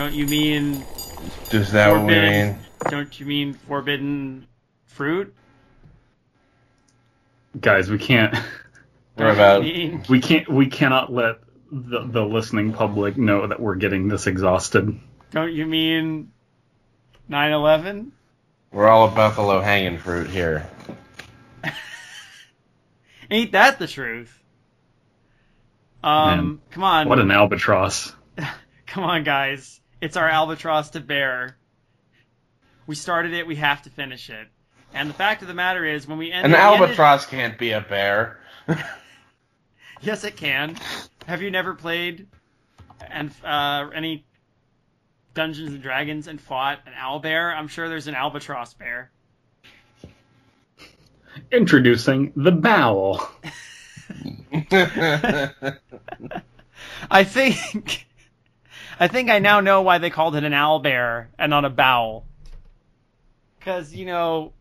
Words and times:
Don't 0.00 0.14
you 0.14 0.26
mean 0.28 0.82
Is 1.50 1.72
that 1.72 1.92
what 1.92 2.06
we 2.06 2.14
forbidden? 2.14 2.46
mean? 2.46 2.58
Don't 2.88 3.20
you 3.20 3.26
mean 3.26 3.52
forbidden 3.52 4.46
fruit? 4.86 5.34
Guys, 7.60 7.90
we 7.90 7.98
can't 7.98 8.34
We're 9.18 9.28
about. 9.30 9.60
we 9.60 10.20
can't 10.22 10.48
we 10.48 10.68
cannot 10.68 11.12
let 11.12 11.40
the, 11.70 12.06
the 12.06 12.24
listening 12.24 12.72
public 12.72 13.18
know 13.18 13.46
that 13.46 13.60
we're 13.60 13.74
getting 13.74 14.08
this 14.08 14.26
exhausted. 14.26 14.98
Don't 15.32 15.52
you 15.52 15.66
mean 15.66 16.32
9/11? 17.30 18.12
We're 18.72 18.88
all 18.88 19.06
about 19.06 19.34
the 19.34 19.42
low 19.42 19.60
hanging 19.60 19.98
fruit 19.98 20.30
here. 20.30 20.66
Ain't 23.30 23.52
that 23.52 23.78
the 23.78 23.86
truth? 23.86 24.34
Um, 26.02 26.30
Man, 26.30 26.60
come 26.70 26.84
on, 26.84 27.06
What 27.10 27.18
an 27.18 27.30
albatross. 27.30 28.14
come 28.86 29.04
on, 29.04 29.24
guys. 29.24 29.79
It's 30.00 30.16
our 30.16 30.28
albatross 30.28 30.90
to 30.90 31.00
bear. 31.00 31.56
We 32.86 32.94
started 32.94 33.32
it. 33.34 33.46
We 33.46 33.56
have 33.56 33.82
to 33.82 33.90
finish 33.90 34.30
it. 34.30 34.48
And 34.92 35.08
the 35.08 35.14
fact 35.14 35.42
of 35.42 35.48
the 35.48 35.54
matter 35.54 35.84
is, 35.84 36.08
when 36.08 36.18
we 36.18 36.32
end, 36.32 36.46
An 36.46 36.52
we 36.52 36.56
ended- 36.56 36.80
albatross 36.80 37.26
can't 37.26 37.56
be 37.58 37.72
a 37.72 37.80
bear. 37.80 38.40
yes, 40.00 40.24
it 40.24 40.36
can. 40.36 40.76
Have 41.26 41.42
you 41.42 41.50
never 41.50 41.74
played 41.74 42.26
and 43.08 43.30
uh, 43.44 43.88
any 43.94 44.24
Dungeons 45.34 45.72
and 45.74 45.82
Dragons 45.82 46.26
and 46.26 46.40
fought 46.40 46.80
an 46.86 46.92
owlbear? 46.94 47.54
I'm 47.54 47.68
sure 47.68 47.88
there's 47.88 48.08
an 48.08 48.14
albatross 48.14 48.74
bear. 48.74 49.10
Introducing 51.52 52.32
the 52.34 52.50
bowel. 52.50 53.20
I 57.10 57.24
think 57.24 58.06
I 59.00 59.08
think 59.08 59.30
I 59.30 59.38
now 59.38 59.60
know 59.60 59.80
why 59.80 59.96
they 59.96 60.10
called 60.10 60.36
it 60.36 60.44
an 60.44 60.52
owl 60.52 60.78
bear 60.78 61.30
and 61.38 61.48
not 61.48 61.64
a 61.64 61.70
bowel. 61.70 62.26
Because 63.58 63.94
you 63.94 64.04
know, 64.04 64.52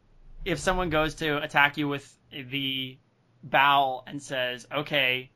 if 0.45 0.59
someone 0.59 0.89
goes 0.89 1.15
to 1.15 1.43
attack 1.43 1.77
you 1.77 1.89
with 1.89 2.17
the 2.31 2.97
bowel 3.43 4.05
and 4.07 4.23
says, 4.23 4.65
"Okay, 4.71 5.29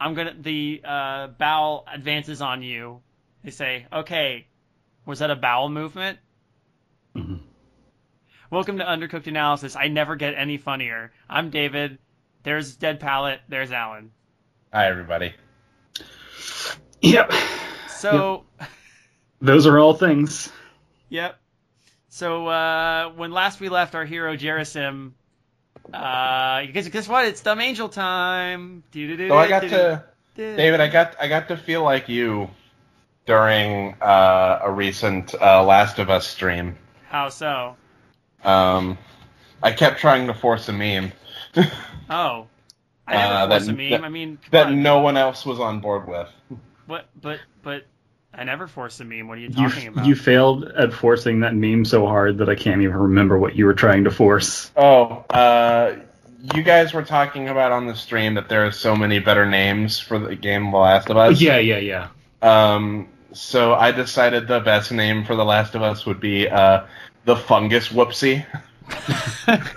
I'm 0.00 0.14
gonna," 0.14 0.36
the 0.38 0.82
uh, 0.84 1.26
bowel 1.26 1.84
advances 1.92 2.40
on 2.40 2.62
you. 2.62 3.00
They 3.42 3.50
say, 3.50 3.86
"Okay, 3.92 4.46
was 5.04 5.18
that 5.18 5.32
a 5.32 5.36
bowel 5.36 5.68
movement?" 5.68 6.20
Mhm. 7.16 7.40
Welcome 8.50 8.78
to 8.78 8.84
Undercooked 8.84 9.26
Analysis. 9.26 9.74
I 9.74 9.88
never 9.88 10.14
get 10.14 10.34
any 10.36 10.58
funnier. 10.58 11.12
I'm 11.28 11.50
David. 11.50 11.98
There's 12.44 12.76
Dead 12.76 13.00
Palette. 13.00 13.40
There's 13.48 13.72
Alan. 13.72 14.12
Hi, 14.72 14.86
everybody. 14.86 15.34
Yep. 17.02 17.32
So. 18.12 18.44
Those 19.40 19.66
are 19.66 19.78
all 19.78 19.94
things. 19.94 20.50
Yep. 21.10 21.38
So 22.08 22.46
uh, 22.46 23.10
when 23.10 23.32
last 23.32 23.60
we 23.60 23.68
left 23.68 23.94
our 23.94 24.04
hero 24.04 24.36
Jerasim, 24.36 25.12
uh, 25.92 26.62
guess, 26.72 26.88
guess 26.88 27.08
what? 27.08 27.24
It's 27.26 27.40
Dumb 27.42 27.60
Angel 27.60 27.88
time. 27.88 28.84
So 28.92 29.36
I 29.36 29.48
got 29.48 29.60
to, 29.62 30.04
David. 30.36 30.80
I 30.80 30.88
got, 30.88 31.16
I 31.20 31.28
got 31.28 31.48
to 31.48 31.56
feel 31.56 31.82
like 31.82 32.08
you 32.08 32.48
during 33.26 33.94
uh, 34.00 34.60
a 34.62 34.70
recent 34.70 35.34
uh, 35.34 35.62
Last 35.64 35.98
of 35.98 36.08
Us 36.10 36.26
stream. 36.26 36.76
How 37.08 37.28
so? 37.28 37.76
Um, 38.44 38.96
I 39.62 39.72
kept 39.72 39.98
trying 40.00 40.26
to 40.28 40.34
force 40.34 40.68
a 40.68 40.72
meme 40.72 41.12
Oh, 42.10 42.46
I 43.06 43.14
never 43.14 43.34
Uh, 43.34 43.48
force 43.48 43.66
that- 43.66 43.72
a 43.72 43.76
meme. 43.76 43.90
that- 43.90 44.04
I 44.04 44.08
mean, 44.08 44.38
that 44.50 44.66
on. 44.68 44.82
no 44.82 44.98
one 45.00 45.16
else 45.16 45.44
was 45.44 45.58
on 45.60 45.80
board 45.80 46.06
with. 46.08 46.28
What? 46.86 47.08
But 47.20 47.40
but 47.62 47.86
I 48.36 48.44
never 48.44 48.66
forced 48.66 49.00
a 49.00 49.04
meme. 49.04 49.28
What 49.28 49.38
are 49.38 49.40
you 49.40 49.48
You 49.48 49.68
talking 49.68 49.88
about? 49.88 50.06
you 50.06 50.14
failed 50.14 50.64
at 50.64 50.92
forcing 50.92 51.40
that 51.40 51.54
meme 51.54 51.84
so 51.84 52.06
hard 52.06 52.38
that 52.38 52.48
I 52.48 52.54
can't 52.54 52.82
even 52.82 52.96
remember 52.96 53.38
what 53.38 53.54
you 53.54 53.66
were 53.66 53.74
trying 53.74 54.04
to 54.04 54.10
force. 54.10 54.70
Oh, 54.76 55.24
uh, 55.30 55.96
you 56.54 56.62
guys 56.62 56.92
were 56.92 57.02
talking 57.02 57.48
about 57.48 57.72
on 57.72 57.86
the 57.86 57.94
stream 57.94 58.34
that 58.34 58.48
there 58.48 58.66
are 58.66 58.72
so 58.72 58.94
many 58.96 59.18
better 59.18 59.46
names 59.46 59.98
for 59.98 60.18
the 60.18 60.34
game 60.36 60.70
The 60.70 60.76
Last 60.78 61.08
of 61.10 61.16
Us. 61.16 61.40
Yeah, 61.40 61.58
yeah, 61.58 61.78
yeah. 61.78 62.08
Um, 62.42 63.08
so 63.32 63.74
I 63.74 63.92
decided 63.92 64.46
the 64.48 64.60
best 64.60 64.92
name 64.92 65.24
for 65.24 65.36
The 65.36 65.44
Last 65.44 65.74
of 65.74 65.82
Us 65.82 66.04
would 66.06 66.20
be 66.20 66.48
uh, 66.48 66.84
the 67.24 67.36
Fungus 67.36 67.88
Whoopsie. 67.88 68.44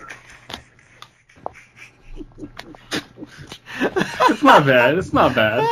It's 4.29 4.43
not 4.43 4.65
bad. 4.65 4.97
It's 4.97 5.13
not 5.13 5.35
bad. 5.35 5.63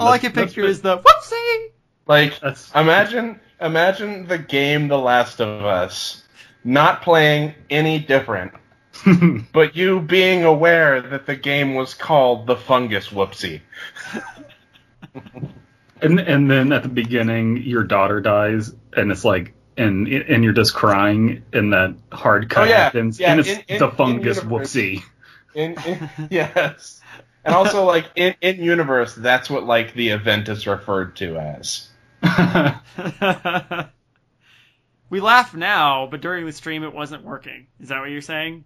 Oh 0.00 0.04
man. 0.04 0.08
All 0.08 0.12
I 0.14 0.18
can 0.18 0.32
picture 0.32 0.64
is 0.64 0.80
the 0.82 0.98
whoopsie. 0.98 1.66
Like, 2.06 2.40
That's 2.40 2.70
imagine, 2.74 3.38
imagine 3.60 4.26
the 4.26 4.38
game 4.38 4.88
The 4.88 4.98
Last 4.98 5.40
of 5.40 5.64
Us 5.64 6.24
not 6.64 7.02
playing 7.02 7.54
any 7.70 7.98
different, 7.98 8.52
but 9.52 9.76
you 9.76 10.00
being 10.00 10.44
aware 10.44 11.00
that 11.00 11.26
the 11.26 11.36
game 11.36 11.74
was 11.74 11.94
called 11.94 12.46
the 12.46 12.56
Fungus 12.56 13.08
Whoopsie. 13.08 13.60
and 16.02 16.18
and 16.20 16.50
then 16.50 16.72
at 16.72 16.82
the 16.82 16.88
beginning 16.88 17.58
your 17.58 17.82
daughter 17.84 18.20
dies 18.20 18.72
and 18.94 19.10
it's 19.10 19.24
like 19.24 19.54
and 19.76 20.06
and 20.08 20.44
you're 20.44 20.52
just 20.52 20.74
crying 20.74 21.42
and 21.52 21.72
that 21.72 21.94
hard 22.12 22.44
oh, 22.44 22.48
cut 22.48 22.66
Oh, 22.66 22.70
yeah. 22.70 22.76
happens 22.84 23.18
Yeah, 23.20 23.32
and 23.32 23.40
it's 23.40 23.48
in- 23.48 23.62
in- 23.68 23.78
the 23.78 23.88
in 23.90 23.96
fungus 23.96 24.36
universe. 24.42 24.72
whoopsie. 24.74 25.02
In, 25.54 25.76
in 25.86 26.10
yes, 26.30 27.00
and 27.44 27.54
also 27.54 27.84
like 27.84 28.06
in 28.16 28.34
in 28.40 28.62
universe, 28.62 29.14
that's 29.14 29.48
what 29.50 29.64
like 29.64 29.94
the 29.94 30.10
event 30.10 30.48
is 30.48 30.66
referred 30.66 31.16
to 31.16 31.36
as. 31.36 31.88
we 35.10 35.20
laugh 35.20 35.54
now, 35.54 36.06
but 36.10 36.20
during 36.20 36.46
the 36.46 36.52
stream 36.52 36.82
it 36.82 36.94
wasn't 36.94 37.24
working. 37.24 37.66
Is 37.80 37.88
that 37.88 38.00
what 38.00 38.10
you're 38.10 38.20
saying? 38.20 38.64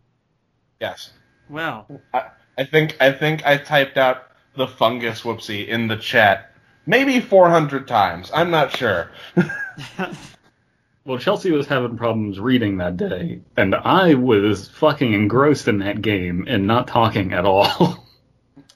Yes. 0.81 1.13
Well, 1.49 1.87
I, 2.13 2.31
I 2.59 2.65
think 2.65 2.97
I 3.01 3.13
think 3.13 3.47
I 3.47 3.57
typed 3.59 3.97
out 3.97 4.25
the 4.57 4.67
fungus 4.67 5.23
whoopsie 5.23 5.67
in 5.67 5.89
the 5.89 5.97
chat 5.97 6.55
maybe 6.87 7.21
400 7.21 7.87
times. 7.89 8.31
I'm 8.35 8.51
not 8.51 8.77
sure. 8.77 9.11
well, 11.05 11.19
Chelsea 11.19 11.51
was 11.51 11.67
having 11.67 11.97
problems 11.97 12.39
reading 12.41 12.79
that 12.79 12.97
day, 12.97 13.41
and 13.57 13.75
I 13.75 14.15
was 14.15 14.69
fucking 14.69 15.13
engrossed 15.13 15.69
in 15.69 15.79
that 15.79 16.03
game 16.03 16.47
and 16.49 16.67
not 16.67 16.89
talking 16.89 17.33
at 17.33 17.45
all. 17.45 18.01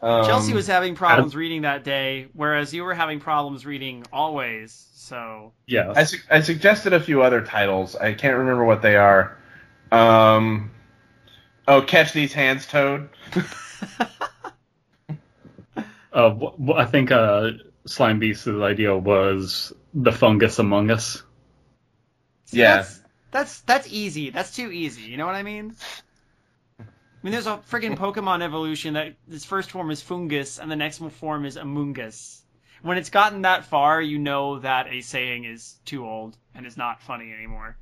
Um, 0.01 0.25
Chelsea 0.27 0.53
was 0.53 0.67
having 0.67 0.95
problems 0.95 1.35
reading 1.35 1.63
that 1.63 1.83
day, 1.83 2.29
whereas 2.33 2.73
you 2.73 2.85
were 2.85 2.95
having 2.95 3.19
problems 3.21 3.67
reading 3.67 4.05
always. 4.13 4.87
So 4.95 5.53
yeah. 5.67 5.93
I, 5.97 6.05
su- 6.05 6.21
I 6.31 6.41
suggested 6.41 6.93
a 6.93 7.01
few 7.01 7.23
other 7.23 7.41
titles. 7.43 7.97
I 7.97 8.15
can't 8.15 8.37
remember 8.37 8.65
what 8.65 8.83
they 8.83 8.97
are. 8.97 9.37
Um, 9.91 10.71
oh, 11.67 11.83
catch 11.83 12.13
these 12.13 12.33
hands, 12.33 12.67
Toad. 12.67 13.09
Uh, 16.11 16.31
wh- 16.31 16.57
wh- 16.67 16.77
I 16.77 16.87
think 16.87 17.13
uh, 17.13 17.51
Slime 17.87 18.19
Beast's 18.19 18.49
idea 18.49 18.97
was 18.97 19.73
the 19.95 20.11
fungus 20.11 20.59
among 20.59 20.91
us. 20.91 21.23
See, 22.47 22.59
Yeah. 22.59 22.77
That's, 22.77 23.01
that's 23.31 23.61
that's 23.61 23.89
easy. 23.93 24.31
That's 24.31 24.57
too 24.57 24.73
easy. 24.73 25.03
You 25.03 25.17
know 25.17 25.27
what 25.27 25.35
I 25.35 25.43
mean? 25.43 25.77
I 27.21 27.27
mean, 27.27 27.33
there's 27.33 27.47
a 27.47 27.61
friggin' 27.71 27.97
Pokemon 27.97 28.43
evolution 28.43 28.95
that 28.95 29.17
its 29.29 29.45
first 29.45 29.73
form 29.73 29.91
is 29.91 30.01
Foongus 30.01 30.61
and 30.61 30.71
the 30.71 30.77
next 30.77 30.99
form 30.99 31.45
is 31.45 31.57
Amoonguss. 31.57 32.43
When 32.83 32.97
it's 32.97 33.11
gotten 33.11 33.43
that 33.43 33.65
far, 33.65 34.01
you 34.01 34.21
know 34.21 34.61
that 34.61 34.87
a 34.87 35.01
saying 35.01 35.45
is 35.45 35.75
too 35.85 36.07
old 36.07 36.37
and 36.55 36.65
is 36.65 36.77
not 36.77 37.03
funny 37.03 37.33
anymore. 37.33 37.77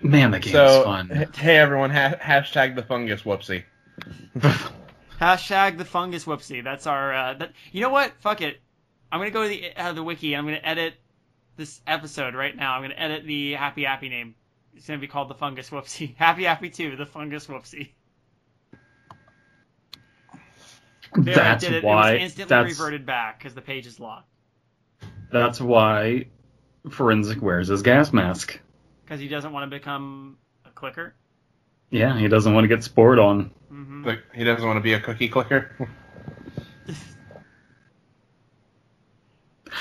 Man, 0.00 0.30
that 0.30 0.40
game 0.40 0.52
so, 0.52 0.78
is 0.78 0.84
fun. 0.84 1.10
h- 1.12 1.36
hey 1.36 1.58
everyone, 1.58 1.90
ha- 1.90 2.14
hashtag 2.14 2.76
the 2.76 2.82
fungus 2.82 3.22
whoopsie. 3.22 3.64
Hashtag 5.20 5.76
the 5.76 5.84
fungus 5.84 6.24
whoopsie. 6.24 6.64
That's 6.64 6.86
our. 6.86 7.14
Uh, 7.14 7.34
that, 7.34 7.52
you 7.72 7.82
know 7.82 7.90
what? 7.90 8.14
Fuck 8.20 8.40
it. 8.40 8.58
I'm 9.12 9.20
gonna 9.20 9.30
go 9.30 9.42
to 9.42 9.48
the 9.50 9.76
uh, 9.76 9.92
the 9.92 10.02
wiki. 10.02 10.32
and 10.32 10.38
I'm 10.38 10.46
gonna 10.46 10.64
edit 10.64 10.94
this 11.58 11.82
episode 11.86 12.34
right 12.34 12.56
now. 12.56 12.72
I'm 12.72 12.82
gonna 12.82 12.94
edit 12.94 13.26
the 13.26 13.52
Happy 13.52 13.84
Happy 13.84 14.08
name. 14.08 14.34
It's 14.74 14.86
gonna 14.86 14.98
be 14.98 15.08
called 15.08 15.28
the 15.28 15.34
fungus 15.34 15.70
whoopsie. 15.70 16.16
Happy 16.16 16.44
Happy 16.44 16.70
Two, 16.70 16.96
the 16.96 17.06
fungus 17.06 17.46
whoopsie. 17.46 17.90
There, 21.14 21.34
that's 21.34 21.64
did 21.64 21.72
it. 21.74 21.84
why. 21.84 22.10
It 22.10 22.14
was 22.14 22.22
instantly 22.22 22.68
that's 22.68 22.78
reverted 22.78 23.04
back 23.04 23.38
because 23.38 23.54
the 23.54 23.62
page 23.62 23.86
is 23.86 23.98
locked. 23.98 24.28
that's 25.32 25.60
why 25.60 26.26
Forensic 26.88 27.42
wears 27.42 27.68
his 27.68 27.82
gas 27.82 28.12
mask. 28.12 28.60
Because 29.04 29.20
he 29.20 29.26
doesn't 29.26 29.52
want 29.52 29.68
to 29.70 29.76
become 29.76 30.38
a 30.64 30.70
clicker. 30.70 31.14
Yeah, 31.90 32.16
he 32.16 32.28
doesn't 32.28 32.54
want 32.54 32.62
to 32.64 32.68
get 32.68 32.84
spored 32.84 33.18
on. 33.18 33.50
hmm 33.68 34.04
But 34.04 34.20
he 34.32 34.44
doesn't 34.44 34.64
want 34.64 34.76
to 34.76 34.80
be 34.82 34.92
a 34.92 35.00
cookie 35.00 35.28
clicker. 35.28 35.76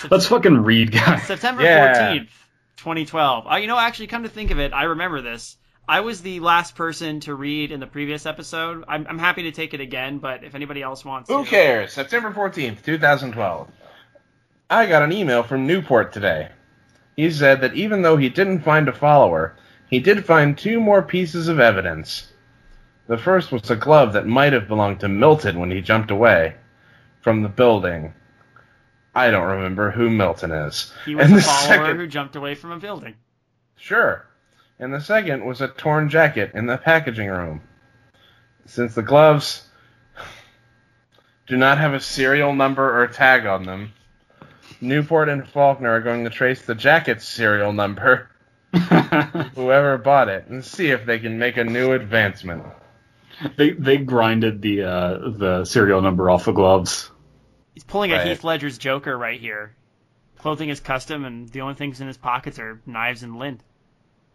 Let's 0.10 0.28
fucking 0.28 0.58
read, 0.58 0.92
guys. 0.92 1.24
September 1.24 1.64
Yeah. 1.64 2.24
14th, 2.84 3.08
2012. 3.08 3.48
Uh, 3.52 3.56
you 3.58 3.68
know, 3.68 3.78
actually, 3.78 4.08
come 4.08 4.24
to 4.24 4.30
think 4.30 4.52
of 4.52 4.60
it, 4.60 4.74
I 4.74 4.84
remember 4.84 5.22
this. 5.22 5.58
I 5.88 6.02
was 6.02 6.22
the 6.22 6.40
last 6.40 6.76
person 6.76 7.20
to 7.22 7.34
read 7.34 7.72
in 7.72 7.80
the 7.80 7.88
previous 7.88 8.26
episode. 8.26 8.84
I'm, 8.88 9.08
I'm 9.08 9.18
happy 9.18 9.44
to 9.44 9.52
take 9.52 9.74
it 9.74 9.82
again, 9.82 10.20
but 10.20 10.44
if 10.44 10.54
anybody 10.54 10.82
else 10.84 11.04
wants 11.04 11.30
Who 11.30 11.44
to. 11.44 11.50
cares? 11.50 11.94
September 11.94 12.32
14th, 12.32 12.84
2012. 12.84 13.68
I 14.70 14.86
got 14.86 15.02
an 15.02 15.12
email 15.12 15.42
from 15.42 15.66
Newport 15.66 16.14
today. 16.14 16.50
He 17.16 17.32
said 17.32 17.62
that 17.62 17.74
even 17.74 18.04
though 18.04 18.18
he 18.18 18.30
didn't 18.30 18.62
find 18.62 18.88
a 18.88 18.94
follower, 18.94 19.56
he 19.90 20.00
did 20.00 20.26
find 20.26 20.56
two 20.56 20.80
more 20.80 21.02
pieces 21.02 21.48
of 21.48 21.60
evidence. 21.60 22.32
The 23.08 23.18
first 23.18 23.52
was 23.52 23.72
a 23.72 23.76
glove 23.76 24.14
that 24.14 24.28
might 24.28 24.54
have 24.54 24.68
belonged 24.68 25.00
to 25.00 25.10
Milton 25.10 25.60
when 25.60 25.72
he 25.72 25.82
jumped 25.82 26.12
away 26.12 26.56
from 27.22 27.42
the 27.42 27.50
building. 27.50 28.14
I 29.28 29.32
don't 29.32 29.48
remember 29.58 29.92
who 29.92 30.10
Milton 30.10 30.52
is. 30.52 30.94
He 31.06 31.16
was 31.16 31.26
And 31.26 31.34
a 31.34 31.38
the 31.38 31.42
follower 31.44 31.68
second- 31.86 31.98
who 31.98 32.08
jumped 32.08 32.36
away 32.36 32.56
from 32.56 32.72
a 32.72 32.80
building. 32.80 33.16
Sure. 33.76 34.26
And 34.80 34.94
the 34.94 35.02
second 35.02 35.46
was 35.46 35.62
a 35.62 35.68
torn 35.68 36.10
jacket 36.10 36.52
in 36.54 36.66
the 36.66 36.78
packaging 36.78 37.30
room. 37.30 37.62
Since 38.66 38.96
the 38.96 39.02
gloves 39.02 39.68
do 41.48 41.58
not 41.58 41.78
have 41.80 41.94
a 41.94 42.00
serial 42.00 42.54
number 42.54 43.02
or 43.02 43.08
tag 43.08 43.46
on 43.46 43.64
them, 43.64 43.94
Newport 44.82 45.28
and 45.28 45.48
Faulkner 45.48 45.90
are 45.96 46.02
going 46.02 46.24
to 46.24 46.30
trace 46.30 46.62
the 46.62 46.76
jacket's 46.76 47.28
serial 47.28 47.74
number, 47.74 48.30
whoever 49.56 49.98
bought 49.98 50.30
it, 50.30 50.48
and 50.48 50.64
see 50.64 50.92
if 50.92 51.06
they 51.06 51.20
can 51.20 51.40
make 51.40 51.58
a 51.58 51.64
new 51.64 51.92
advancement. 51.94 52.64
they 53.58 53.72
they 53.72 53.98
grinded 53.98 54.62
the 54.62 54.84
uh, 54.84 55.18
the 55.32 55.66
serial 55.66 56.02
number 56.02 56.30
off 56.30 56.46
the 56.46 56.52
gloves. 56.54 57.09
He's 57.80 57.86
pulling 57.86 58.12
a 58.12 58.22
Heath 58.22 58.44
Ledger's 58.44 58.78
Joker 58.78 59.18
right 59.18 59.40
here. 59.40 59.74
Clothing 60.40 60.68
is 60.68 60.82
custom, 60.82 61.24
and 61.24 61.48
the 61.48 61.62
only 61.62 61.76
things 61.76 62.02
in 62.02 62.08
his 62.08 62.18
pockets 62.18 62.60
are 62.60 62.82
knives 62.86 63.24
and 63.24 63.40
lint. 63.40 63.62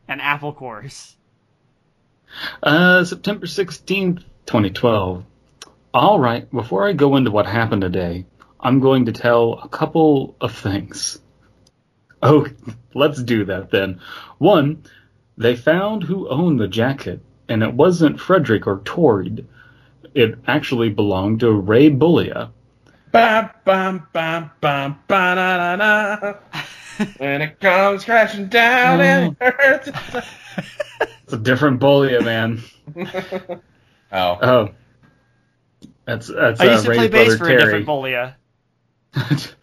And 0.08 0.23
apple 0.23 0.55
cores. 0.55 1.14
Uh, 2.62 3.05
September 3.05 3.44
16th, 3.44 4.25
2012. 4.46 5.26
All 5.93 6.19
right, 6.19 6.50
before 6.50 6.88
I 6.88 6.94
go 6.94 7.17
into 7.17 7.31
what 7.31 7.44
happened 7.44 7.82
today, 7.82 8.25
I'm 8.58 8.81
going 8.81 9.05
to 9.05 9.12
tell 9.12 9.61
a 9.62 9.69
couple 9.69 10.37
of 10.40 10.56
things. 10.56 11.19
Oh, 12.23 12.47
let's 12.94 13.23
do 13.23 13.44
that 13.44 13.70
then. 13.70 14.00
One, 14.38 14.85
they 15.37 15.55
found 15.55 16.02
who 16.02 16.31
owned 16.31 16.58
the 16.58 16.69
jacket, 16.69 17.20
and 17.50 17.62
it 17.62 17.75
wasn't 17.75 18.20
Frederick 18.20 18.67
or 18.67 18.81
Torrid. 18.87 19.47
It 20.14 20.38
actually 20.47 20.88
belonged 20.88 21.40
to 21.40 21.52
Ray 21.52 21.90
Bullia. 21.90 22.52
Bam, 23.14 23.49
bam, 23.64 24.08
bam, 24.12 24.50
bam, 24.61 24.99
ba-da-da-da. 25.06 26.34
when 27.19 27.43
it 27.43 27.61
comes 27.61 28.05
crashing 28.05 28.49
down 28.49 29.00
and 29.00 29.37
hurts. 29.40 29.88
It's 31.22 31.32
a 31.32 31.38
different 31.38 31.78
Bullia, 31.78 32.25
man. 32.25 32.61
oh. 32.96 34.38
Oh. 34.43 34.69
That's 36.05 36.26
that's 36.26 36.61
I 36.61 36.66
uh, 36.66 36.72
used 36.72 36.84
to 36.87 36.90
Ray's 36.90 36.99
play 36.99 37.08
bass 37.08 37.37
for 37.37 37.46
Terry. 37.46 37.55
a 37.55 37.64
different 37.64 37.87
Bolia. 37.87 38.34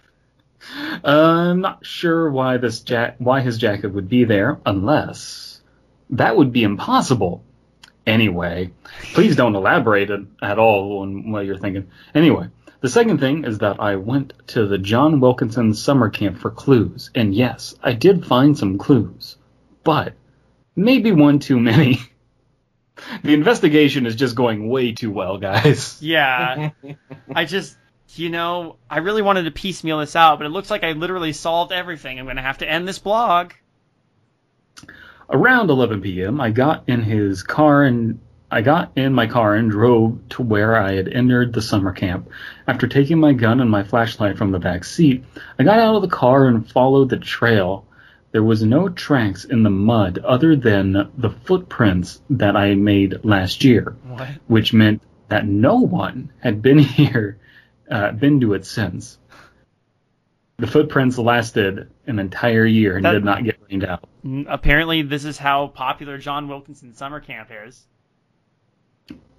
I'm 1.03 1.59
not 1.59 1.85
sure 1.85 2.31
why 2.31 2.55
this 2.55 2.81
ja- 2.87 3.15
why 3.17 3.41
his 3.41 3.57
jacket 3.57 3.87
would 3.87 4.07
be 4.07 4.23
there, 4.23 4.61
unless 4.65 5.59
that 6.11 6.37
would 6.37 6.53
be 6.53 6.63
impossible. 6.63 7.43
Anyway, 8.07 8.71
please 9.13 9.35
don't 9.35 9.55
elaborate 9.55 10.09
at, 10.09 10.21
at 10.41 10.57
all 10.57 10.99
on 10.99 11.33
what 11.33 11.45
you're 11.45 11.57
thinking. 11.57 11.91
Anyway, 12.15 12.47
the 12.81 12.89
second 12.89 13.19
thing 13.19 13.45
is 13.45 13.59
that 13.59 13.79
I 13.79 13.95
went 13.95 14.33
to 14.47 14.65
the 14.65 14.77
John 14.77 15.19
Wilkinson 15.19 15.73
summer 15.73 16.09
camp 16.09 16.39
for 16.39 16.49
clues, 16.49 17.11
and 17.13 17.33
yes, 17.33 17.75
I 17.81 17.93
did 17.93 18.25
find 18.25 18.57
some 18.57 18.79
clues, 18.79 19.37
but 19.83 20.13
maybe 20.75 21.11
one 21.11 21.39
too 21.39 21.59
many. 21.59 21.99
the 23.23 23.33
investigation 23.33 24.05
is 24.05 24.15
just 24.15 24.35
going 24.35 24.67
way 24.67 24.93
too 24.93 25.11
well, 25.11 25.37
guys. 25.37 25.97
Yeah. 26.01 26.71
I 27.33 27.45
just, 27.45 27.77
you 28.15 28.29
know, 28.29 28.77
I 28.89 28.99
really 28.99 29.21
wanted 29.21 29.43
to 29.43 29.51
piecemeal 29.51 29.99
this 29.99 30.15
out, 30.15 30.39
but 30.39 30.45
it 30.45 30.51
looks 30.51 30.71
like 30.71 30.83
I 30.83 30.93
literally 30.93 31.33
solved 31.33 31.71
everything. 31.71 32.19
I'm 32.19 32.25
going 32.25 32.37
to 32.37 32.41
have 32.41 32.57
to 32.59 32.69
end 32.69 32.87
this 32.87 32.99
blog. 32.99 33.53
Around 35.29 35.69
11 35.69 36.01
p.m., 36.01 36.41
I 36.41 36.49
got 36.49 36.89
in 36.89 37.03
his 37.03 37.43
car 37.43 37.83
and 37.83 38.19
I 38.53 38.61
got 38.61 38.91
in 38.97 39.13
my 39.13 39.27
car 39.27 39.55
and 39.55 39.71
drove 39.71 40.19
to 40.29 40.41
where 40.43 40.75
I 40.75 40.93
had 40.95 41.07
entered 41.07 41.53
the 41.53 41.61
summer 41.61 41.93
camp. 41.93 42.29
After 42.67 42.85
taking 42.87 43.17
my 43.19 43.31
gun 43.31 43.61
and 43.61 43.69
my 43.71 43.83
flashlight 43.83 44.37
from 44.37 44.51
the 44.51 44.59
back 44.59 44.83
seat, 44.83 45.23
I 45.57 45.63
got 45.63 45.79
out 45.79 45.95
of 45.95 46.01
the 46.01 46.09
car 46.09 46.47
and 46.47 46.69
followed 46.69 47.09
the 47.09 47.17
trail. 47.17 47.85
There 48.33 48.43
was 48.43 48.61
no 48.61 48.89
tracks 48.89 49.45
in 49.45 49.63
the 49.63 49.69
mud 49.69 50.17
other 50.19 50.55
than 50.57 51.09
the 51.17 51.29
footprints 51.45 52.21
that 52.29 52.57
I 52.57 52.75
made 52.75 53.23
last 53.23 53.63
year, 53.63 53.95
What? 54.07 54.27
which 54.47 54.73
meant 54.73 55.01
that 55.29 55.45
no 55.47 55.75
one 55.75 56.31
had 56.41 56.61
been 56.61 56.79
here, 56.99 57.39
uh, 57.89 58.11
been 58.11 58.41
to 58.41 58.53
it 58.53 58.65
since. 58.65 59.17
The 60.57 60.67
footprints 60.67 61.17
lasted 61.17 61.89
an 62.05 62.19
entire 62.19 62.65
year 62.65 62.97
and 62.97 63.05
That- 63.05 63.13
did 63.13 63.23
not 63.25 63.43
get 63.45 63.59
rained 63.69 63.85
out. 63.85 64.07
Apparently, 64.47 65.01
this 65.03 65.23
is 65.25 65.37
how 65.37 65.67
popular 65.67 66.17
John 66.17 66.47
Wilkinson 66.49 66.93
summer 66.93 67.19
camp 67.21 67.49
is. 67.65 67.87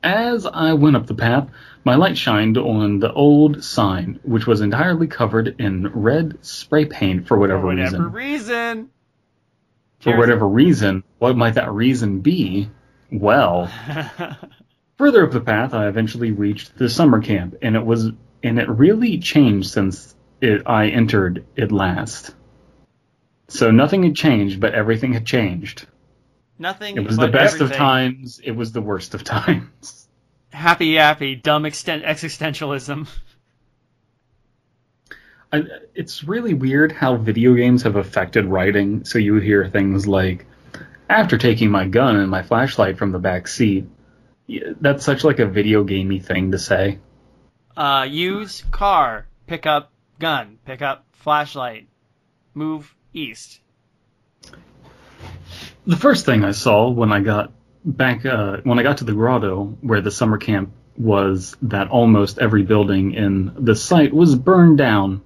As 0.02 0.46
I 0.46 0.72
went 0.72 0.96
up 0.96 1.06
the 1.06 1.14
path, 1.14 1.49
my 1.84 1.94
light 1.94 2.19
shined 2.19 2.58
on 2.58 2.99
the 2.99 3.12
old 3.12 3.62
sign, 3.62 4.19
which 4.25 4.46
was 4.46 4.60
entirely 4.60 5.06
covered 5.06 5.54
in 5.60 5.88
red 5.88 6.38
spray 6.44 6.84
paint 6.87 7.26
for 7.28 7.38
whatever, 7.38 7.60
For 7.60 7.66
whatever 7.69 8.08
reason. 8.08 8.12
reason. 8.12 8.90
For 10.00 10.16
whatever 10.19 10.49
reason, 10.49 11.04
what 11.19 11.37
might 11.37 11.54
that 11.54 11.70
reason 11.70 12.20
be? 12.20 12.69
Well, 13.12 13.70
further 14.99 15.25
up 15.25 15.31
the 15.32 15.40
path, 15.40 15.75
I 15.75 15.87
eventually 15.87 16.32
reached 16.32 16.76
the 16.76 16.88
summer 16.88 17.20
camp, 17.20 17.54
and 17.62 17.76
it 17.76 17.84
was 17.87 18.10
and 18.43 18.58
it 18.58 18.69
really 18.69 19.19
changed 19.19 19.70
since 19.70 20.16
it, 20.40 20.62
I 20.66 20.88
entered 20.88 21.44
it 21.54 21.70
last. 21.70 22.34
So 23.46 23.70
nothing 23.70 24.02
had 24.02 24.16
changed, 24.16 24.58
but 24.60 24.75
everything 24.75 25.12
had 25.12 25.25
changed. 25.25 25.87
Nothing. 26.62 26.97
It 26.97 27.05
was 27.05 27.17
the 27.17 27.26
best 27.26 27.61
of 27.61 27.73
times. 27.73 28.41
It 28.43 28.53
was 28.53 28.70
the 28.70 28.81
worst 28.81 29.14
of 29.14 29.25
times. 29.25 30.06
Happy 30.53 30.94
happy, 30.94 31.35
dumb 31.35 31.64
exten- 31.64 32.05
existentialism. 32.05 33.09
I, 35.52 35.64
it's 35.95 36.23
really 36.23 36.54
weird 36.54 36.92
how 36.92 37.16
video 37.16 37.54
games 37.54 37.83
have 37.83 37.97
affected 37.97 38.45
writing. 38.45 39.04
So 39.04 39.19
you 39.19 39.37
hear 39.37 39.69
things 39.69 40.07
like, 40.07 40.47
"After 41.09 41.37
taking 41.37 41.71
my 41.73 41.88
gun 41.88 42.14
and 42.14 42.31
my 42.31 42.42
flashlight 42.42 42.97
from 42.97 43.11
the 43.11 43.19
back 43.19 43.49
seat," 43.49 43.87
that's 44.81 45.04
such 45.04 45.25
like 45.25 45.40
a 45.40 45.47
video 45.47 45.83
gamey 45.83 46.21
thing 46.21 46.52
to 46.52 46.61
say. 46.61 47.00
Uh, 47.76 48.07
use 48.09 48.62
car, 48.71 49.26
pick 49.49 49.66
up 49.66 49.90
gun, 50.21 50.59
pick 50.64 50.81
up 50.81 51.07
flashlight, 51.12 51.88
move 52.54 52.95
east. 53.12 53.62
The 55.87 55.97
first 55.97 56.27
thing 56.27 56.45
I 56.45 56.53
saw 56.53 56.89
when 56.91 57.12
I 57.12 57.21
got 57.21 57.53
back, 57.85 58.25
uh, 58.25 58.59
when 58.62 58.79
I 58.79 58.83
got 58.83 58.99
to 58.99 59.05
the 59.05 59.12
grotto 59.12 59.77
where 59.81 60.01
the 60.01 60.11
summer 60.11 60.39
camp 60.39 60.73
was, 60.97 61.57
that 61.62 61.89
almost 61.89 62.39
every 62.39 62.62
building 62.62 63.15
in 63.15 63.53
the 63.59 63.75
site 63.75 64.12
was 64.12 64.37
burned 64.37 64.79
down. 64.79 65.23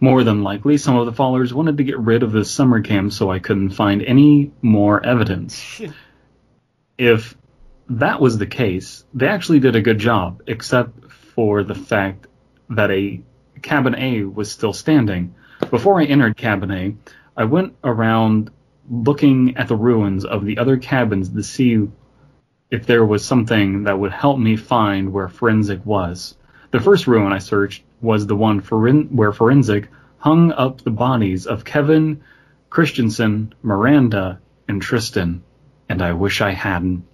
More 0.00 0.22
than 0.22 0.42
likely, 0.42 0.76
some 0.76 0.96
of 0.96 1.06
the 1.06 1.12
followers 1.12 1.54
wanted 1.54 1.78
to 1.78 1.84
get 1.84 1.98
rid 1.98 2.22
of 2.22 2.32
this 2.32 2.50
summer 2.50 2.82
camp 2.82 3.12
so 3.12 3.30
I 3.30 3.38
couldn't 3.38 3.70
find 3.70 4.02
any 4.02 4.52
more 4.60 5.04
evidence. 5.04 5.80
if 6.98 7.34
that 7.88 8.20
was 8.20 8.36
the 8.36 8.46
case, 8.46 9.04
they 9.14 9.28
actually 9.28 9.60
did 9.60 9.76
a 9.76 9.80
good 9.80 9.98
job, 9.98 10.42
except 10.46 11.10
for 11.10 11.62
the 11.62 11.74
fact 11.74 12.26
that 12.70 12.90
a 12.90 13.22
cabin 13.62 13.94
A 13.94 14.24
was 14.24 14.50
still 14.50 14.72
standing. 14.74 15.34
Before 15.70 16.00
I 16.00 16.04
entered 16.04 16.36
cabin 16.36 16.70
A, 16.70 16.94
I 17.36 17.44
went 17.44 17.76
around 17.82 18.50
looking 18.90 19.56
at 19.56 19.68
the 19.68 19.76
ruins 19.76 20.24
of 20.24 20.44
the 20.44 20.58
other 20.58 20.76
cabins 20.76 21.30
to 21.30 21.42
see 21.42 21.88
if 22.70 22.86
there 22.86 23.04
was 23.04 23.24
something 23.24 23.84
that 23.84 23.98
would 23.98 24.12
help 24.12 24.38
me 24.38 24.56
find 24.56 25.12
where 25.12 25.28
forensic 25.28 25.84
was. 25.86 26.36
The 26.70 26.80
first 26.80 27.06
ruin 27.06 27.32
I 27.32 27.38
searched 27.38 27.84
was 28.00 28.26
the 28.26 28.36
one 28.36 28.60
foren- 28.60 29.12
where 29.12 29.32
forensic 29.32 29.88
hung 30.18 30.52
up 30.52 30.80
the 30.80 30.90
bodies 30.90 31.46
of 31.46 31.64
Kevin, 31.64 32.22
Christensen, 32.70 33.54
Miranda, 33.62 34.40
and 34.66 34.82
Tristan, 34.82 35.42
and 35.88 36.02
I 36.02 36.12
wish 36.12 36.40
I 36.40 36.50
hadn't. 36.50 37.04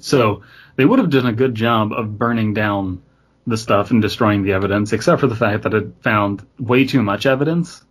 So 0.00 0.42
they 0.76 0.84
would 0.84 0.98
have 0.98 1.10
done 1.10 1.26
a 1.26 1.32
good 1.32 1.54
job 1.54 1.92
of 1.92 2.18
burning 2.18 2.54
down 2.54 3.02
the 3.46 3.56
stuff 3.56 3.90
and 3.90 4.00
destroying 4.00 4.42
the 4.42 4.52
evidence, 4.52 4.92
except 4.92 5.20
for 5.20 5.26
the 5.26 5.36
fact 5.36 5.64
that 5.64 5.74
it 5.74 5.94
found 6.00 6.46
way 6.58 6.86
too 6.86 7.02
much 7.02 7.26
evidence. 7.26 7.84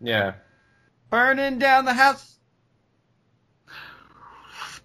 Yeah. 0.00 0.34
Burning 1.10 1.58
down 1.58 1.84
the 1.86 1.94
house. 1.94 2.36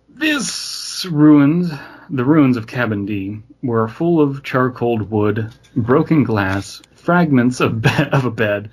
This 0.07 1.05
ruins, 1.09 1.71
the 2.09 2.23
ruins 2.23 2.55
of 2.55 2.67
Cabin 2.67 3.05
D, 3.05 3.41
were 3.61 3.87
full 3.87 4.21
of 4.21 4.43
charcoaled 4.43 5.09
wood, 5.09 5.53
broken 5.75 6.23
glass, 6.23 6.81
fragments 6.95 7.59
of, 7.59 7.81
be- 7.81 7.89
of 8.11 8.25
a 8.25 8.31
bed, 8.31 8.69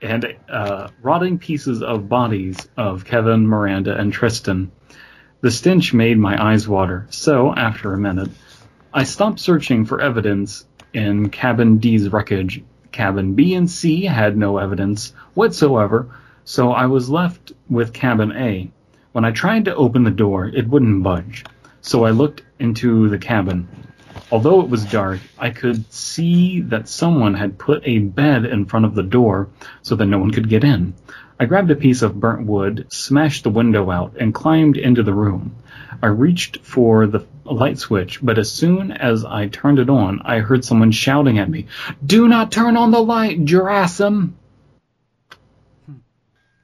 and 0.00 0.36
uh, 0.48 0.88
rotting 1.02 1.38
pieces 1.38 1.82
of 1.82 2.08
bodies 2.08 2.68
of 2.76 3.04
Kevin, 3.04 3.46
Miranda, 3.46 3.98
and 3.98 4.12
Tristan. 4.12 4.70
The 5.40 5.50
stench 5.50 5.92
made 5.92 6.18
my 6.18 6.42
eyes 6.42 6.66
water, 6.66 7.06
so, 7.10 7.54
after 7.54 7.92
a 7.92 7.98
minute, 7.98 8.30
I 8.94 9.04
stopped 9.04 9.40
searching 9.40 9.84
for 9.84 10.00
evidence 10.00 10.64
in 10.94 11.28
Cabin 11.28 11.78
D's 11.78 12.08
wreckage. 12.08 12.62
Cabin 12.92 13.34
B 13.34 13.54
and 13.54 13.68
C 13.68 14.04
had 14.04 14.36
no 14.36 14.58
evidence 14.58 15.12
whatsoever, 15.34 16.08
so 16.48 16.72
I 16.72 16.86
was 16.86 17.10
left 17.10 17.52
with 17.68 17.92
Cabin 17.92 18.32
A. 18.32 18.70
When 19.12 19.26
I 19.26 19.32
tried 19.32 19.66
to 19.66 19.76
open 19.76 20.04
the 20.04 20.10
door, 20.10 20.46
it 20.46 20.66
wouldn't 20.66 21.02
budge, 21.02 21.44
so 21.82 22.06
I 22.06 22.10
looked 22.10 22.40
into 22.58 23.10
the 23.10 23.18
cabin. 23.18 23.68
Although 24.32 24.62
it 24.62 24.70
was 24.70 24.86
dark, 24.86 25.20
I 25.38 25.50
could 25.50 25.92
see 25.92 26.62
that 26.62 26.88
someone 26.88 27.34
had 27.34 27.58
put 27.58 27.82
a 27.86 27.98
bed 27.98 28.46
in 28.46 28.64
front 28.64 28.86
of 28.86 28.94
the 28.94 29.02
door 29.02 29.50
so 29.82 29.94
that 29.96 30.06
no 30.06 30.18
one 30.18 30.30
could 30.30 30.48
get 30.48 30.64
in. 30.64 30.94
I 31.38 31.44
grabbed 31.44 31.70
a 31.70 31.76
piece 31.76 32.00
of 32.00 32.18
burnt 32.18 32.46
wood, 32.46 32.86
smashed 32.88 33.44
the 33.44 33.50
window 33.50 33.90
out, 33.90 34.14
and 34.18 34.32
climbed 34.32 34.78
into 34.78 35.02
the 35.02 35.12
room. 35.12 35.54
I 36.02 36.06
reached 36.06 36.60
for 36.62 37.06
the 37.06 37.26
light 37.44 37.78
switch, 37.78 38.20
but 38.22 38.38
as 38.38 38.50
soon 38.50 38.90
as 38.90 39.22
I 39.22 39.48
turned 39.48 39.80
it 39.80 39.90
on, 39.90 40.22
I 40.24 40.38
heard 40.38 40.64
someone 40.64 40.92
shouting 40.92 41.38
at 41.38 41.50
me, 41.50 41.66
Do 42.06 42.26
not 42.26 42.50
turn 42.50 42.78
on 42.78 42.90
the 42.90 43.02
light, 43.02 43.44
Jurasim! 43.44 44.32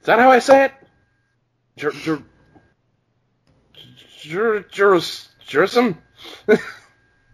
Is 0.05 0.07
that 0.09 0.19
how 0.19 0.31
I 0.31 0.39
say 0.39 0.67
it? 0.67 0.73
Jur 1.79 1.91
jur 1.93 2.23
jur 4.21 4.61
jurus 4.71 5.29
jurasim? 5.49 5.97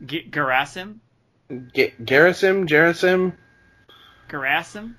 G- 0.07 0.31
Garasim? 0.31 1.01
G- 1.75 1.93
Garasim? 2.01 2.69
Jarasim? 2.69 3.33
Garasim? 4.29 4.95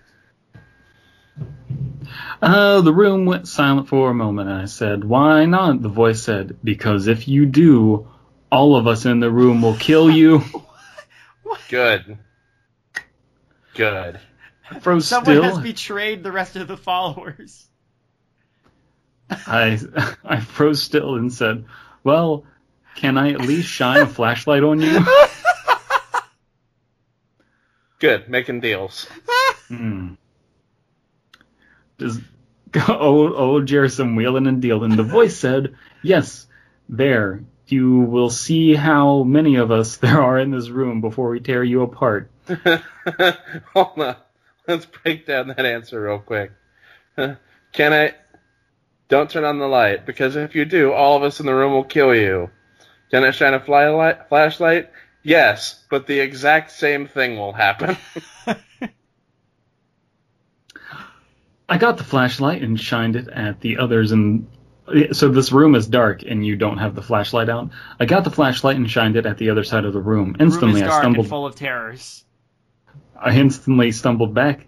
Uh, 2.42 2.82
the 2.82 2.94
room 2.94 3.26
went 3.26 3.48
silent 3.48 3.88
for 3.88 4.10
a 4.10 4.14
moment, 4.14 4.50
and 4.50 4.64
I 4.64 4.66
said, 4.66 5.06
Why 5.06 5.46
not? 5.46 5.82
The 5.82 5.88
voice 5.88 6.22
said, 6.22 6.58
Because 6.62 7.08
if 7.08 7.30
you 7.30 7.46
do, 7.46 8.10
all 8.52 8.76
of 8.76 8.86
us 8.86 9.06
in 9.06 9.22
the 9.22 9.32
room 9.32 9.62
will 9.62 9.78
kill 9.78 10.12
you. 10.12 10.44
Good. 11.70 12.18
Good. 13.76 14.20
I 14.72 14.80
froze 14.80 15.08
Someone 15.08 15.36
still. 15.36 15.44
has 15.44 15.60
betrayed 15.60 16.24
the 16.24 16.32
rest 16.32 16.56
of 16.56 16.68
the 16.68 16.78
followers. 16.78 17.68
I 19.30 19.80
I 20.24 20.40
froze 20.40 20.82
still 20.82 21.16
and 21.16 21.32
said, 21.32 21.66
"Well, 22.04 22.46
can 22.96 23.18
I 23.18 23.32
at 23.32 23.42
least 23.42 23.68
shine 23.70 24.02
a 24.02 24.08
flashlight 24.08 24.64
on 24.64 24.82
you?" 24.82 25.06
Good. 28.00 28.30
Making 28.30 28.62
deals. 28.62 29.08
Hmm. 29.68 30.14
Just 32.00 32.22
old 32.90 33.34
old 33.34 33.66
Jerison 33.68 34.16
wheeling 34.16 34.48
and 34.48 34.62
dealing. 34.62 34.96
The 34.96 35.04
voice 35.04 35.38
said, 35.38 35.76
"Yes, 36.02 36.48
there. 36.90 37.44
You 37.68 38.00
will 38.02 38.30
see 38.30 38.74
how 38.76 39.24
many 39.24 39.56
of 39.56 39.72
us 39.72 39.98
there 39.98 40.22
are 40.22 40.38
in 40.40 40.52
this 40.52 40.70
room 40.70 41.00
before 41.02 41.30
we 41.30 41.40
tear 41.40 41.64
you 41.64 41.84
apart." 41.84 42.30
Hold 43.74 44.00
on. 44.00 44.16
Let's 44.72 44.86
break 44.86 45.26
down 45.28 45.50
that 45.50 45.66
answer 45.66 46.02
real 46.02 46.20
quick. 46.20 46.52
Can 47.18 47.38
I? 47.94 48.16
Don't 49.10 49.30
turn 49.30 49.44
on 49.44 49.60
the 49.60 49.68
light, 49.68 50.06
because 50.06 50.38
if 50.38 50.56
you 50.56 50.64
do, 50.64 50.94
all 50.94 51.18
of 51.18 51.24
us 51.24 51.42
in 51.42 51.46
the 51.46 51.54
room 51.54 51.74
will 51.74 51.84
kill 51.84 52.16
you. 52.16 52.50
Can 53.12 53.26
I 53.26 53.32
shine 53.32 53.54
a 53.54 53.60
fly 53.60 53.90
light, 53.90 54.30
flashlight? 54.30 54.90
Yes, 55.22 55.84
but 55.90 56.08
the 56.08 56.20
exact 56.20 56.72
same 56.72 57.08
thing 57.08 57.38
will 57.38 57.52
happen. 57.52 57.98
I 61.68 61.78
got 61.78 61.98
the 61.98 62.06
flashlight 62.06 62.62
and 62.62 62.80
shined 62.80 63.18
it 63.18 63.28
at 63.30 63.60
the 63.62 63.78
others 63.78 64.12
and 64.12 64.48
so 65.14 65.30
this 65.30 65.52
room 65.52 65.76
is 65.76 65.88
dark 65.88 66.24
and 66.24 66.46
you 66.46 66.56
don't 66.56 66.78
have 66.78 66.96
the 66.96 67.02
flashlight 67.02 67.50
out. 67.50 67.70
I 68.00 68.06
got 68.06 68.24
the 68.24 68.32
flashlight 68.32 68.76
and 68.76 68.90
shined 68.90 69.16
it 69.16 69.26
at 69.26 69.38
the 69.38 69.50
other 69.50 69.64
side 69.64 69.86
of 69.86 69.94
the 69.94 70.02
room. 70.02 70.34
The 70.34 70.40
room 70.40 70.54
Instantly 70.54 70.82
is 70.82 70.88
I 70.88 71.00
stumbled 71.00 71.26
and 71.26 71.30
full 71.30 71.46
of 71.46 71.56
terrors. 71.56 72.24
I 73.22 73.36
instantly 73.36 73.92
stumbled 73.92 74.34
back. 74.34 74.66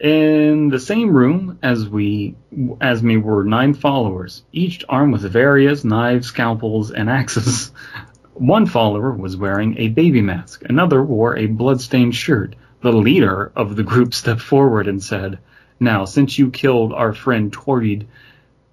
In 0.00 0.68
the 0.68 0.78
same 0.78 1.10
room 1.10 1.58
as 1.62 1.88
we 1.88 2.36
as 2.80 3.02
me 3.02 3.16
were 3.16 3.44
nine 3.44 3.74
followers, 3.74 4.44
each 4.52 4.84
armed 4.88 5.12
with 5.12 5.22
various 5.22 5.84
knives, 5.84 6.28
scalpels, 6.28 6.90
and 6.90 7.08
axes. 7.08 7.72
One 8.34 8.66
follower 8.66 9.12
was 9.12 9.36
wearing 9.36 9.76
a 9.78 9.88
baby 9.88 10.22
mask, 10.22 10.62
another 10.68 11.02
wore 11.02 11.36
a 11.36 11.46
bloodstained 11.46 12.14
shirt. 12.14 12.54
The 12.80 12.92
leader 12.92 13.50
of 13.56 13.74
the 13.74 13.82
group 13.82 14.14
stepped 14.14 14.40
forward 14.40 14.86
and 14.86 15.02
said, 15.02 15.40
Now, 15.80 16.04
since 16.04 16.38
you 16.38 16.50
killed 16.50 16.92
our 16.92 17.12
friend 17.12 17.52
Torrid, 17.52 18.06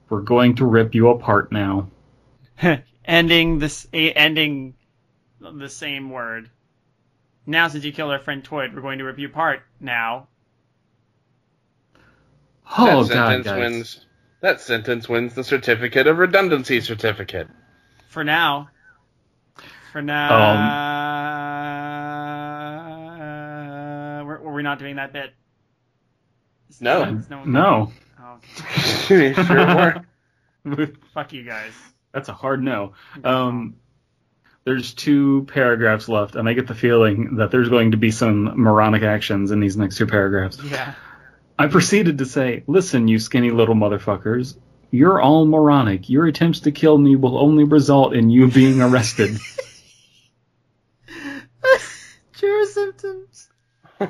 we're 0.10 0.22
going 0.22 0.56
to 0.58 0.66
rip 0.66 0.94
you 0.94 1.10
apart 1.10 1.52
now. 1.52 1.90
ending 3.06 3.58
this, 3.58 3.88
ending 3.92 4.76
the 5.40 5.70
same 5.70 6.12
word. 6.12 6.52
Now, 7.46 7.68
since 7.68 7.84
you 7.84 7.92
killed 7.92 8.12
our 8.12 8.20
friend 8.20 8.44
Toyd, 8.44 8.74
we're 8.74 8.82
going 8.82 8.98
to 9.00 9.04
rip 9.04 9.20
you 9.20 9.28
apart. 9.28 9.62
Now, 9.80 10.28
Oh 12.78 13.04
that 13.04 13.14
god, 13.14 13.28
sentence 13.30 13.46
guys. 13.46 13.60
wins. 13.60 14.06
That 14.42 14.62
sentence 14.62 15.08
wins 15.10 15.34
the 15.36 15.44
certificate 15.44 16.08
of 16.08 16.18
redundancy 16.18 16.82
certificate. 16.82 17.48
for 18.10 18.24
now. 18.24 18.70
For 19.92 20.00
Um, 20.00 20.06
now. 23.36 24.24
were, 24.26 24.40
were 24.42 24.54
we 24.54 24.64
not 24.64 24.80
doing 24.80 24.96
that 24.98 25.14
bit? 25.14 25.34
No. 26.82 27.06
no. 27.30 27.38
one- 27.40 27.52
No. 27.52 27.92
Oh, 28.20 28.40
You 29.10 29.34
sure 29.34 30.04
were. 30.66 30.88
fuck 31.14 31.32
you 31.34 31.44
guys. 31.44 31.72
That's 32.12 32.28
a 32.30 32.34
hard 32.34 32.62
no. 32.64 32.94
Um, 33.24 33.76
there's 34.66 34.94
two 34.96 35.46
paragraphs 35.54 36.10
left, 36.10 36.36
and 36.36 36.50
I 36.50 36.54
get 36.54 36.68
the 36.68 36.74
feeling 36.76 37.36
that 37.38 37.52
there's 37.52 37.70
going 37.70 37.92
to 37.92 37.98
be 37.98 38.10
some 38.12 38.60
moronic 38.60 39.04
actions 39.04 39.52
in 39.52 39.60
these 39.60 39.78
next 39.78 39.98
two 39.98 40.08
paragraphs. 40.08 40.60
Yeah. 40.64 40.96
I 41.58 41.68
proceeded 41.68 42.18
to 42.18 42.26
say, 42.26 42.64
Listen, 42.68 43.08
you 43.08 43.20
skinny 43.20 43.52
little 43.52 43.76
motherfuckers. 43.76 44.58
You're 44.92 45.22
all 45.22 45.46
moronic. 45.46 46.10
Your 46.10 46.26
attempts 46.26 46.62
to 46.62 46.72
kill 46.72 46.98
me 46.98 47.16
will 47.16 47.38
only 47.38 47.64
result 47.64 48.16
in 48.16 48.30
you 48.30 48.48
being 48.50 48.82
arrested. 48.82 49.38
True 52.34 52.66
symptoms. 52.66 53.50
oh, 54.00 54.08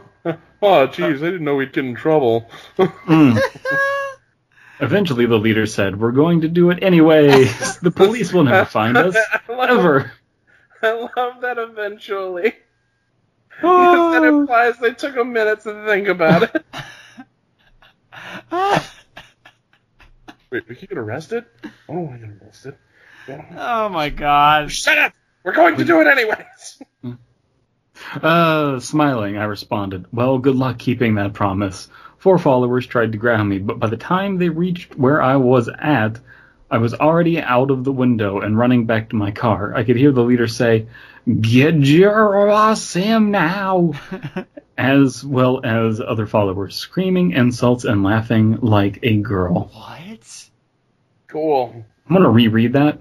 jeez, 0.62 1.18
I 1.18 1.32
didn't 1.32 1.44
know 1.44 1.56
we'd 1.56 1.74
get 1.74 1.86
in 1.86 1.96
trouble. 1.96 2.50
Mm. 2.78 3.40
Eventually, 4.82 5.26
the 5.26 5.38
leader 5.38 5.66
said, 5.66 5.98
We're 5.98 6.12
going 6.12 6.42
to 6.42 6.50
do 6.50 6.70
it 6.70 6.84
anyways. 6.84 7.80
The 7.80 7.92
police 7.92 8.34
will 8.34 8.44
never 8.44 8.66
find 8.66 8.98
us. 8.98 9.16
I 9.48 9.54
love, 9.54 9.70
Ever. 9.70 10.12
I 10.86 11.10
love 11.15 11.42
that 11.42 11.58
eventually. 11.58 12.54
Because 13.62 14.13
that 14.13 14.24
Oh. 14.24 14.39
implies 14.42 14.77
they 14.80 14.94
took 14.94 15.15
a 15.15 15.24
minute 15.24 15.62
to 15.62 15.86
think 15.86 16.10
about 16.10 16.44
it. 16.44 16.65
Wait, 20.51 20.68
we 20.68 20.75
could 20.75 20.89
get 20.89 20.98
arrested? 20.98 21.46
I 21.63 21.70
don't 21.88 22.08
want 22.08 22.22
to 22.22 22.27
get 22.27 22.42
arrested. 22.44 22.75
oh 23.58 23.89
my 23.89 24.10
god. 24.10 24.72
Shut 24.72 24.98
up! 24.98 25.13
We're 25.44 25.54
going 25.54 25.77
to 25.77 25.86
do 25.86 26.01
it 26.01 26.08
anyways! 26.08 26.82
Uh, 28.22 28.77
smiling, 28.82 29.38
I 29.38 29.46
responded, 29.46 30.06
Well, 30.12 30.38
good 30.38 30.56
luck 30.58 30.77
keeping 30.77 31.15
that 31.15 31.32
promise. 31.34 31.88
Four 32.18 32.38
followers 32.38 32.86
tried 32.86 33.13
to 33.13 33.18
grab 33.18 33.46
me, 33.46 33.58
but 33.58 33.80
by 33.80 33.88
the 33.88 33.96
time 33.98 34.38
they 34.38 34.50
reached 34.50 34.98
where 34.98 35.22
I 35.22 35.38
was 35.38 35.70
at, 35.80 36.20
I 36.70 36.80
was 36.80 36.94
already 36.94 37.40
out 37.40 37.70
of 37.70 37.84
the 37.84 37.92
window 37.92 38.40
and 38.40 38.58
running 38.58 38.86
back 38.86 39.10
to 39.10 39.16
my 39.16 39.32
car. 39.32 39.76
I 39.76 39.84
could 39.84 39.98
hear 39.98 40.12
the 40.12 40.24
leader 40.24 40.48
say, 40.48 40.88
Get 41.42 41.76
your 41.76 42.50
ass 42.50 42.96
in 42.96 43.32
now! 43.32 43.94
as 44.78 45.24
well 45.24 45.62
as 45.64 46.02
other 46.02 46.26
followers 46.26 46.76
screaming 46.76 47.32
insults 47.32 47.86
and 47.86 48.04
laughing 48.04 48.58
like 48.62 49.00
a 49.04 49.18
girl. 49.18 49.72
what? 49.74 50.50
Cool. 51.28 51.86
I'm 52.08 52.16
going 52.16 52.24
to 52.24 52.30
reread 52.30 52.74
that. 52.74 53.00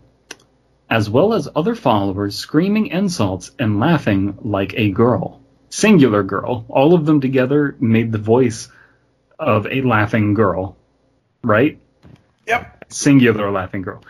As 0.88 1.10
well 1.10 1.34
as 1.34 1.48
other 1.54 1.74
followers 1.74 2.36
screaming 2.36 2.88
insults 2.88 3.50
and 3.58 3.80
laughing 3.80 4.38
like 4.42 4.74
a 4.76 4.90
girl. 4.90 5.40
Singular 5.70 6.22
girl. 6.22 6.64
All 6.68 6.94
of 6.94 7.06
them 7.06 7.20
together 7.20 7.74
made 7.80 8.12
the 8.12 8.18
voice 8.18 8.68
of 9.38 9.66
a 9.66 9.82
laughing 9.82 10.34
girl. 10.34 10.76
Right? 11.42 11.80
Yep. 12.46 12.83
Singular 12.94 13.50
laughing 13.50 13.82
girl. 13.82 14.04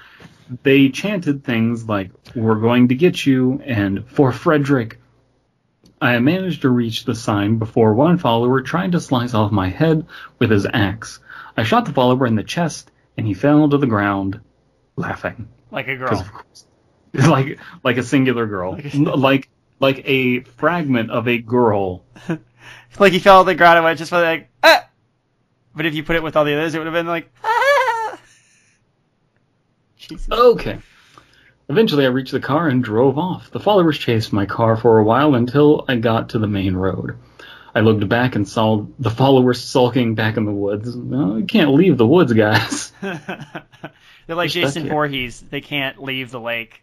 They 0.63 0.91
chanted 0.91 1.43
things 1.43 1.89
like, 1.89 2.11
We're 2.35 2.61
going 2.61 2.89
to 2.89 2.95
get 2.95 3.25
you, 3.25 3.63
and 3.65 4.07
For 4.09 4.31
Frederick. 4.31 5.01
I 6.03 6.19
managed 6.19 6.63
to 6.63 6.69
reach 6.71 7.05
the 7.05 7.15
sign 7.15 7.57
before 7.57 7.95
one 7.95 8.19
follower 8.19 8.61
tried 8.61 8.93
to 8.93 9.01
slice 9.01 9.33
off 9.33 9.53
my 9.53 9.71
head 9.71 10.07
with 10.39 10.51
his 10.51 10.67
axe. 10.71 11.21
I 11.57 11.63
shot 11.63 11.87
the 11.87 11.93
follower 11.95 12.27
in 12.27 12.35
the 12.35 12.43
chest, 12.43 12.91
and 13.17 13.27
he 13.27 13.33
fell 13.33 13.71
to 13.71 13.79
the 13.79 13.87
ground, 13.87 14.41
laughing. 14.97 15.49
Like 15.71 15.89
a 15.89 15.97
girl. 15.97 16.21
of 16.21 16.31
course, 16.31 16.67
like 17.15 17.59
like 17.83 17.97
a 17.97 18.03
singular 18.03 18.47
girl, 18.47 18.79
Like 18.95 19.17
like 19.17 19.49
like 19.81 20.03
a 20.05 20.41
fragment 20.41 21.11
of 21.11 21.27
a 21.27 21.39
girl. 21.39 22.05
Like 22.99 23.13
he 23.13 23.19
fell 23.19 23.43
to 23.43 23.47
the 23.47 23.55
ground 23.57 23.79
and 23.79 23.85
went 23.85 23.99
just 23.99 24.13
like, 24.13 24.51
ah! 24.63 24.89
But 25.75 25.87
if 25.87 25.95
you 25.95 26.05
put 26.05 26.17
it 26.17 26.23
with 26.23 26.37
all 26.37 26.45
the 26.45 26.55
others, 26.55 26.75
it 26.75 26.79
would 26.79 26.87
have 26.87 26.95
been 26.95 27.09
like, 27.09 27.29
ah! 27.43 27.54
Jesus. 30.09 30.31
Okay. 30.31 30.79
Eventually, 31.69 32.05
I 32.05 32.09
reached 32.09 32.33
the 32.33 32.41
car 32.41 32.69
and 32.69 32.85
drove 32.85 33.17
off. 33.19 33.51
The 33.51 33.61
followers 33.61 33.99
chased 33.99 34.33
my 34.33 34.45
car 34.45 34.77
for 34.77 34.99
a 34.99 35.05
while 35.05 35.35
until 35.35 35.85
I 35.89 35.97
got 35.97 36.31
to 36.31 36.39
the 36.39 36.47
main 36.47 36.75
road. 36.75 37.17
I 37.75 37.81
looked 37.81 38.09
back 38.09 38.37
and 38.37 38.47
saw 38.47 38.87
the 38.99 39.11
followers 39.11 39.63
sulking 39.63 40.15
back 40.15 40.37
in 40.37 40.45
the 40.45 40.53
woods. 40.53 40.95
No, 40.95 41.37
you 41.37 41.45
can't 41.45 41.75
leave 41.75 41.97
the 41.97 42.07
woods, 42.07 42.33
guys. 42.33 42.93
They're 43.01 44.37
like 44.37 44.51
Jason. 44.51 44.89
Voorhees. 44.89 45.43
They 45.51 45.61
can't 45.61 46.01
leave 46.03 46.31
the 46.31 46.41
lake. 46.41 46.83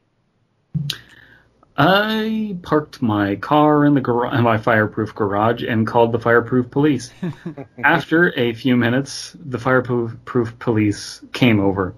I 1.77 2.57
parked 2.61 3.01
my 3.01 3.37
car 3.37 3.85
in 3.85 3.93
the 3.93 4.01
gar- 4.01 4.41
my 4.41 4.57
fireproof 4.57 5.15
garage 5.15 5.63
and 5.63 5.87
called 5.87 6.11
the 6.11 6.19
fireproof 6.19 6.69
police. 6.69 7.13
After 7.83 8.37
a 8.37 8.53
few 8.53 8.75
minutes, 8.75 9.35
the 9.39 9.57
fireproof 9.57 10.59
police 10.59 11.21
came 11.31 11.59
over. 11.59 11.95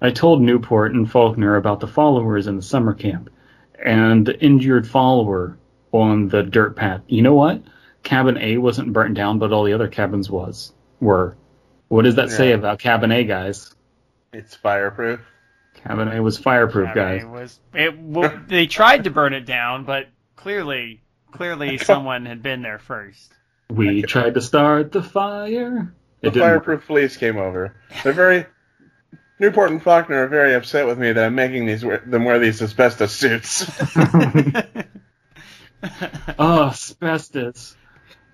I 0.00 0.10
told 0.10 0.42
Newport 0.42 0.92
and 0.94 1.10
Faulkner 1.10 1.56
about 1.56 1.80
the 1.80 1.86
followers 1.88 2.46
in 2.46 2.56
the 2.56 2.62
summer 2.62 2.94
camp 2.94 3.30
and 3.84 4.26
the 4.26 4.38
injured 4.40 4.86
follower 4.86 5.58
on 5.92 6.28
the 6.28 6.42
dirt 6.42 6.76
path. 6.76 7.00
You 7.08 7.22
know 7.22 7.34
what? 7.34 7.62
Cabin 8.02 8.38
A 8.38 8.58
wasn't 8.58 8.92
burnt 8.92 9.14
down, 9.14 9.38
but 9.38 9.52
all 9.52 9.64
the 9.64 9.72
other 9.72 9.88
cabins 9.88 10.30
was 10.30 10.72
were. 11.00 11.36
What 11.88 12.02
does 12.04 12.16
that 12.16 12.30
say 12.30 12.52
about 12.52 12.78
Cabin 12.78 13.10
A, 13.10 13.24
guys? 13.24 13.74
It's 14.32 14.54
fireproof. 14.54 15.20
Cabin 15.74 16.08
A 16.08 16.22
was 16.22 16.38
fireproof, 16.38 16.90
I 16.90 16.94
guys. 16.94 17.22
mean, 17.22 17.30
it 17.30 17.32
was 17.40 17.60
it, 17.74 17.98
well, 17.98 18.40
they 18.46 18.66
tried 18.66 19.04
to 19.04 19.10
burn 19.10 19.32
it 19.32 19.46
down, 19.46 19.84
but 19.84 20.06
clearly, 20.36 21.00
clearly 21.32 21.78
someone 21.78 22.26
had 22.26 22.42
been 22.42 22.62
there 22.62 22.78
first. 22.78 23.32
We 23.70 24.02
tried 24.02 24.34
to 24.34 24.40
start 24.40 24.92
the 24.92 25.02
fire. 25.02 25.92
The 26.20 26.28
It 26.28 26.30
didn't 26.34 26.42
work. 26.42 26.64
fireproof 26.64 26.86
police 26.86 27.16
came 27.16 27.36
over. 27.36 27.74
They're 28.04 28.12
very. 28.12 28.46
Newport 29.40 29.70
and 29.70 29.82
Faulkner 29.82 30.24
are 30.24 30.28
very 30.28 30.54
upset 30.54 30.86
with 30.86 30.98
me 30.98 31.12
that 31.12 31.24
I'm 31.24 31.34
making 31.34 31.66
these 31.66 31.82
them 31.82 32.24
wear 32.24 32.38
these 32.38 32.60
asbestos 32.62 33.12
suits. 33.12 33.70
Oh, 36.38 36.68
asbestos. 36.68 37.76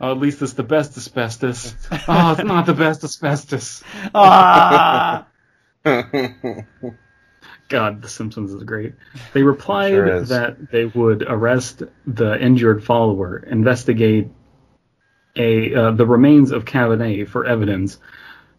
Oh, 0.00 0.12
at 0.12 0.18
least 0.18 0.42
it's 0.42 0.54
the 0.54 0.62
best 0.62 0.96
asbestos. 0.96 1.74
Oh, 2.08 2.32
it's 2.32 2.42
not 2.44 2.66
the 2.66 2.74
best 2.74 3.04
asbestos. 3.04 3.82
ah, 4.14 5.26
God, 7.68 8.02
The 8.02 8.08
Simpsons 8.08 8.52
is 8.52 8.62
great. 8.62 8.94
They 9.32 9.42
replied 9.42 9.90
Sure 9.90 10.06
is. 10.22 10.28
that 10.30 10.70
they 10.70 10.86
would 10.86 11.22
arrest 11.26 11.82
the 12.06 12.40
injured 12.42 12.84
follower, 12.84 13.38
investigate 13.38 14.28
a 15.36 15.74
uh, 15.74 15.90
the 15.90 16.06
remains 16.06 16.50
of 16.50 16.64
Cabin 16.64 17.26
for 17.26 17.44
evidence, 17.44 17.98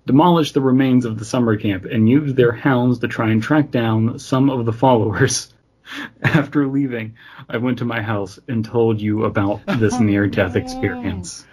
demolish 0.06 0.52
the 0.52 0.62
remains 0.62 1.06
of 1.06 1.18
the 1.18 1.26
summer 1.26 1.58
camp, 1.58 1.86
and 1.86 2.08
used 2.08 2.36
their 2.36 2.52
hounds 2.52 3.00
to 3.00 3.08
try 3.08 3.32
and 3.32 3.42
track 3.42 3.72
down 3.72 4.20
some 4.20 4.50
of 4.50 4.66
the 4.66 4.74
followers. 4.74 5.54
After 6.24 6.68
leaving, 6.68 7.16
I 7.48 7.58
went 7.58 7.80
to 7.80 7.86
my 7.86 8.02
house 8.02 8.40
and 8.48 8.66
told 8.66 9.00
you 9.00 9.26
about 9.26 9.66
this 9.68 10.00
near-death 10.00 10.56
experience. 10.56 11.46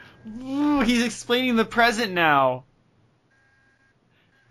Ooh, 0.43 0.81
he's 0.81 1.05
explaining 1.05 1.57
the 1.57 1.65
present 1.65 2.13
now. 2.13 2.65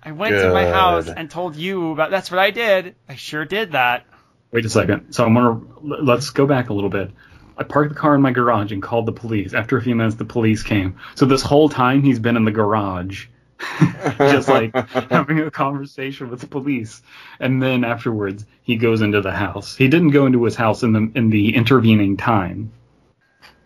I 0.03 0.11
went 0.13 0.35
to 0.35 0.51
my 0.51 0.65
house 0.65 1.07
and 1.07 1.29
told 1.29 1.55
you 1.55 1.91
about. 1.91 2.09
That's 2.09 2.31
what 2.31 2.39
I 2.39 2.51
did. 2.51 2.95
I 3.07 3.15
sure 3.15 3.45
did 3.45 3.73
that. 3.73 4.05
Wait 4.51 4.65
a 4.65 4.69
second. 4.69 5.13
So 5.13 5.25
I'm 5.25 5.33
gonna 5.33 5.61
let's 6.03 6.31
go 6.31 6.47
back 6.47 6.69
a 6.69 6.73
little 6.73 6.89
bit. 6.89 7.11
I 7.57 7.63
parked 7.63 7.93
the 7.93 7.99
car 7.99 8.15
in 8.15 8.21
my 8.21 8.31
garage 8.31 8.71
and 8.71 8.81
called 8.81 9.05
the 9.05 9.11
police. 9.11 9.53
After 9.53 9.77
a 9.77 9.81
few 9.81 9.95
minutes, 9.95 10.15
the 10.15 10.25
police 10.25 10.63
came. 10.63 10.97
So 11.15 11.25
this 11.25 11.43
whole 11.43 11.69
time 11.69 12.01
he's 12.01 12.17
been 12.17 12.35
in 12.35 12.45
the 12.45 12.51
garage, 12.51 13.27
just 14.17 14.47
like 14.47 14.73
having 15.09 15.39
a 15.39 15.51
conversation 15.51 16.29
with 16.29 16.41
the 16.41 16.47
police. 16.47 17.01
And 17.39 17.61
then 17.61 17.83
afterwards, 17.83 18.45
he 18.63 18.75
goes 18.77 19.01
into 19.01 19.21
the 19.21 19.31
house. 19.31 19.75
He 19.75 19.87
didn't 19.87 20.11
go 20.11 20.25
into 20.25 20.43
his 20.43 20.55
house 20.55 20.83
in 20.83 20.93
the 20.93 21.11
in 21.15 21.29
the 21.29 21.55
intervening 21.55 22.17
time. 22.17 22.71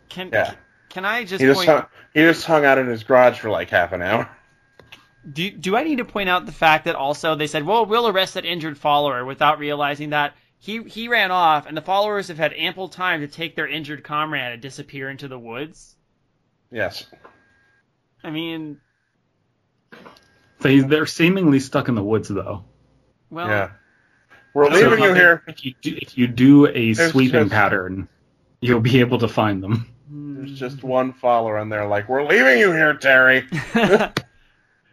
Can 0.10 0.30
Yeah. 0.32 0.54
can 0.90 1.06
I 1.06 1.24
just 1.24 1.42
he 1.42 1.48
just 1.48 1.58
point? 1.58 1.70
hung, 1.70 1.86
he 2.14 2.22
just 2.22 2.46
hung 2.46 2.66
out 2.66 2.78
in 2.78 2.88
his 2.88 3.04
garage 3.04 3.40
for 3.40 3.50
like 3.50 3.70
half 3.70 3.92
an 3.94 4.02
hour. 4.02 4.30
Do, 5.32 5.50
do 5.50 5.76
I 5.76 5.84
need 5.84 5.98
to 5.98 6.06
point 6.06 6.30
out 6.30 6.46
the 6.46 6.52
fact 6.52 6.86
that 6.86 6.96
also 6.96 7.36
they 7.36 7.48
said, 7.48 7.66
well, 7.66 7.86
we'll 7.86 8.08
arrest 8.08 8.36
that 8.36 8.46
injured 8.46 8.78
follower 8.78 9.26
without 9.26 9.58
realizing 9.58 10.12
that 10.12 10.36
he, 10.60 10.84
he 10.84 11.08
ran 11.08 11.32
off 11.32 11.66
and 11.66 11.76
the 11.76 11.82
followers 11.82 12.28
have 12.28 12.38
had 12.38 12.54
ample 12.54 12.90
time 12.90 13.22
to 13.22 13.28
take 13.28 13.56
their 13.56 13.68
injured 13.68 14.04
comrade 14.04 14.54
and 14.54 14.62
disappear 14.62 15.10
into 15.10 15.28
the 15.28 15.40
woods? 15.40 15.96
Yes. 16.72 17.08
I 18.24 18.30
mean, 18.30 18.80
They 20.60 20.80
they're 20.80 21.06
seemingly 21.06 21.60
stuck 21.60 21.88
in 21.90 21.96
the 21.96 22.04
woods 22.04 22.30
though. 22.30 22.64
well, 23.30 23.48
yeah. 23.48 23.72
We're 24.54 24.68
So 24.72 24.74
leaving 24.90 25.04
you 25.04 25.12
if- 25.12 25.18
here. 25.18 25.44
If 25.48 25.66
you 25.66 25.74
do, 25.82 25.98
if 26.02 26.18
you 26.18 26.28
do 26.28 26.68
a 26.68 26.94
There's 26.94 27.12
sweeping 27.12 27.42
just- 27.44 27.52
pattern, 27.52 28.08
you'll 28.62 28.80
be 28.80 29.00
able 29.02 29.18
to 29.20 29.28
find 29.28 29.62
them. 29.62 29.88
There's 30.10 30.58
just 30.58 30.84
one 30.84 31.14
follower 31.14 31.58
in 31.60 31.70
there, 31.70 31.88
like, 31.88 32.08
we're 32.08 32.24
leaving 32.24 32.60
you 32.60 32.72
here, 32.72 32.94
Terry. 32.94 33.42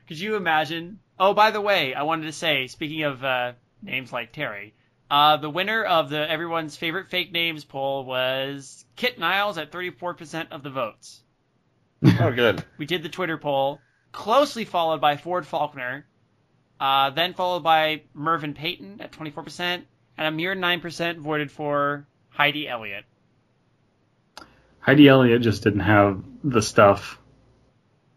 Could 0.08 0.18
you 0.18 0.36
imagine? 0.36 0.98
Oh, 1.18 1.34
by 1.34 1.50
the 1.50 1.60
way, 1.60 1.94
I 1.94 2.02
wanted 2.02 2.26
to 2.26 2.32
say, 2.32 2.66
speaking 2.66 3.02
of 3.04 3.22
uh, 3.22 3.52
names 3.82 4.12
like 4.12 4.32
Terry, 4.32 4.74
uh, 5.10 5.36
the 5.36 5.50
winner 5.50 5.84
of 5.84 6.08
the 6.10 6.28
everyone's 6.28 6.76
favorite 6.76 7.08
fake 7.10 7.30
names 7.32 7.64
poll 7.64 8.04
was 8.04 8.84
Kit 8.96 9.18
Niles 9.18 9.58
at 9.58 9.70
34% 9.70 10.50
of 10.50 10.62
the 10.62 10.70
votes. 10.70 11.22
Oh, 12.18 12.32
good. 12.32 12.64
We 12.78 12.86
did 12.86 13.02
the 13.02 13.08
Twitter 13.08 13.38
poll, 13.38 13.80
closely 14.12 14.64
followed 14.64 15.00
by 15.00 15.16
Ford 15.16 15.46
Faulkner, 15.46 16.06
uh, 16.78 17.10
then 17.10 17.34
followed 17.34 17.62
by 17.62 18.02
Mervyn 18.14 18.54
Payton 18.54 19.00
at 19.00 19.12
24%, 19.12 19.82
and 20.18 20.26
a 20.26 20.30
mere 20.30 20.54
9% 20.54 21.18
voted 21.18 21.50
for 21.50 22.06
Heidi 22.28 22.68
Elliott. 22.68 23.04
Heidi 24.80 25.08
Elliott 25.08 25.42
just 25.42 25.62
didn't 25.62 25.80
have 25.80 26.22
the 26.44 26.60
stuff. 26.60 27.18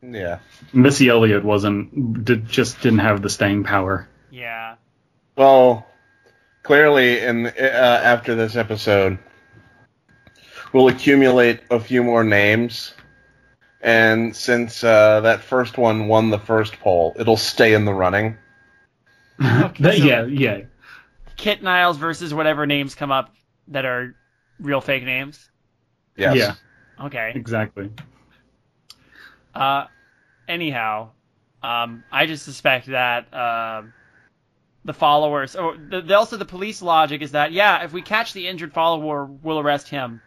Yeah. 0.01 0.39
Missy 0.73 1.09
Elliott 1.09 1.43
wasn't 1.43 2.25
did, 2.25 2.47
just 2.47 2.81
didn't 2.81 2.99
have 2.99 3.21
the 3.21 3.29
staying 3.29 3.63
power. 3.63 4.07
Yeah. 4.31 4.75
Well, 5.35 5.85
clearly, 6.63 7.19
in 7.19 7.47
uh, 7.47 7.49
after 7.49 8.35
this 8.35 8.55
episode, 8.55 9.19
we'll 10.73 10.87
accumulate 10.87 11.61
a 11.69 11.79
few 11.79 12.03
more 12.03 12.23
names, 12.23 12.93
and 13.85 14.35
since 14.35 14.83
uh, 14.83 15.21
that 15.21 15.41
first 15.41 15.77
one 15.77 16.07
won 16.07 16.29
the 16.31 16.39
first 16.39 16.73
poll, 16.79 17.15
it'll 17.17 17.37
stay 17.37 17.73
in 17.73 17.85
the 17.85 17.93
running. 17.93 18.37
That- 19.39 19.77
so- 19.77 19.91
yeah, 20.03 20.25
yeah. 20.25 20.61
Kit 21.37 21.61
Niles 21.61 21.97
versus 21.97 22.33
whatever 22.33 22.65
names 22.65 22.95
come 22.95 23.11
up 23.11 23.33
that 23.67 23.85
are 23.85 24.15
real 24.59 24.79
fake 24.81 25.03
names. 25.03 25.49
Yes. 26.17 26.35
Yeah, 26.37 27.05
Okay. 27.05 27.33
exactly. 27.35 27.91
Uh, 29.53 29.85
anyhow, 30.47 31.09
um, 31.61 32.03
I 32.11 32.25
just 32.25 32.43
suspect 32.45 32.87
that 32.87 33.33
um 33.33 33.93
the 34.85 34.93
followers, 34.93 35.55
or 35.55 35.75
the, 35.77 35.99
the, 36.01 36.15
also 36.15 36.37
the 36.37 36.45
police 36.45 36.81
logic 36.81 37.21
is 37.23 37.31
that 37.31 37.51
yeah, 37.51 37.83
if 37.83 37.91
we 37.91 38.01
catch 38.01 38.33
the 38.33 38.47
injured 38.47 38.71
follower, 38.73 39.25
we'll 39.25 39.59
arrest 39.59 39.89
him. 39.89 40.21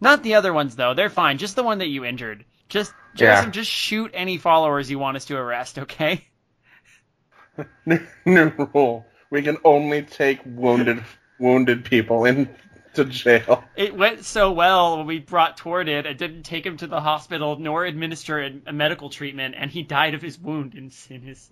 Not 0.00 0.22
the 0.22 0.34
other 0.34 0.52
ones 0.52 0.76
though; 0.76 0.94
they're 0.94 1.10
fine. 1.10 1.36
Just 1.38 1.56
the 1.56 1.62
one 1.64 1.78
that 1.78 1.88
you 1.88 2.04
injured. 2.04 2.44
Just, 2.68 2.92
Yeah. 3.16 3.48
Just 3.50 3.70
shoot 3.70 4.10
any 4.14 4.38
followers 4.38 4.90
you 4.90 4.98
want 4.98 5.16
us 5.16 5.26
to 5.26 5.36
arrest, 5.36 5.78
okay? 5.78 6.24
New, 7.86 8.00
rule: 8.74 9.06
we 9.30 9.42
can 9.42 9.58
only 9.64 10.02
take 10.02 10.40
wounded 10.44 11.04
wounded 11.38 11.84
people 11.84 12.24
into 12.24 13.04
jail. 13.08 13.64
It 13.76 13.96
went 13.96 14.24
so 14.24 14.52
well 14.52 14.96
when 14.96 15.06
we 15.06 15.18
brought 15.18 15.56
toward 15.56 15.88
it. 15.88 16.06
It 16.06 16.18
didn't 16.18 16.44
take 16.44 16.64
him 16.64 16.76
to 16.78 16.86
the 16.86 17.00
hospital 17.00 17.56
nor 17.58 17.84
administer 17.84 18.40
a, 18.40 18.50
a 18.66 18.72
medical 18.72 19.10
treatment, 19.10 19.54
and 19.56 19.70
he 19.70 19.82
died 19.82 20.14
of 20.14 20.22
his 20.22 20.38
wound 20.38 20.74
in, 20.74 20.90
in 21.10 21.22
his 21.22 21.50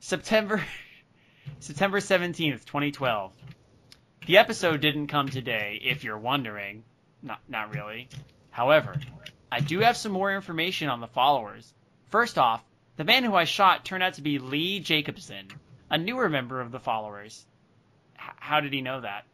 September 0.00 0.64
September 1.58 2.00
seventeenth, 2.00 2.64
twenty 2.64 2.92
twelve. 2.92 3.32
The 4.26 4.38
episode 4.38 4.80
didn't 4.80 5.08
come 5.08 5.28
today, 5.28 5.80
if 5.82 6.04
you're 6.04 6.18
wondering. 6.18 6.84
Not 7.22 7.40
not 7.48 7.74
really. 7.74 8.08
However, 8.50 8.94
I 9.52 9.60
do 9.60 9.80
have 9.80 9.98
some 9.98 10.12
more 10.12 10.34
information 10.34 10.88
on 10.88 11.00
the 11.00 11.06
followers. 11.06 11.74
First 12.08 12.38
off, 12.38 12.64
the 12.96 13.04
man 13.04 13.22
who 13.22 13.34
I 13.34 13.44
shot 13.44 13.84
turned 13.84 14.02
out 14.02 14.14
to 14.14 14.22
be 14.22 14.38
Lee 14.38 14.80
Jacobson, 14.80 15.46
a 15.90 15.98
newer 15.98 16.30
member 16.30 16.62
of 16.62 16.72
the 16.72 16.80
followers. 16.80 17.44
H- 18.16 18.34
how 18.36 18.60
did 18.60 18.72
he 18.72 18.80
know 18.80 19.02
that? 19.02 19.26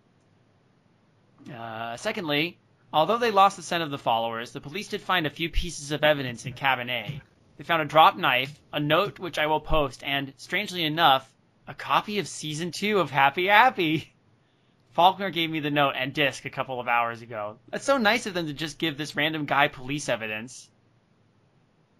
Uh, 1.54 1.96
secondly, 1.98 2.58
although 2.92 3.18
they 3.18 3.30
lost 3.30 3.58
the 3.58 3.62
scent 3.62 3.84
of 3.84 3.92
the 3.92 3.96
followers, 3.96 4.50
the 4.50 4.60
police 4.60 4.88
did 4.88 5.02
find 5.02 5.24
a 5.24 5.30
few 5.30 5.50
pieces 5.50 5.92
of 5.92 6.02
evidence 6.02 6.46
in 6.46 6.52
cabin 6.52 6.90
A. 6.90 7.20
They 7.56 7.62
found 7.62 7.82
a 7.82 7.84
dropped 7.84 8.18
knife, 8.18 8.60
a 8.72 8.80
note 8.80 9.20
which 9.20 9.38
I 9.38 9.46
will 9.46 9.60
post, 9.60 10.02
and, 10.02 10.32
strangely 10.36 10.82
enough, 10.82 11.32
a 11.68 11.74
copy 11.74 12.18
of 12.18 12.26
season 12.26 12.72
two 12.72 12.98
of 12.98 13.12
Happy 13.12 13.46
Happy. 13.46 14.12
Faulkner 14.98 15.30
gave 15.30 15.48
me 15.48 15.60
the 15.60 15.70
note 15.70 15.94
and 15.96 16.12
disc 16.12 16.44
a 16.44 16.50
couple 16.50 16.80
of 16.80 16.88
hours 16.88 17.22
ago. 17.22 17.60
That's 17.70 17.84
so 17.84 17.98
nice 17.98 18.26
of 18.26 18.34
them 18.34 18.48
to 18.48 18.52
just 18.52 18.80
give 18.80 18.98
this 18.98 19.14
random 19.14 19.44
guy 19.46 19.68
police 19.68 20.08
evidence. 20.08 20.68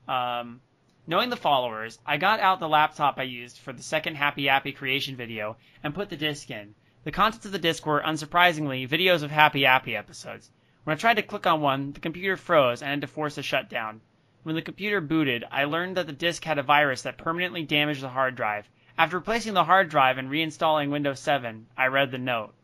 Um, 0.08 0.60
Knowing 1.06 1.30
the 1.30 1.36
followers, 1.36 2.00
I 2.04 2.16
got 2.16 2.40
out 2.40 2.58
the 2.58 2.68
laptop 2.68 3.16
I 3.16 3.22
used 3.22 3.58
for 3.58 3.72
the 3.72 3.84
second 3.84 4.16
Happy 4.16 4.48
Appy 4.48 4.72
creation 4.72 5.14
video 5.14 5.58
and 5.84 5.94
put 5.94 6.10
the 6.10 6.16
disc 6.16 6.50
in. 6.50 6.74
The 7.04 7.12
contents 7.12 7.46
of 7.46 7.52
the 7.52 7.60
disc 7.60 7.86
were, 7.86 8.02
unsurprisingly, 8.02 8.88
videos 8.88 9.22
of 9.22 9.30
Happy 9.30 9.64
Appy 9.64 9.94
episodes. 9.94 10.50
When 10.82 10.96
I 10.96 10.98
tried 10.98 11.18
to 11.18 11.22
click 11.22 11.46
on 11.46 11.60
one, 11.60 11.92
the 11.92 12.00
computer 12.00 12.36
froze 12.36 12.82
and 12.82 12.90
had 12.90 13.02
to 13.02 13.06
force 13.06 13.38
a 13.38 13.44
shutdown. 13.44 14.00
When 14.42 14.56
the 14.56 14.60
computer 14.60 15.00
booted, 15.00 15.44
I 15.52 15.66
learned 15.66 15.98
that 15.98 16.08
the 16.08 16.12
disk 16.12 16.42
had 16.42 16.58
a 16.58 16.64
virus 16.64 17.02
that 17.02 17.16
permanently 17.16 17.62
damaged 17.62 18.00
the 18.00 18.08
hard 18.08 18.34
drive. 18.34 18.68
After 18.98 19.18
replacing 19.18 19.54
the 19.54 19.62
hard 19.62 19.88
drive 19.88 20.18
and 20.18 20.28
reinstalling 20.28 20.90
Windows 20.90 21.20
7, 21.20 21.68
I 21.76 21.86
read 21.86 22.10
the 22.10 22.18
note. 22.18 22.56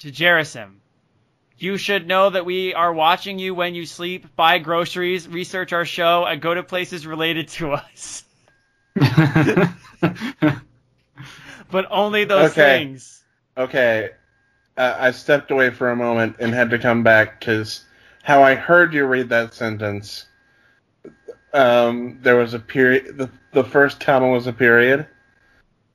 To 0.00 0.10
Jerasim, 0.10 0.76
you 1.58 1.76
should 1.76 2.06
know 2.08 2.30
that 2.30 2.46
we 2.46 2.74
are 2.74 2.92
watching 2.92 3.38
you 3.38 3.54
when 3.54 3.74
you 3.74 3.86
sleep, 3.86 4.34
buy 4.34 4.58
groceries, 4.58 5.28
research 5.28 5.72
our 5.72 5.84
show, 5.84 6.24
and 6.26 6.40
go 6.40 6.54
to 6.54 6.62
places 6.62 7.06
related 7.06 7.48
to 7.48 7.72
us. 7.72 8.24
but 11.70 11.86
only 11.90 12.24
those 12.24 12.52
Okay. 12.52 12.76
things. 12.78 13.22
Okay, 13.58 14.10
uh, 14.76 14.96
I 14.98 15.10
stepped 15.10 15.50
away 15.50 15.70
for 15.70 15.90
a 15.90 15.96
moment 15.96 16.36
and 16.38 16.54
had 16.54 16.70
to 16.70 16.78
come 16.78 17.02
back 17.02 17.40
because 17.40 17.84
how 18.22 18.42
I 18.42 18.54
heard 18.54 18.94
you 18.94 19.04
read 19.06 19.28
that 19.30 19.52
sentence, 19.54 20.26
um, 21.52 22.18
there 22.22 22.36
was 22.36 22.54
a 22.54 22.58
period. 22.58 23.18
The, 23.18 23.30
the 23.52 23.64
first 23.64 24.00
comma 24.00 24.28
was 24.28 24.46
a 24.46 24.52
period. 24.52 25.06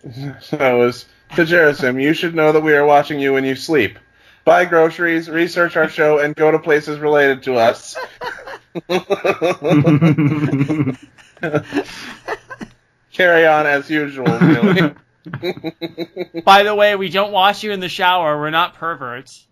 So 0.41 0.58
it 0.58 0.78
was 0.78 1.06
to 1.36 1.46
Jerasim. 1.46 2.02
You 2.02 2.13
should 2.13 2.36
know 2.36 2.52
that 2.52 2.62
we 2.62 2.74
are 2.74 2.86
watching 2.86 3.20
you 3.20 3.34
when 3.34 3.44
you 3.44 3.56
sleep. 3.56 3.98
Buy 4.44 4.65
groceries, 4.65 5.30
research 5.30 5.76
our 5.76 5.89
show, 5.89 6.20
and 6.20 6.36
go 6.36 6.52
to 6.52 6.60
places 6.60 7.00
related 7.00 7.41
to 7.44 7.56
us. 7.56 7.98
Carry 13.12 13.48
on 13.48 13.65
as 13.65 13.89
usual, 13.89 14.38
really. 14.38 14.94
By 16.46 16.62
the 16.62 16.76
way, 16.76 16.96
we 16.96 17.10
don't 17.10 17.32
wash 17.32 17.63
you 17.63 17.72
in 17.72 17.80
the 17.80 17.89
shower. 17.89 18.39
We're 18.39 18.52
not 18.52 18.76
perverts. 18.76 19.48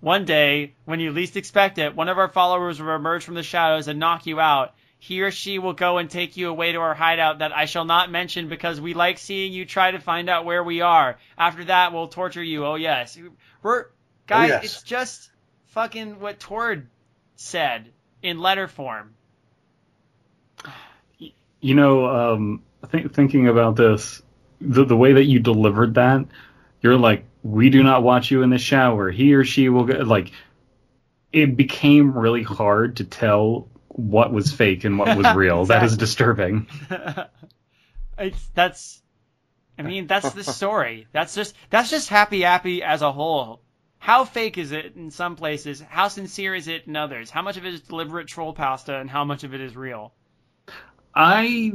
One 0.00 0.24
day, 0.24 0.74
when 0.84 1.00
you 1.00 1.10
least 1.10 1.36
expect 1.36 1.78
it, 1.78 1.94
one 1.94 2.08
of 2.08 2.18
our 2.18 2.28
followers 2.28 2.80
will 2.80 2.94
emerge 2.94 3.24
from 3.24 3.34
the 3.34 3.42
shadows 3.42 3.88
and 3.88 3.98
knock 3.98 4.26
you 4.26 4.40
out. 4.40 4.74
He 5.00 5.22
or 5.22 5.30
she 5.30 5.58
will 5.58 5.74
go 5.74 5.98
and 5.98 6.10
take 6.10 6.36
you 6.36 6.48
away 6.48 6.72
to 6.72 6.78
our 6.78 6.94
hideout 6.94 7.38
that 7.38 7.56
I 7.56 7.66
shall 7.66 7.84
not 7.84 8.10
mention 8.10 8.48
because 8.48 8.80
we 8.80 8.94
like 8.94 9.18
seeing 9.18 9.52
you 9.52 9.64
try 9.64 9.92
to 9.92 10.00
find 10.00 10.28
out 10.28 10.44
where 10.44 10.62
we 10.64 10.80
are. 10.80 11.18
After 11.36 11.64
that, 11.66 11.92
we'll 11.92 12.08
torture 12.08 12.42
you. 12.42 12.66
Oh 12.66 12.74
yes, 12.74 13.16
we're 13.62 13.86
guys. 14.26 14.48
yes. 14.48 14.64
It's 14.64 14.82
just 14.82 15.30
fucking 15.66 16.18
what 16.18 16.40
Tord 16.40 16.88
said 17.36 17.92
in 18.22 18.40
letter 18.40 18.66
form. 18.66 19.14
you 21.60 21.74
know, 21.74 22.06
um, 22.06 22.62
th- 22.90 23.12
thinking 23.12 23.48
about 23.48 23.76
this, 23.76 24.22
the, 24.60 24.84
the 24.84 24.96
way 24.96 25.14
that 25.14 25.24
you 25.24 25.38
delivered 25.38 25.94
that, 25.94 26.26
you're 26.80 26.96
like, 26.96 27.24
we 27.42 27.70
do 27.70 27.82
not 27.82 28.02
watch 28.02 28.30
you 28.30 28.42
in 28.42 28.50
the 28.50 28.58
shower. 28.58 29.10
He 29.10 29.34
or 29.34 29.44
she 29.44 29.68
will 29.68 29.84
get, 29.84 30.06
like, 30.06 30.32
it 31.32 31.56
became 31.56 32.16
really 32.16 32.42
hard 32.42 32.96
to 32.96 33.04
tell 33.04 33.68
what 33.98 34.32
was 34.32 34.52
fake 34.52 34.84
and 34.84 34.96
what 34.96 35.16
was 35.16 35.34
real. 35.34 35.64
That 35.66 35.82
is 35.82 35.96
disturbing. 35.96 36.68
it's 38.18 38.46
that's 38.54 39.02
I 39.76 39.82
mean 39.82 40.06
that's 40.06 40.30
the 40.32 40.44
story. 40.44 41.08
That's 41.12 41.34
just 41.34 41.54
that's 41.68 41.90
just 41.90 42.08
happy 42.08 42.42
happy 42.42 42.82
as 42.82 43.02
a 43.02 43.10
whole. 43.10 43.60
How 43.98 44.24
fake 44.24 44.56
is 44.56 44.70
it 44.70 44.94
in 44.94 45.10
some 45.10 45.34
places? 45.34 45.80
How 45.80 46.06
sincere 46.06 46.54
is 46.54 46.68
it 46.68 46.86
in 46.86 46.94
others? 46.94 47.30
How 47.30 47.42
much 47.42 47.56
of 47.56 47.66
it 47.66 47.74
is 47.74 47.80
deliberate 47.80 48.28
troll 48.28 48.52
pasta 48.52 48.96
and 48.96 49.10
how 49.10 49.24
much 49.24 49.42
of 49.42 49.52
it 49.52 49.60
is 49.60 49.74
real? 49.74 50.12
I 51.12 51.72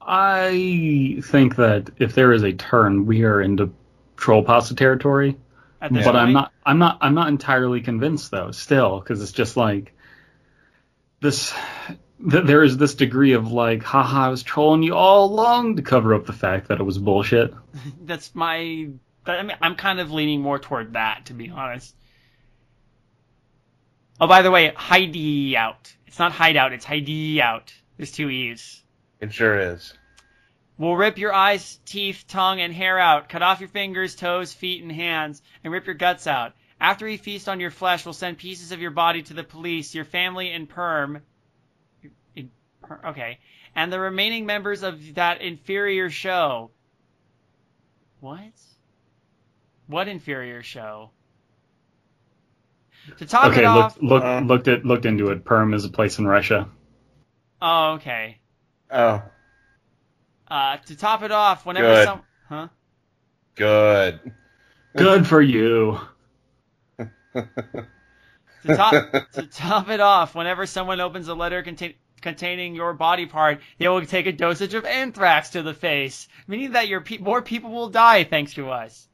I 0.00 1.20
think 1.24 1.56
that 1.56 1.90
if 1.98 2.14
there 2.14 2.32
is 2.32 2.44
a 2.44 2.52
turn, 2.52 3.06
we 3.06 3.24
are 3.24 3.40
into 3.40 3.72
troll 4.16 4.44
pasta 4.44 4.76
territory. 4.76 5.36
But 5.80 6.14
I'm 6.14 6.32
not 6.32 6.52
I'm 6.64 6.78
not 6.78 6.98
I'm 7.00 7.14
not 7.14 7.26
entirely 7.26 7.80
convinced 7.80 8.30
though 8.30 8.52
still 8.52 9.00
because 9.00 9.20
it's 9.20 9.32
just 9.32 9.56
like 9.56 9.96
this 11.20 11.54
th- 12.30 12.44
there 12.44 12.62
is 12.62 12.76
this 12.76 12.94
degree 12.94 13.32
of 13.32 13.50
like 13.52 13.82
haha 13.82 14.26
I 14.26 14.28
was 14.28 14.42
trolling 14.42 14.82
you 14.82 14.94
all 14.94 15.26
along 15.26 15.76
to 15.76 15.82
cover 15.82 16.14
up 16.14 16.26
the 16.26 16.32
fact 16.32 16.68
that 16.68 16.80
it 16.80 16.84
was 16.84 16.98
bullshit 16.98 17.54
That's 18.02 18.34
my 18.34 18.88
but 19.24 19.38
I 19.38 19.42
mean 19.42 19.56
I'm 19.60 19.76
kind 19.76 20.00
of 20.00 20.10
leaning 20.10 20.40
more 20.40 20.58
toward 20.58 20.94
that 20.94 21.26
to 21.26 21.34
be 21.34 21.50
honest. 21.50 21.94
Oh 24.20 24.26
by 24.26 24.42
the 24.42 24.50
way, 24.50 24.72
Heidi 24.74 25.56
out. 25.56 25.94
It's 26.06 26.18
not 26.18 26.32
hideout, 26.32 26.72
it's 26.72 26.84
Heidi 26.84 27.40
out. 27.40 27.72
There's 27.96 28.12
two 28.12 28.28
E's. 28.28 28.82
it 29.20 29.32
sure 29.32 29.58
is. 29.58 29.94
We'll 30.78 30.96
rip 30.96 31.18
your 31.18 31.34
eyes, 31.34 31.78
teeth, 31.84 32.24
tongue, 32.26 32.60
and 32.62 32.72
hair 32.72 32.98
out, 32.98 33.28
cut 33.28 33.42
off 33.42 33.60
your 33.60 33.68
fingers, 33.68 34.14
toes, 34.14 34.54
feet, 34.54 34.82
and 34.82 34.90
hands, 34.90 35.42
and 35.62 35.70
rip 35.74 35.84
your 35.84 35.94
guts 35.94 36.26
out. 36.26 36.54
After 36.80 37.04
we 37.04 37.16
feast 37.18 37.48
on 37.48 37.60
your 37.60 37.70
flesh, 37.70 38.04
we'll 38.06 38.14
send 38.14 38.38
pieces 38.38 38.72
of 38.72 38.80
your 38.80 38.90
body 38.90 39.22
to 39.24 39.34
the 39.34 39.44
police, 39.44 39.94
your 39.94 40.04
family, 40.06 40.50
and 40.50 40.68
perm. 40.68 41.22
in- 42.34 42.50
per- 42.82 43.00
Okay. 43.08 43.38
And 43.76 43.92
the 43.92 44.00
remaining 44.00 44.46
members 44.46 44.82
of 44.82 45.14
that 45.14 45.42
inferior 45.42 46.08
show. 46.10 46.70
What? 48.20 48.52
What 49.86 50.08
inferior 50.08 50.62
show? 50.62 51.10
To 53.18 53.26
top 53.26 53.52
okay 53.52 53.60
it 53.60 53.64
off. 53.64 53.96
looked 53.96 54.02
look, 54.02 54.24
Uh. 54.24 54.40
looked 54.40 54.68
at 54.68 54.84
looked 54.84 55.04
into 55.06 55.30
it 55.30 55.44
Perm 55.44 55.72
is 55.74 55.84
a 55.84 55.88
place 55.90 56.18
in 56.18 56.26
Russia 56.26 56.68
Oh, 57.62 57.92
okay. 57.94 58.38
Oh, 58.90 59.22
Uh, 60.48 60.76
to 60.78 60.96
top 60.96 61.22
it 61.22 61.30
off, 61.32 61.64
whenever 61.66 61.88
Good. 61.88 62.04
some. 62.06 62.22
Huh? 62.48 62.68
good. 63.54 64.32
good 64.96 65.26
for 65.26 65.40
you 65.40 66.00
To 67.34 68.76
top, 68.76 69.32
to 69.32 69.46
top 69.46 69.88
it 69.88 70.00
off, 70.00 70.34
whenever 70.34 70.66
someone 70.66 71.00
opens 71.00 71.28
a 71.28 71.34
letter 71.34 71.62
contain, 71.62 71.94
containing 72.20 72.74
your 72.74 72.92
body 72.92 73.24
part, 73.24 73.60
they 73.78 73.88
will 73.88 74.04
take 74.04 74.26
a 74.26 74.32
dosage 74.32 74.74
of 74.74 74.84
anthrax 74.84 75.50
to 75.50 75.62
the 75.62 75.72
face, 75.72 76.28
meaning 76.46 76.72
that 76.72 76.88
your 76.88 77.00
pe- 77.00 77.16
more 77.16 77.40
people 77.40 77.70
will 77.70 77.88
die 77.88 78.24
thanks 78.24 78.54
to 78.54 78.70
us. 78.70 79.08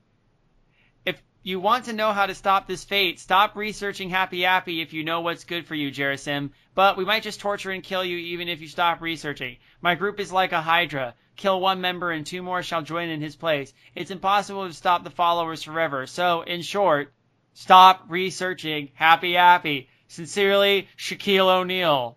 If 1.05 1.23
you 1.45 1.61
want 1.61 1.85
to 1.85 1.93
know 1.93 2.13
how 2.13 2.27
to 2.27 2.35
stop 2.35 2.67
this 2.67 2.83
fate, 2.83 3.21
stop 3.21 3.55
researching 3.55 4.11
Happy 4.11 4.45
Appy 4.45 4.81
if 4.81 4.93
you 4.93 5.05
know 5.05 5.21
what's 5.21 5.45
good 5.45 5.65
for 5.67 5.77
you, 5.77 5.93
Jerasim. 5.93 6.51
But 6.75 6.97
we 6.97 7.05
might 7.05 7.23
just 7.23 7.39
torture 7.39 7.71
and 7.71 7.85
kill 7.85 8.05
you 8.05 8.17
even 8.17 8.49
if 8.49 8.61
you 8.61 8.67
stop 8.67 9.01
researching. 9.01 9.59
My 9.81 9.95
group 9.95 10.19
is 10.19 10.33
like 10.33 10.51
a 10.51 10.61
hydra. 10.61 11.15
Kill 11.37 11.61
one 11.61 11.81
member 11.81 12.11
and 12.11 12.27
two 12.27 12.43
more 12.43 12.63
shall 12.65 12.83
join 12.83 13.11
in 13.11 13.21
his 13.21 13.37
place. 13.37 13.73
It's 13.95 14.11
impossible 14.11 14.67
to 14.67 14.75
stop 14.75 15.05
the 15.05 15.11
followers 15.11 15.63
forever. 15.63 16.07
So, 16.07 16.43
in 16.43 16.63
short, 16.63 17.13
Stop 17.59 18.05
researching 18.11 18.91
Happy 18.95 19.37
Appy. 19.39 19.89
Sincerely, 20.09 20.89
Shaquille 20.99 21.49
O'Neal. 21.49 22.17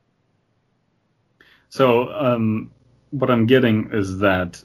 so 1.70 2.12
um 2.12 2.72
what 3.12 3.32
I'm 3.32 3.46
getting 3.48 3.90
is 3.94 4.20
that 4.20 4.62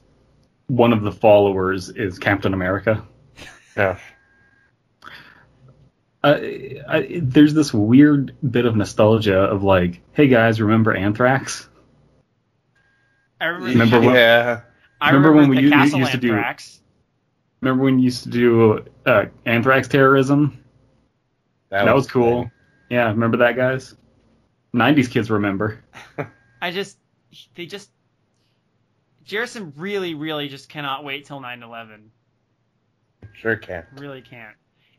one 0.66 0.92
of 0.92 1.02
the 1.02 1.12
followers 1.12 1.88
is 1.90 2.18
Captain 2.18 2.52
America 2.54 3.06
Yeah. 3.76 3.98
uh, 6.22 6.38
I, 6.88 7.18
there's 7.22 7.54
this 7.54 7.72
weird 7.72 8.34
bit 8.48 8.66
of 8.66 8.74
nostalgia 8.76 9.38
of 9.38 9.62
like, 9.62 10.00
hey 10.12 10.28
guys, 10.28 10.60
remember 10.60 10.94
Anthrax? 10.94 11.68
I 13.40 13.46
remember, 13.46 13.68
Remember 13.84 14.00
when- 14.06 14.14
yeah. 14.16 14.60
I 15.00 15.10
remember 15.10 15.28
remember, 15.30 15.40
when 15.40 15.50
we 15.50 15.56
the 15.56 15.62
u- 15.62 15.70
Castle 15.70 15.98
used 16.00 16.12
to 16.12 16.18
do- 16.18 16.42
Remember 17.60 17.84
when 17.84 17.98
you 17.98 18.04
used 18.06 18.24
to 18.24 18.28
do 18.30 18.84
uh, 19.06 19.26
Anthrax 19.46 19.88
terrorism? 19.88 20.63
That, 21.74 21.94
was 21.94 22.06
the 22.06 22.12
cool. 22.12 22.42
thing. 22.42 22.50
Yeah, 22.90 23.08
remember 23.08 23.38
that, 23.38 23.56
guys? 23.56 23.94
'90s 24.74 25.10
kids 25.10 25.30
remember. 25.30 25.82
I 26.62 26.70
just, 26.70 26.98
they 27.54 27.66
just, 27.66 27.90
Jerison 29.26 29.72
really, 29.76 30.14
really 30.14 30.48
just 30.48 30.68
cannot 30.68 31.04
wait 31.04 31.26
till 31.26 31.40
9/11. 31.40 32.08
Sure 33.34 33.56
can't. 33.56 33.87
Really 33.96 34.22
can't. 34.22 34.56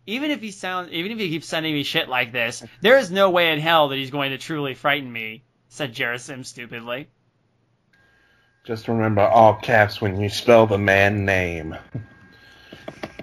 Even 0.08 0.32
if 0.32 0.42
he 0.42 0.52
sounds, 0.52 0.92
even 0.92 1.12
if 1.12 1.18
he 1.18 1.30
keeps 1.30 1.48
sending 1.48 1.74
me 1.74 1.84
shit 1.84 2.10
like 2.10 2.32
this, 2.32 2.64
there 2.82 2.98
is 2.98 3.10
no 3.10 3.30
way 3.32 3.52
in 3.52 3.60
hell 3.60 3.90
that 3.90 3.96
he's 3.96 4.12
going 4.12 4.32
to 4.32 4.38
truly 4.38 4.74
frighten 4.74 5.12
me," 5.12 5.44
said 5.70 5.94
Jerasim 5.94 6.46
stupidly. 6.46 7.08
Just 8.66 8.88
remember 8.88 9.22
all 9.22 9.56
caps 9.56 10.02
when 10.02 10.20
you 10.20 10.30
spell 10.30 10.66
the 10.68 10.78
man 10.78 11.26
name. 11.26 11.76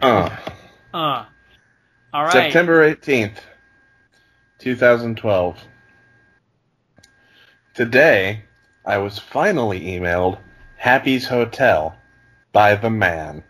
Uh, 0.01 0.37
Uh. 0.95 1.25
All 2.13 2.25
right. 2.25 2.33
September 2.33 2.95
18th, 2.95 3.39
2012. 4.59 5.59
Today, 7.75 8.43
I 8.85 8.99
was 8.99 9.19
finally 9.19 9.81
emailed 9.81 10.39
Happy's 10.77 11.27
Hotel 11.27 11.97
by 12.53 12.75
the 12.75 12.91
man. 12.91 13.45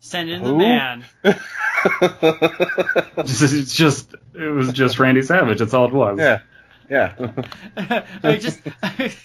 Send 0.00 0.30
in 0.30 0.42
the 0.42 0.48
Who? 0.48 0.58
man. 0.58 1.04
It's 3.18 3.74
just 3.74 4.14
it 4.34 4.50
was 4.50 4.72
just 4.72 4.98
Randy 4.98 5.22
Savage. 5.22 5.58
That's 5.58 5.74
all 5.74 5.86
it 5.86 5.92
was. 5.92 6.18
yeah, 6.18 6.40
yeah. 6.90 7.14
I 8.22 8.36
just 8.36 8.60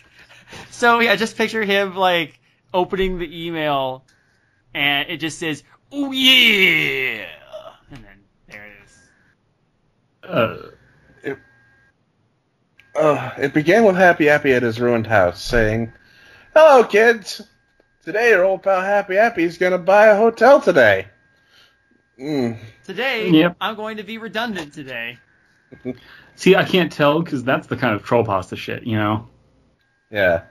so 0.69 0.99
yeah, 0.99 1.15
just 1.15 1.37
picture 1.37 1.63
him 1.63 1.95
like 1.95 2.39
opening 2.73 3.19
the 3.19 3.45
email, 3.47 4.03
and 4.73 5.09
it 5.09 5.17
just 5.17 5.37
says, 5.39 5.63
"Oh 5.91 6.11
yeah," 6.11 7.25
and 7.91 8.03
then 8.03 8.23
there 8.47 8.65
it 8.65 8.73
is. 8.83 9.09
Uh, 10.23 10.57
Uh, 12.93 13.31
it 13.37 13.53
began 13.53 13.85
with 13.85 13.95
Happy 13.95 14.25
Happy 14.25 14.51
at 14.51 14.63
his 14.63 14.77
ruined 14.79 15.07
house, 15.07 15.41
saying, 15.41 15.93
"Hello, 16.53 16.83
kids. 16.83 17.41
Today, 18.03 18.31
your 18.31 18.43
old 18.43 18.63
pal 18.63 18.81
Happy 18.81 19.15
Happy 19.15 19.43
is 19.45 19.57
gonna 19.57 19.77
buy 19.77 20.07
a 20.07 20.17
hotel 20.17 20.59
today." 20.59 21.07
Mm. 22.19 22.57
Today, 22.83 23.29
Yep. 23.29 23.55
I'm 23.61 23.75
going 23.75 23.95
to 23.97 24.03
be 24.03 24.17
redundant 24.17 24.73
today. 24.73 25.17
see, 26.35 26.55
I 26.55 26.65
can't 26.65 26.91
tell 26.91 27.21
because 27.21 27.43
that's 27.45 27.67
the 27.67 27.77
kind 27.77 27.95
of 27.95 28.03
troll 28.03 28.25
pasta 28.25 28.57
shit, 28.57 28.83
you 28.83 28.97
know. 28.97 29.29
Yeah. 30.11 30.41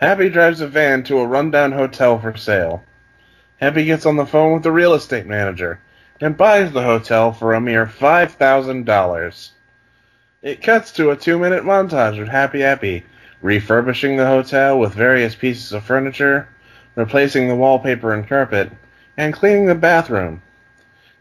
Happy 0.00 0.28
drives 0.30 0.60
a 0.60 0.66
van 0.66 1.04
to 1.04 1.18
a 1.18 1.26
rundown 1.26 1.70
hotel 1.70 2.18
for 2.18 2.36
sale. 2.36 2.82
Happy 3.60 3.84
gets 3.84 4.06
on 4.06 4.16
the 4.16 4.26
phone 4.26 4.54
with 4.54 4.62
the 4.62 4.72
real 4.72 4.94
estate 4.94 5.26
manager 5.26 5.80
and 6.20 6.36
buys 6.36 6.72
the 6.72 6.82
hotel 6.82 7.32
for 7.32 7.54
a 7.54 7.60
mere 7.60 7.86
five 7.86 8.32
thousand 8.32 8.86
dollars. 8.86 9.52
It 10.42 10.62
cuts 10.62 10.92
to 10.92 11.10
a 11.10 11.16
two-minute 11.16 11.64
montage 11.64 12.20
of 12.20 12.28
Happy 12.28 12.60
Happy 12.60 13.04
refurbishing 13.42 14.16
the 14.16 14.26
hotel 14.26 14.78
with 14.78 14.94
various 14.94 15.34
pieces 15.34 15.72
of 15.72 15.84
furniture, 15.84 16.48
replacing 16.94 17.48
the 17.48 17.56
wallpaper 17.56 18.12
and 18.12 18.28
carpet, 18.28 18.70
and 19.16 19.34
cleaning 19.34 19.66
the 19.66 19.74
bathroom. 19.74 20.42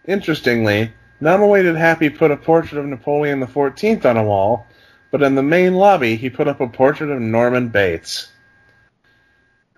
Interestingly, 0.06 0.94
not 1.20 1.40
only 1.40 1.64
did 1.64 1.76
Happy 1.76 2.10
put 2.10 2.32
a 2.32 2.38
portrait 2.38 2.80
of 2.80 2.86
Napoleon 2.86 3.46
XIV 3.46 4.06
on 4.06 4.18
a 4.18 4.24
wall, 4.24 4.68
but 5.12 5.24
in 5.24 5.36
the 5.36 5.44
main 5.44 5.74
lobby 5.76 6.16
he 6.16 6.30
put 6.30 6.48
up 6.48 6.62
a 6.62 6.68
portrait 6.68 7.10
of 7.10 7.20
Norman 7.20 7.70
Bates. 7.70 8.32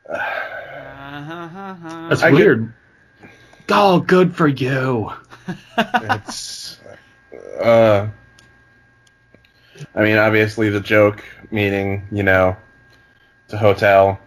Uh-huh. 1.69 2.09
That's 2.09 2.23
I 2.23 2.31
get- 2.31 2.35
weird. 2.37 2.73
Oh, 3.71 3.99
good 3.99 4.35
for 4.35 4.47
you. 4.47 5.11
It's, 5.77 6.79
uh, 7.61 8.07
I 9.95 10.01
mean, 10.01 10.17
obviously 10.17 10.69
the 10.69 10.79
joke 10.79 11.23
meaning, 11.51 12.07
you 12.11 12.23
know, 12.23 12.57
it's 13.45 13.53
a 13.53 13.57
hotel. 13.59 14.19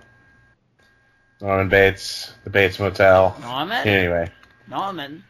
Norman 1.41 1.69
Bates, 1.69 2.33
the 2.45 2.51
Bates 2.51 2.79
Motel. 2.79 3.37
Norman? 3.41 3.87
Anyway, 3.87 4.31
Norman? 4.69 5.25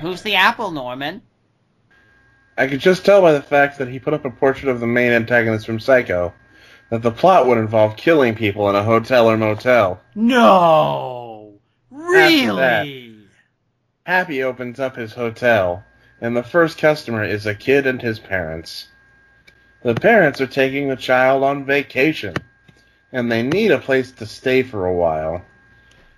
Who's 0.00 0.20
the 0.20 0.34
apple, 0.34 0.70
Norman? 0.70 1.22
I 2.58 2.66
could 2.66 2.80
just 2.80 3.04
tell 3.06 3.22
by 3.22 3.32
the 3.32 3.42
fact 3.42 3.78
that 3.78 3.88
he 3.88 3.98
put 3.98 4.12
up 4.12 4.26
a 4.26 4.30
portrait 4.30 4.68
of 4.68 4.80
the 4.80 4.86
main 4.86 5.12
antagonist 5.12 5.64
from 5.64 5.80
Psycho 5.80 6.34
that 6.90 7.02
the 7.02 7.10
plot 7.10 7.46
would 7.46 7.58
involve 7.58 7.96
killing 7.96 8.34
people 8.34 8.68
in 8.68 8.76
a 8.76 8.82
hotel 8.82 9.30
or 9.30 9.36
motel. 9.36 10.00
No! 10.14 11.58
Really? 11.90 12.56
That, 12.56 13.14
Happy 14.06 14.42
opens 14.42 14.78
up 14.78 14.96
his 14.96 15.14
hotel, 15.14 15.82
and 16.20 16.36
the 16.36 16.42
first 16.42 16.78
customer 16.78 17.24
is 17.24 17.46
a 17.46 17.54
kid 17.54 17.86
and 17.86 18.02
his 18.02 18.18
parents. 18.18 18.88
The 19.82 19.94
parents 19.94 20.40
are 20.40 20.46
taking 20.46 20.88
the 20.88 20.96
child 20.96 21.42
on 21.42 21.64
vacation, 21.64 22.34
and 23.12 23.30
they 23.30 23.42
need 23.42 23.70
a 23.70 23.78
place 23.78 24.12
to 24.12 24.26
stay 24.26 24.62
for 24.62 24.86
a 24.86 24.94
while. 24.94 25.42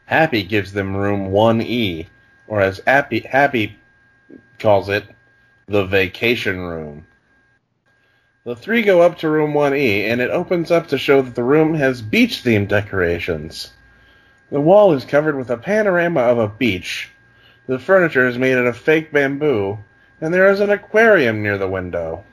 Happy 0.07 0.43
gives 0.43 0.73
them 0.73 0.97
room 0.97 1.31
1E, 1.31 2.07
or 2.49 2.61
as 2.61 2.81
Happy, 2.87 3.21
Happy 3.21 3.77
calls 4.59 4.89
it, 4.89 5.05
the 5.67 5.85
vacation 5.85 6.61
room. 6.61 7.07
The 8.47 8.55
three 8.55 8.83
go 8.83 9.03
up 9.03 9.19
to 9.19 9.29
room 9.29 9.55
1E, 9.55 10.05
and 10.05 10.21
it 10.21 10.31
opens 10.31 10.71
up 10.71 10.87
to 10.89 10.99
show 10.99 11.21
that 11.21 11.35
the 11.35 11.43
room 11.43 11.75
has 11.75 12.01
beach 12.01 12.45
themed 12.45 12.69
decorations. 12.69 13.73
The 14.53 14.61
wall 14.61 14.93
is 14.93 15.05
covered 15.05 15.35
with 15.37 15.51
a 15.51 15.57
panorama 15.57 16.21
of 16.21 16.39
a 16.39 16.47
beach. 16.47 17.11
The 17.67 17.81
furniture 17.81 18.29
is 18.29 18.39
made 18.39 18.57
out 18.57 18.67
of 18.67 18.79
fake 18.79 19.11
bamboo, 19.11 19.79
and 20.21 20.33
there 20.33 20.49
is 20.49 20.61
an 20.61 20.71
aquarium 20.71 21.43
near 21.43 21.59
the 21.59 21.69
window. 21.69 22.25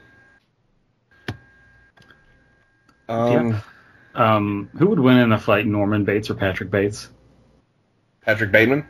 Um, 3.10 3.60
Um, 4.14 4.70
who 4.78 4.90
would 4.90 5.00
win 5.00 5.18
in 5.18 5.32
a 5.32 5.40
fight, 5.40 5.66
Norman 5.66 6.06
Bates 6.06 6.30
or 6.30 6.36
Patrick 6.36 6.70
Bates? 6.70 7.10
Patrick 8.22 8.52
Bateman. 8.52 8.86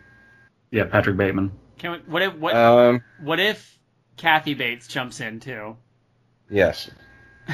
Yeah, 0.72 0.84
Patrick 0.84 1.16
Bateman. 1.16 1.54
Can 1.78 1.94
we, 1.94 1.98
what 2.00 2.22
if 2.22 2.36
what 2.36 2.54
Um, 2.54 3.02
what 3.22 3.40
if 3.40 3.80
Kathy 4.18 4.56
Bates 4.56 4.90
jumps 4.90 5.22
in 5.22 5.40
too? 5.40 5.78
yes. 6.50 6.92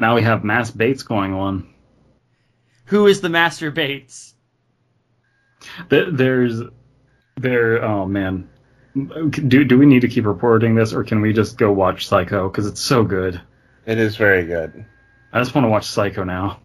Now 0.00 0.14
we 0.14 0.22
have 0.22 0.44
mass 0.44 0.70
Bates 0.70 1.02
going 1.02 1.34
on. 1.34 1.68
Who 2.86 3.06
is 3.06 3.20
the 3.20 3.28
Master 3.28 3.70
Bates? 3.70 4.34
Th- 5.90 6.08
There's, 6.10 6.62
there. 7.36 7.84
Oh 7.84 8.06
man, 8.06 8.48
do 8.94 9.64
do 9.64 9.78
we 9.78 9.84
need 9.84 10.00
to 10.00 10.08
keep 10.08 10.24
reporting 10.24 10.74
this, 10.74 10.94
or 10.94 11.04
can 11.04 11.20
we 11.20 11.34
just 11.34 11.58
go 11.58 11.70
watch 11.70 12.08
Psycho? 12.08 12.48
Because 12.48 12.66
it's 12.66 12.80
so 12.80 13.04
good. 13.04 13.40
It 13.84 13.98
is 13.98 14.16
very 14.16 14.46
good. 14.46 14.86
I 15.32 15.38
just 15.38 15.54
want 15.54 15.66
to 15.66 15.68
watch 15.68 15.84
Psycho 15.84 16.24
now. 16.24 16.60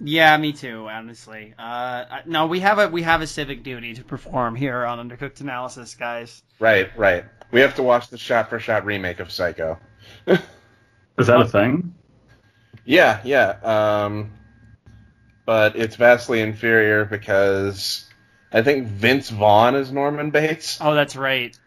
Yeah, 0.00 0.36
me 0.36 0.52
too. 0.52 0.86
Honestly, 0.88 1.54
uh, 1.58 2.20
no, 2.26 2.46
we 2.46 2.60
have 2.60 2.78
a 2.78 2.88
we 2.88 3.02
have 3.02 3.22
a 3.22 3.26
civic 3.26 3.62
duty 3.62 3.94
to 3.94 4.04
perform 4.04 4.54
here 4.54 4.84
on 4.84 5.08
Undercooked 5.08 5.40
Analysis, 5.40 5.94
guys. 5.94 6.42
Right, 6.60 6.96
right. 6.98 7.24
We 7.50 7.60
have 7.60 7.76
to 7.76 7.82
watch 7.82 8.10
the 8.10 8.18
shot 8.18 8.50
for 8.50 8.60
shot 8.60 8.84
remake 8.84 9.20
of 9.20 9.32
Psycho. 9.32 9.78
Is 11.18 11.26
that 11.26 11.40
a 11.40 11.44
thing? 11.46 11.94
Yeah, 12.84 13.20
yeah. 13.24 13.58
Um, 14.04 14.32
but 15.44 15.76
it's 15.76 15.96
vastly 15.96 16.40
inferior 16.40 17.04
because 17.04 18.08
I 18.52 18.62
think 18.62 18.86
Vince 18.86 19.30
Vaughn 19.30 19.74
is 19.74 19.90
Norman 19.92 20.30
Bates. 20.30 20.78
Oh, 20.80 20.94
that's 20.94 21.16
right. 21.16 21.58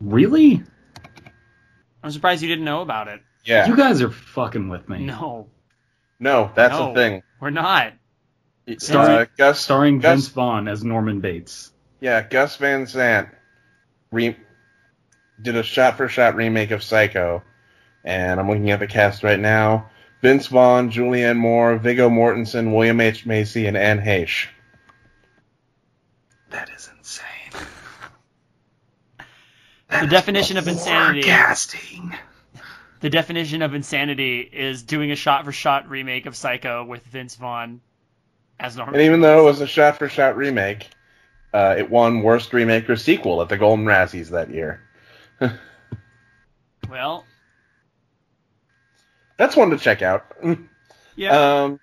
Really? 0.00 0.62
I'm 2.02 2.10
surprised 2.10 2.42
you 2.42 2.48
didn't 2.48 2.64
know 2.64 2.82
about 2.82 3.08
it. 3.08 3.20
Yeah. 3.44 3.66
You 3.66 3.76
guys 3.76 4.02
are 4.02 4.10
fucking 4.10 4.68
with 4.68 4.88
me. 4.88 5.04
No, 5.04 5.48
no, 6.18 6.50
that's 6.54 6.72
No. 6.74 6.88
the 6.88 6.94
thing. 6.94 7.22
we're 7.40 7.50
not. 7.50 7.92
Starring- 8.78 9.18
Uh, 9.18 9.26
Gus, 9.36 9.60
Starring 9.60 9.98
Gus, 9.98 10.10
Vince 10.12 10.28
Vaughn 10.28 10.68
as 10.68 10.82
Norman 10.82 11.20
Bates. 11.20 11.70
yeah, 12.00 12.22
Gus 12.22 12.56
Van 12.56 12.86
Sant 12.86 13.28
re- 14.10 14.36
did 15.40 15.56
a 15.56 15.62
shot-for-shot 15.62 16.36
remake 16.36 16.70
of 16.70 16.82
Psycho, 16.82 17.42
and 18.04 18.38
I'm 18.38 18.48
looking 18.48 18.70
at 18.70 18.80
the 18.80 18.86
cast 18.86 19.22
right 19.22 19.40
now: 19.40 19.90
Vince 20.22 20.46
Vaughn, 20.46 20.90
Julianne 20.90 21.36
Moore, 21.36 21.76
Viggo 21.76 22.08
Mortensen, 22.08 22.74
William 22.74 23.00
H 23.00 23.26
Macy, 23.26 23.66
and 23.66 23.76
Anne 23.76 24.00
Heche. 24.00 24.46
That 26.50 26.70
is 26.70 26.88
insane. 26.96 27.66
The 29.90 30.06
definition 30.06 30.56
of 30.56 30.68
insanity. 30.68 31.22
Forecasting. 31.22 32.14
The 33.00 33.10
definition 33.10 33.60
of 33.60 33.74
insanity 33.74 34.40
is 34.40 34.82
doing 34.82 35.10
a 35.10 35.16
shot-for-shot 35.16 35.88
remake 35.90 36.26
of 36.26 36.36
Psycho 36.36 36.84
with 36.84 37.02
Vince 37.04 37.34
Vaughn 37.36 37.80
as 38.58 38.76
Norman. 38.76 38.94
And 38.94 39.02
even 39.02 39.20
though 39.20 39.40
it 39.40 39.44
was 39.44 39.60
a 39.60 39.66
shot-for-shot 39.66 40.36
remake, 40.36 40.88
uh, 41.52 41.74
it 41.76 41.90
won 41.90 42.22
Worst 42.22 42.52
Remake 42.52 42.88
or 42.88 42.96
Sequel 42.96 43.42
at 43.42 43.48
the 43.48 43.58
Golden 43.58 43.84
Razzies 43.84 44.30
that 44.30 44.50
year. 44.50 44.80
well, 46.88 47.24
That's 49.36 49.56
one 49.56 49.70
to 49.70 49.78
check 49.78 50.02
out. 50.02 50.26
yeah. 51.16 51.62
Um, 51.64 51.80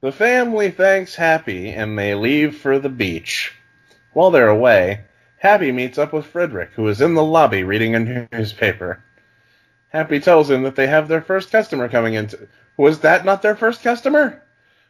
the 0.00 0.12
family 0.12 0.70
thanks 0.70 1.14
Happy 1.14 1.70
and 1.70 1.98
they 1.98 2.14
leave 2.14 2.56
for 2.56 2.78
the 2.78 2.88
beach. 2.88 3.54
While 4.12 4.30
they're 4.30 4.48
away, 4.48 5.04
Happy 5.38 5.72
meets 5.72 5.98
up 5.98 6.12
with 6.12 6.26
Frederick, 6.26 6.70
who 6.72 6.86
is 6.88 7.00
in 7.00 7.14
the 7.14 7.24
lobby 7.24 7.64
reading 7.64 7.94
a 7.94 8.28
newspaper. 8.32 9.02
Happy 9.90 10.18
tells 10.20 10.50
him 10.50 10.62
that 10.64 10.74
they 10.76 10.86
have 10.86 11.06
their 11.08 11.22
first 11.22 11.50
customer 11.50 11.88
coming 11.88 12.14
in. 12.14 12.26
To- 12.28 12.48
was 12.76 13.00
that 13.00 13.24
not 13.24 13.42
their 13.42 13.54
first 13.54 13.82
customer? 13.82 14.42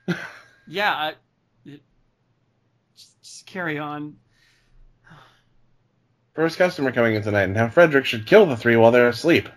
yeah. 0.67 0.93
I, 0.95 1.09
it- 1.67 1.83
just, 2.97 3.23
just 3.23 3.47
carry 3.47 3.79
on. 3.79 4.17
First 6.35 6.59
customer 6.59 6.93
coming 6.93 7.15
in 7.15 7.23
tonight, 7.23 7.45
and 7.45 7.57
how 7.57 7.69
Frederick 7.69 8.07
should 8.07 8.27
kill 8.27 8.47
the 8.47 8.57
three 8.57 8.77
while 8.77 8.91
they're 8.91 9.09
asleep. 9.09 9.49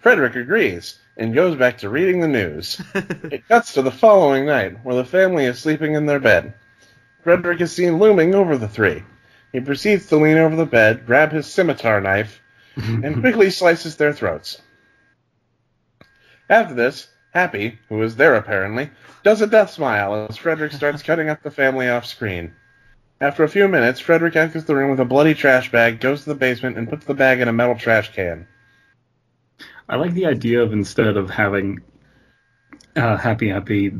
Frederick 0.00 0.36
agrees 0.36 0.98
and 1.16 1.34
goes 1.34 1.56
back 1.56 1.78
to 1.78 1.88
reading 1.88 2.20
the 2.20 2.28
news. 2.28 2.80
It 2.94 3.46
cuts 3.48 3.74
to 3.74 3.82
the 3.82 3.90
following 3.90 4.46
night, 4.46 4.84
where 4.84 4.96
the 4.96 5.04
family 5.04 5.44
is 5.44 5.58
sleeping 5.58 5.94
in 5.94 6.06
their 6.06 6.20
bed. 6.20 6.54
Frederick 7.22 7.60
is 7.60 7.72
seen 7.72 7.98
looming 7.98 8.34
over 8.34 8.56
the 8.56 8.68
three. 8.68 9.02
He 9.52 9.60
proceeds 9.60 10.06
to 10.06 10.16
lean 10.16 10.36
over 10.36 10.56
the 10.56 10.66
bed, 10.66 11.06
grab 11.06 11.32
his 11.32 11.46
scimitar 11.46 12.00
knife, 12.00 12.40
and 12.76 13.20
quickly 13.20 13.50
slices 13.50 13.96
their 13.96 14.12
throats. 14.12 14.60
After 16.48 16.74
this, 16.74 17.08
Happy, 17.32 17.78
who 17.88 18.02
is 18.02 18.16
there 18.16 18.34
apparently, 18.34 18.90
does 19.22 19.40
a 19.40 19.46
death 19.46 19.70
smile 19.70 20.26
as 20.28 20.36
Frederick 20.36 20.72
starts 20.72 21.02
cutting 21.02 21.28
up 21.28 21.42
the 21.42 21.50
family 21.50 21.88
off 21.88 22.04
screen. 22.04 22.52
After 23.20 23.44
a 23.44 23.48
few 23.48 23.68
minutes, 23.68 24.00
Frederick 24.00 24.34
enters 24.34 24.64
the 24.64 24.74
room 24.74 24.90
with 24.90 25.00
a 25.00 25.04
bloody 25.04 25.34
trash 25.34 25.70
bag, 25.70 26.00
goes 26.00 26.22
to 26.24 26.30
the 26.30 26.34
basement, 26.34 26.78
and 26.78 26.88
puts 26.88 27.04
the 27.04 27.12
bag 27.12 27.40
in 27.40 27.48
a 27.48 27.52
metal 27.52 27.76
trash 27.76 28.14
can. 28.14 28.46
I 29.88 29.96
like 29.96 30.14
the 30.14 30.26
idea 30.26 30.62
of 30.62 30.72
instead 30.72 31.18
of 31.18 31.28
having 31.28 31.80
uh, 32.96 33.16
Happy 33.18 33.48
Happy 33.48 33.92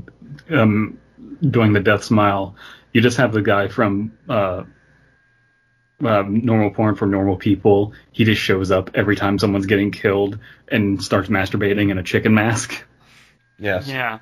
um, 0.50 0.98
doing 1.42 1.74
the 1.74 1.80
death 1.80 2.02
smile, 2.02 2.54
you 2.94 3.02
just 3.02 3.18
have 3.18 3.32
the 3.32 3.42
guy 3.42 3.68
from 3.68 4.16
uh, 4.26 4.62
uh, 6.02 6.24
normal 6.26 6.70
porn 6.70 6.94
for 6.94 7.06
normal 7.06 7.36
people. 7.36 7.92
He 8.12 8.24
just 8.24 8.40
shows 8.40 8.70
up 8.70 8.90
every 8.94 9.16
time 9.16 9.38
someone's 9.38 9.66
getting 9.66 9.90
killed 9.90 10.38
and 10.68 11.02
starts 11.02 11.28
masturbating 11.28 11.90
in 11.90 11.98
a 11.98 12.02
chicken 12.02 12.32
mask. 12.32 12.82
Yes. 13.58 13.86
Yeah. 13.86 14.20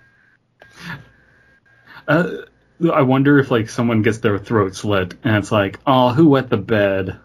Uh, 2.08 2.38
I 2.81 3.03
wonder 3.03 3.38
if 3.38 3.51
like 3.51 3.69
someone 3.69 4.03
gets 4.03 4.19
their 4.19 4.38
throat 4.38 4.77
slit 4.77 5.14
and 5.25 5.37
it's 5.37 5.51
like, 5.51 5.79
oh, 5.87 6.11
who 6.12 6.29
wet 6.29 6.49
the 6.49 6.57
bed? 6.57 7.19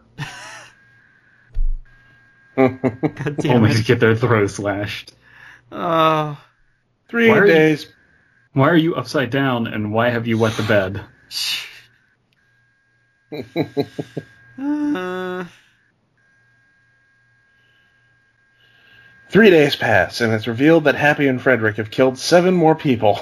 God 2.56 3.38
damn 3.40 3.58
Only 3.64 3.74
to 3.74 3.84
get 3.84 4.00
their 4.00 4.16
throat 4.16 4.50
slashed. 4.50 5.14
Oh. 5.72 6.40
Three 7.10 7.30
Why 7.30 7.38
are 7.40 7.46
you- 7.48 7.54
days. 7.54 7.88
Why 8.54 8.70
are 8.70 8.78
you 8.78 8.94
upside 8.96 9.32
down 9.32 9.66
and 9.68 9.92
why 9.92 10.10
have 10.10 10.28
you 10.28 10.38
wet 10.38 10.54
the 10.54 10.64
bed? 10.64 11.02
Uh, 14.60 15.46
Three 19.30 19.50
days 19.50 19.76
pass, 19.76 20.22
and 20.22 20.32
it's 20.32 20.46
revealed 20.46 20.84
that 20.84 20.94
Happy 20.94 21.28
and 21.28 21.42
Frederick 21.42 21.78
have 21.78 21.90
killed 21.90 22.20
seven 22.20 22.54
more 22.54 22.76
people 22.76 23.20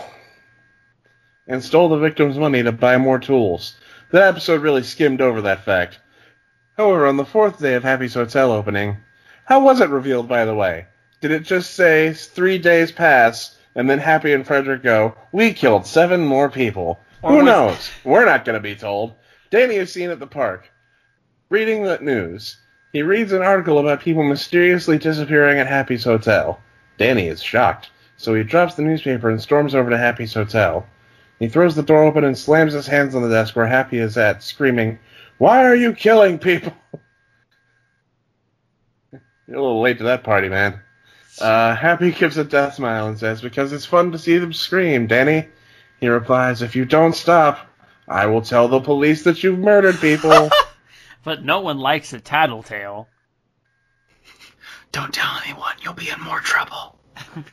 and 1.51 1.63
stole 1.63 1.89
the 1.89 1.97
victims' 1.97 2.37
money 2.37 2.63
to 2.63 2.71
buy 2.71 2.97
more 2.97 3.19
tools. 3.19 3.75
That 4.11 4.23
episode 4.27 4.61
really 4.61 4.83
skimmed 4.83 5.19
over 5.21 5.41
that 5.41 5.65
fact. 5.65 5.99
However, 6.77 7.05
on 7.05 7.17
the 7.17 7.25
fourth 7.25 7.59
day 7.59 7.73
of 7.75 7.83
Happy's 7.83 8.13
hotel 8.13 8.51
opening, 8.51 8.97
how 9.45 9.59
was 9.63 9.81
it 9.81 9.89
revealed, 9.89 10.27
by 10.29 10.45
the 10.45 10.55
way? 10.55 10.85
Did 11.19 11.31
it 11.31 11.43
just 11.43 11.75
say 11.75 12.13
three 12.13 12.57
days 12.57 12.91
pass, 12.91 13.57
and 13.75 13.89
then 13.89 13.99
Happy 13.99 14.31
and 14.33 14.47
Frederick 14.47 14.81
go, 14.81 15.13
We 15.33 15.53
killed 15.53 15.85
seven 15.85 16.25
more 16.25 16.49
people? 16.49 16.99
Or 17.21 17.31
Who 17.31 17.37
was- 17.37 17.45
knows? 17.45 17.89
We're 18.03 18.25
not 18.25 18.45
going 18.45 18.55
to 18.57 18.61
be 18.63 18.75
told. 18.75 19.13
Danny 19.49 19.75
is 19.75 19.91
seen 19.91 20.09
at 20.09 20.19
the 20.19 20.27
park, 20.27 20.71
reading 21.49 21.83
the 21.83 21.97
news. 21.99 22.57
He 22.93 23.01
reads 23.03 23.33
an 23.33 23.41
article 23.41 23.77
about 23.79 23.99
people 24.01 24.23
mysteriously 24.23 24.97
disappearing 24.97 25.59
at 25.59 25.67
Happy's 25.67 26.03
hotel. 26.05 26.61
Danny 26.97 27.27
is 27.27 27.43
shocked, 27.43 27.89
so 28.17 28.33
he 28.33 28.43
drops 28.43 28.75
the 28.75 28.81
newspaper 28.81 29.29
and 29.29 29.41
storms 29.41 29.75
over 29.75 29.89
to 29.89 29.97
Happy's 29.97 30.33
hotel. 30.33 30.85
He 31.41 31.49
throws 31.49 31.73
the 31.73 31.81
door 31.81 32.03
open 32.03 32.23
and 32.23 32.37
slams 32.37 32.73
his 32.73 32.85
hands 32.85 33.15
on 33.15 33.23
the 33.23 33.29
desk 33.29 33.55
where 33.55 33.65
Happy 33.65 33.97
is 33.97 34.15
at, 34.15 34.43
screaming, 34.43 34.99
Why 35.39 35.65
are 35.65 35.73
you 35.73 35.91
killing 35.91 36.37
people? 36.37 36.71
You're 39.11 39.57
a 39.57 39.61
little 39.61 39.81
late 39.81 39.97
to 39.97 40.03
that 40.03 40.23
party, 40.23 40.49
man. 40.49 40.79
Uh, 41.39 41.75
Happy 41.75 42.11
gives 42.11 42.37
a 42.37 42.43
death 42.43 42.75
smile 42.75 43.07
and 43.07 43.17
says, 43.17 43.41
Because 43.41 43.73
it's 43.73 43.87
fun 43.87 44.11
to 44.11 44.19
see 44.19 44.37
them 44.37 44.53
scream, 44.53 45.07
Danny. 45.07 45.47
He 45.99 46.09
replies, 46.09 46.61
If 46.61 46.75
you 46.75 46.85
don't 46.85 47.15
stop, 47.15 47.67
I 48.07 48.27
will 48.27 48.43
tell 48.43 48.67
the 48.67 48.79
police 48.79 49.23
that 49.23 49.41
you've 49.41 49.57
murdered 49.57 49.99
people. 49.99 50.51
but 51.23 51.43
no 51.43 51.61
one 51.61 51.79
likes 51.79 52.13
a 52.13 52.19
tattletale. 52.19 53.07
Don't 54.91 55.11
tell 55.11 55.41
anyone, 55.43 55.73
you'll 55.81 55.95
be 55.95 56.09
in 56.09 56.21
more 56.21 56.39
trouble. 56.39 56.99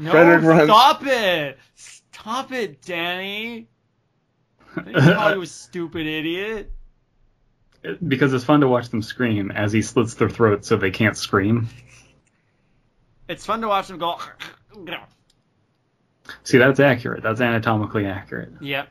No, 0.00 0.12
Frederick 0.12 0.44
runs- 0.44 0.68
stop 0.70 1.04
it! 1.04 1.58
Stop 2.20 2.52
it, 2.52 2.82
Danny! 2.82 3.68
You 4.86 4.92
call 4.92 5.34
you 5.34 5.42
a 5.42 5.46
stupid 5.46 6.06
idiot. 6.06 6.70
because 8.06 8.32
it's 8.34 8.44
fun 8.44 8.60
to 8.60 8.68
watch 8.68 8.90
them 8.90 9.02
scream 9.02 9.50
as 9.50 9.72
he 9.72 9.82
slits 9.82 10.14
their 10.14 10.28
throat 10.28 10.64
so 10.64 10.76
they 10.76 10.90
can't 10.90 11.16
scream. 11.16 11.68
It's 13.28 13.44
fun 13.46 13.62
to 13.62 13.68
watch 13.68 13.88
them 13.88 13.98
go. 13.98 14.18
See, 16.44 16.58
that's 16.58 16.78
accurate. 16.78 17.22
That's 17.22 17.40
anatomically 17.40 18.06
accurate. 18.06 18.52
Yep. 18.60 18.88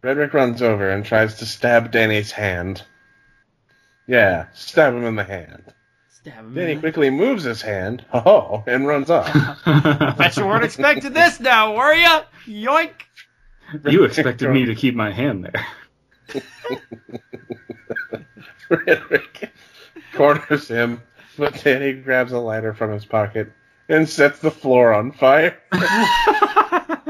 Frederick 0.00 0.34
runs 0.34 0.62
over 0.62 0.90
and 0.90 1.04
tries 1.04 1.36
to 1.36 1.46
stab 1.46 1.92
Danny's 1.92 2.32
hand. 2.32 2.82
Yeah, 4.08 4.46
stab 4.54 4.94
him 4.94 5.04
in 5.04 5.14
the 5.14 5.24
hand. 5.24 5.72
Stab 6.22 6.34
him. 6.34 6.54
Danny 6.54 6.72
in 6.72 6.78
the- 6.78 6.80
quickly 6.80 7.10
moves 7.10 7.44
his 7.44 7.62
hand, 7.62 8.04
oh, 8.12 8.64
and 8.66 8.86
runs 8.86 9.10
off. 9.10 9.32
Bet 10.16 10.36
you 10.36 10.46
weren't 10.46 10.64
expecting 10.64 11.12
this 11.12 11.40
now, 11.40 11.76
were 11.76 11.92
ya? 11.92 12.22
Yoink! 12.46 12.92
you 13.88 14.04
expected 14.04 14.50
me 14.50 14.66
to 14.66 14.74
keep 14.74 14.94
my 14.94 15.10
hand 15.10 15.44
there. 15.44 16.42
Frederick 18.68 19.50
corners 20.14 20.68
him, 20.68 21.02
but 21.36 21.62
Danny 21.62 21.92
grabs 21.94 22.32
a 22.32 22.38
lighter 22.38 22.72
from 22.72 22.92
his 22.92 23.04
pocket 23.04 23.52
and 23.88 24.08
sets 24.08 24.38
the 24.38 24.50
floor 24.50 24.92
on 24.94 25.12
fire. 25.12 25.58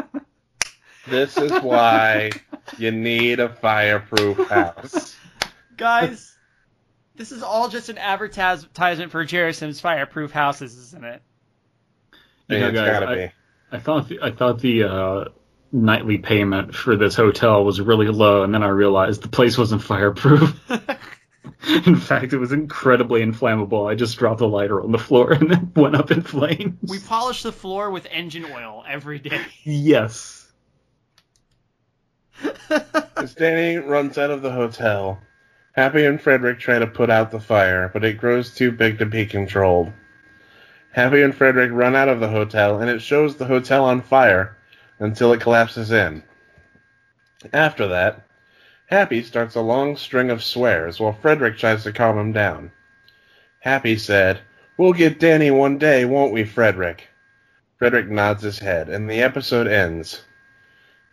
This 1.08 1.36
is 1.36 1.50
why 1.62 2.30
you 2.78 2.92
need 2.92 3.40
a 3.40 3.48
fireproof 3.48 4.48
house. 4.48 5.16
Guys, 5.76 6.31
this 7.22 7.30
is 7.30 7.44
all 7.44 7.68
just 7.68 7.88
an 7.88 7.98
advertisement 7.98 9.12
for 9.12 9.24
Jerasim's 9.24 9.78
fireproof 9.80 10.32
houses, 10.32 10.76
isn't 10.76 11.04
it? 11.04 11.22
You 12.48 12.58
know, 12.58 12.68
it's 12.70 12.74
guys, 12.74 12.90
gotta 12.90 13.06
I- 13.06 13.14
be. 13.14 13.32
I 13.70 13.78
thought 13.78 14.08
the, 14.08 14.18
I 14.20 14.32
thought 14.32 14.58
the 14.58 14.82
uh, 14.82 15.24
nightly 15.70 16.18
payment 16.18 16.74
for 16.74 16.96
this 16.96 17.14
hotel 17.14 17.64
was 17.64 17.80
really 17.80 18.08
low, 18.08 18.42
and 18.42 18.52
then 18.52 18.64
I 18.64 18.70
realized 18.70 19.22
the 19.22 19.28
place 19.28 19.56
wasn't 19.56 19.82
fireproof. 19.84 20.60
in 21.86 21.94
fact, 21.94 22.32
it 22.32 22.38
was 22.38 22.50
incredibly 22.50 23.22
inflammable. 23.22 23.86
I 23.86 23.94
just 23.94 24.18
dropped 24.18 24.40
the 24.40 24.48
lighter 24.48 24.82
on 24.82 24.90
the 24.90 24.98
floor 24.98 25.32
and 25.32 25.52
it 25.52 25.60
went 25.76 25.94
up 25.94 26.10
in 26.10 26.22
flames. 26.22 26.74
We 26.82 26.98
polish 26.98 27.44
the 27.44 27.52
floor 27.52 27.92
with 27.92 28.04
engine 28.10 28.46
oil 28.46 28.82
every 28.86 29.20
day. 29.20 29.40
yes. 29.62 30.50
As 33.16 33.36
Danny 33.36 33.76
runs 33.76 34.18
out 34.18 34.30
of 34.32 34.42
the 34.42 34.50
hotel, 34.50 35.20
Happy 35.72 36.04
and 36.04 36.20
Frederick 36.20 36.58
try 36.58 36.78
to 36.78 36.86
put 36.86 37.08
out 37.08 37.30
the 37.30 37.40
fire, 37.40 37.90
but 37.92 38.04
it 38.04 38.18
grows 38.18 38.54
too 38.54 38.70
big 38.70 38.98
to 38.98 39.06
be 39.06 39.24
controlled. 39.24 39.92
Happy 40.90 41.22
and 41.22 41.34
Frederick 41.34 41.70
run 41.72 41.96
out 41.96 42.10
of 42.10 42.20
the 42.20 42.28
hotel, 42.28 42.78
and 42.78 42.90
it 42.90 43.00
shows 43.00 43.36
the 43.36 43.46
hotel 43.46 43.84
on 43.86 44.02
fire 44.02 44.56
until 44.98 45.32
it 45.32 45.40
collapses 45.40 45.90
in. 45.90 46.22
After 47.52 47.88
that, 47.88 48.26
Happy 48.86 49.22
starts 49.22 49.54
a 49.54 49.62
long 49.62 49.96
string 49.96 50.28
of 50.28 50.44
swears 50.44 51.00
while 51.00 51.14
Frederick 51.14 51.56
tries 51.56 51.84
to 51.84 51.92
calm 51.92 52.18
him 52.18 52.32
down. 52.32 52.70
Happy 53.60 53.96
said, 53.96 54.40
We'll 54.76 54.92
get 54.92 55.18
Danny 55.18 55.50
one 55.50 55.78
day, 55.78 56.04
won't 56.04 56.34
we, 56.34 56.44
Frederick? 56.44 57.08
Frederick 57.78 58.10
nods 58.10 58.42
his 58.42 58.58
head, 58.58 58.90
and 58.90 59.08
the 59.08 59.22
episode 59.22 59.66
ends. 59.66 60.22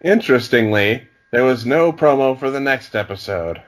Interestingly, 0.01 1.07
there 1.31 1.45
was 1.45 1.65
no 1.65 1.93
promo 1.93 2.37
for 2.37 2.49
the 2.49 2.59
next 2.59 2.95
episode. 2.95 3.61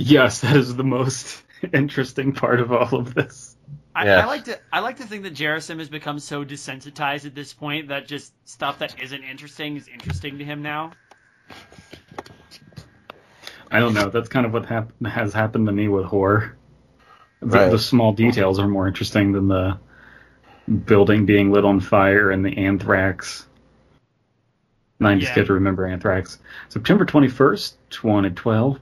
Yes, 0.00 0.40
that 0.40 0.56
is 0.56 0.74
the 0.74 0.84
most 0.84 1.42
interesting 1.74 2.32
part 2.32 2.60
of 2.60 2.72
all 2.72 2.94
of 2.98 3.14
this. 3.14 3.56
I, 3.94 4.06
Yeah. 4.06 4.20
I 4.20 4.26
like 4.26 4.44
to 4.44 4.58
I 4.72 4.80
like 4.80 4.96
to 4.98 5.04
think 5.04 5.24
that 5.24 5.34
Jerasim 5.34 5.78
has 5.78 5.88
become 5.88 6.18
so 6.18 6.44
desensitized 6.44 7.26
at 7.26 7.34
this 7.34 7.52
point 7.52 7.88
that 7.88 8.06
just 8.06 8.32
stuff 8.48 8.78
that 8.78 9.02
isn't 9.02 9.22
interesting 9.24 9.76
is 9.76 9.88
interesting 9.88 10.38
to 10.38 10.44
him 10.44 10.62
now. 10.62 10.92
I 13.70 13.78
don't 13.78 13.94
know. 13.94 14.08
That's 14.08 14.28
kind 14.28 14.46
of 14.46 14.52
what 14.52 14.66
hap- 14.66 14.92
has 15.04 15.32
happened 15.32 15.66
to 15.66 15.72
me 15.72 15.88
with 15.88 16.04
horror. 16.06 16.56
The, 17.40 17.46
Right. 17.46 17.70
the 17.70 17.78
small 17.78 18.12
details 18.12 18.58
are 18.58 18.68
more 18.68 18.86
interesting 18.88 19.32
than 19.32 19.48
the 19.48 19.78
building 20.86 21.26
being 21.26 21.52
lit 21.52 21.64
on 21.64 21.80
fire 21.80 22.30
and 22.30 22.44
the 22.44 22.56
anthrax. 22.58 23.46
And 24.98 25.08
I 25.08 25.14
just 25.16 25.30
Yeah. 25.30 25.36
get 25.36 25.46
to 25.46 25.54
remember 25.54 25.86
anthrax. 25.86 26.38
September 26.68 27.04
21st, 27.04 27.74
2012. 27.90 28.80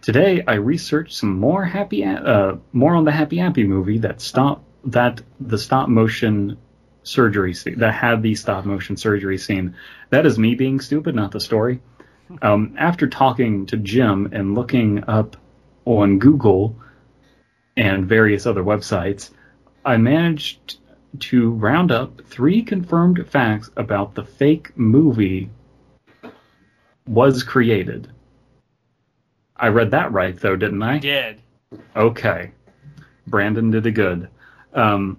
Today 0.00 0.42
I 0.46 0.54
researched 0.54 1.14
some 1.14 1.38
more 1.38 1.64
happy, 1.64 2.04
uh, 2.04 2.56
more 2.72 2.94
on 2.94 3.04
the 3.04 3.12
Happy 3.12 3.36
Happy 3.38 3.64
movie 3.64 3.98
that 3.98 4.20
stop 4.20 4.64
that 4.84 5.20
the 5.40 5.58
stop 5.58 5.88
motion 5.88 6.56
surgery 7.02 7.52
scene 7.52 7.78
that 7.78 7.94
had 7.94 8.22
the 8.22 8.34
stop 8.34 8.64
motion 8.64 8.96
surgery 8.96 9.38
scene. 9.38 9.74
That 10.10 10.24
is 10.24 10.38
me 10.38 10.54
being 10.54 10.80
stupid, 10.80 11.14
not 11.14 11.32
the 11.32 11.40
story. 11.40 11.80
Um, 12.42 12.74
after 12.78 13.08
talking 13.08 13.66
to 13.66 13.76
Jim 13.76 14.28
and 14.32 14.54
looking 14.54 15.04
up 15.08 15.36
on 15.84 16.18
Google 16.18 16.76
and 17.76 18.06
various 18.06 18.46
other 18.46 18.62
websites, 18.62 19.30
I 19.84 19.96
managed 19.96 20.78
to 21.20 21.50
round 21.50 21.90
up 21.90 22.20
three 22.26 22.62
confirmed 22.62 23.26
facts 23.28 23.70
about 23.76 24.14
the 24.14 24.24
fake 24.24 24.76
movie 24.76 25.50
was 27.06 27.42
created. 27.42 28.12
I 29.58 29.68
read 29.68 29.90
that 29.90 30.12
right, 30.12 30.38
though, 30.38 30.56
didn't 30.56 30.82
I? 30.82 30.98
Did 30.98 31.42
Okay. 31.96 32.52
Brandon 33.26 33.70
did 33.70 33.86
a 33.86 33.90
good. 33.90 34.28
Um, 34.72 35.18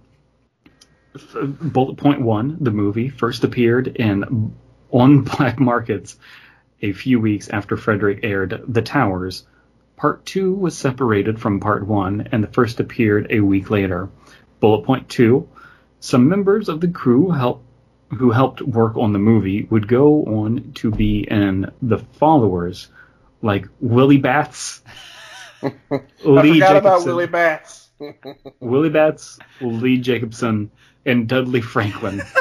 bullet 1.33 1.95
point 1.97 2.21
one, 2.21 2.57
the 2.59 2.71
movie 2.71 3.09
first 3.09 3.43
appeared 3.43 3.87
in 3.87 4.53
on 4.91 5.21
black 5.37 5.59
markets 5.59 6.17
a 6.81 6.93
few 6.93 7.19
weeks 7.19 7.49
after 7.49 7.77
Frederick 7.77 8.21
aired 8.23 8.63
The 8.67 8.81
Towers. 8.81 9.45
Part 9.97 10.25
two 10.25 10.53
was 10.53 10.77
separated 10.77 11.39
from 11.39 11.59
part 11.59 11.85
one, 11.85 12.29
and 12.31 12.43
the 12.43 12.47
first 12.47 12.79
appeared 12.79 13.27
a 13.29 13.41
week 13.41 13.69
later. 13.69 14.09
Bullet 14.59 14.85
point 14.85 15.09
two: 15.09 15.47
some 15.99 16.29
members 16.29 16.69
of 16.69 16.79
the 16.79 16.87
crew 16.87 17.29
help, 17.31 17.63
who 18.17 18.31
helped 18.31 18.61
work 18.61 18.95
on 18.95 19.13
the 19.13 19.19
movie 19.19 19.67
would 19.69 19.87
go 19.87 20.23
on 20.23 20.71
to 20.75 20.89
be 20.89 21.27
in 21.29 21.69
The 21.81 21.97
Followers, 21.97 22.87
like 23.41 23.67
Willie 23.79 24.17
Bats, 24.17 24.81
I 25.61 25.71
forgot 26.21 26.77
about 26.77 27.05
Willie 27.05 27.27
Bats. 27.27 27.89
Willie 28.59 28.89
Bats, 28.89 29.39
Lee 29.61 29.97
Jacobson, 29.99 30.71
and 31.05 31.27
Dudley 31.27 31.61
Franklin. 31.61 32.21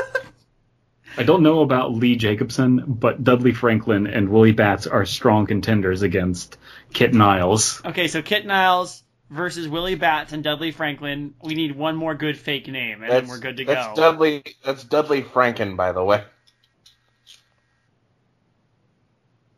I 1.17 1.25
don't 1.25 1.43
know 1.43 1.63
about 1.63 1.93
Lee 1.93 2.15
Jacobson, 2.15 2.85
but 2.87 3.25
Dudley 3.25 3.53
Franklin 3.53 4.07
and 4.07 4.29
Willie 4.29 4.53
Bats 4.53 4.87
are 4.87 5.05
strong 5.05 5.47
contenders 5.47 6.03
against 6.03 6.59
Kit 6.93 7.13
Niles. 7.13 7.83
Okay, 7.85 8.07
so 8.07 8.23
Kit 8.23 8.47
Niles 8.47 9.03
versus 9.29 9.67
Willie 9.69 9.97
Bats 9.97 10.33
and 10.33 10.45
Dudley 10.45 10.71
Franklin. 10.71 11.35
We 11.43 11.55
need 11.55 11.75
one 11.75 11.97
more 11.97 12.15
good 12.15 12.39
fake 12.39 12.69
name, 12.69 13.03
and 13.03 13.11
then 13.11 13.27
we're 13.27 13.41
good 13.41 13.57
to 13.57 13.65
that's 13.65 13.89
go. 13.89 13.95
Dudley. 13.97 14.45
That's 14.65 14.85
Dudley 14.85 15.23
Franken, 15.23 15.77
by 15.77 15.91
the 15.91 16.05
way. 16.05 16.23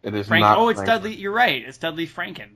It 0.02 0.14
is 0.14 0.28
Frank- 0.28 0.42
not. 0.42 0.58
oh, 0.58 0.68
it's 0.68 0.78
Franklin. 0.78 0.96
Dudley. 1.02 1.14
You're 1.16 1.32
right. 1.32 1.62
It's 1.66 1.78
Dudley 1.78 2.06
Franken. 2.06 2.50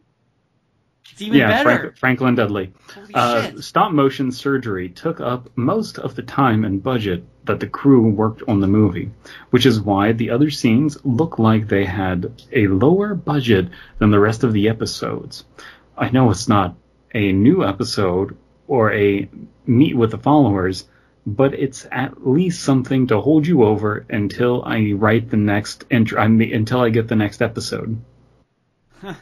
It's 1.13 1.21
even 1.21 1.39
yeah, 1.39 1.63
better. 1.63 1.81
Frank- 1.81 1.97
Franklin 1.99 2.35
Dudley. 2.35 2.73
Holy 2.95 3.15
Uh, 3.15 3.43
shit. 3.43 3.59
stop 3.65 3.93
motion 3.93 4.33
surgery 4.33 4.89
took 4.89 5.21
up 5.21 5.51
most 5.55 5.99
of 5.99 6.15
the 6.17 6.23
time 6.23 6.65
and 6.65 6.83
budget 6.83 7.25
that 7.45 7.61
the 7.61 7.67
crew 7.67 8.09
worked 8.09 8.43
on 8.49 8.61
the 8.61 8.67
movie, 8.67 9.11
which 9.51 9.67
is 9.67 9.81
why 9.81 10.13
the 10.13 10.31
other 10.31 10.51
scenes 10.51 10.97
look 11.05 11.39
like 11.39 11.69
they 11.69 11.85
had 11.85 12.33
a 12.53 12.67
lower 12.69 13.15
budget 13.15 13.69
than 13.99 14.11
the 14.11 14.19
rest 14.19 14.45
of 14.45 14.55
the 14.55 14.69
episodes. 14.71 15.45
I 15.97 16.09
know 16.09 16.31
it's 16.31 16.49
not 16.49 16.75
a 17.15 17.33
new 17.33 17.63
episode 17.65 18.37
or 18.67 18.91
a 18.95 19.29
meet 19.67 19.95
with 19.95 20.11
the 20.11 20.19
followers, 20.19 20.89
but 21.27 21.55
it's 21.55 21.87
at 21.91 22.27
least 22.27 22.63
something 22.63 23.07
to 23.09 23.21
hold 23.21 23.47
you 23.47 23.65
over 23.65 24.05
until 24.11 24.63
I 24.65 24.93
write 24.93 25.31
the 25.31 25.37
next 25.37 25.85
entry. 25.91 26.19
I 26.19 26.29
mean, 26.29 26.53
until 26.53 26.81
I 26.81 26.91
get 26.91 27.09
the 27.09 27.17
next 27.17 27.41
episode. 27.41 28.03
Do 29.07 29.17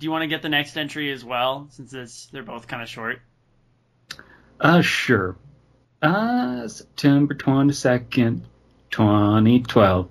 you 0.00 0.10
want 0.10 0.22
to 0.22 0.28
get 0.28 0.42
the 0.42 0.48
next 0.48 0.76
entry 0.76 1.12
as 1.12 1.24
well, 1.24 1.68
since 1.70 1.92
it's 1.92 2.26
they're 2.26 2.42
both 2.42 2.68
kind 2.68 2.82
of 2.82 2.88
short? 2.88 3.20
Uh, 4.60 4.82
sure. 4.82 5.36
Uh, 6.02 6.68
September 6.68 7.34
22nd, 7.34 8.42
2012. 8.90 10.08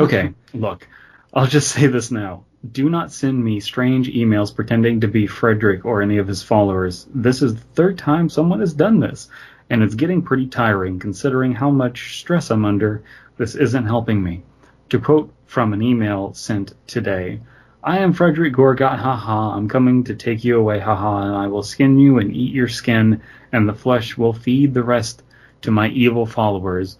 Okay, 0.00 0.34
look, 0.54 0.88
I'll 1.32 1.46
just 1.46 1.70
say 1.70 1.86
this 1.86 2.10
now. 2.10 2.44
Do 2.68 2.90
not 2.90 3.10
send 3.10 3.42
me 3.42 3.58
strange 3.58 4.12
emails 4.12 4.54
pretending 4.54 5.00
to 5.00 5.08
be 5.08 5.26
Frederick 5.26 5.86
or 5.86 6.02
any 6.02 6.18
of 6.18 6.28
his 6.28 6.42
followers. 6.42 7.06
This 7.14 7.40
is 7.40 7.54
the 7.54 7.60
third 7.72 7.96
time 7.96 8.28
someone 8.28 8.60
has 8.60 8.74
done 8.74 9.00
this, 9.00 9.30
and 9.70 9.82
it's 9.82 9.94
getting 9.94 10.20
pretty 10.20 10.46
tiring 10.46 10.98
considering 10.98 11.54
how 11.54 11.70
much 11.70 12.20
stress 12.20 12.50
I'm 12.50 12.66
under. 12.66 13.02
This 13.38 13.54
isn't 13.54 13.86
helping 13.86 14.22
me. 14.22 14.42
To 14.90 14.98
quote 14.98 15.32
from 15.46 15.72
an 15.72 15.80
email 15.80 16.34
sent 16.34 16.74
today, 16.86 17.40
I 17.82 18.00
am 18.00 18.12
Frederick 18.12 18.52
Gorgot, 18.52 18.98
haha. 18.98 19.56
I'm 19.56 19.66
coming 19.66 20.04
to 20.04 20.14
take 20.14 20.44
you 20.44 20.58
away, 20.58 20.80
haha, 20.80 21.22
and 21.22 21.34
I 21.34 21.46
will 21.46 21.62
skin 21.62 21.98
you 21.98 22.18
and 22.18 22.30
eat 22.30 22.52
your 22.52 22.68
skin, 22.68 23.22
and 23.52 23.66
the 23.66 23.74
flesh 23.74 24.18
will 24.18 24.34
feed 24.34 24.74
the 24.74 24.82
rest 24.82 25.22
to 25.62 25.70
my 25.70 25.88
evil 25.88 26.26
followers. 26.26 26.98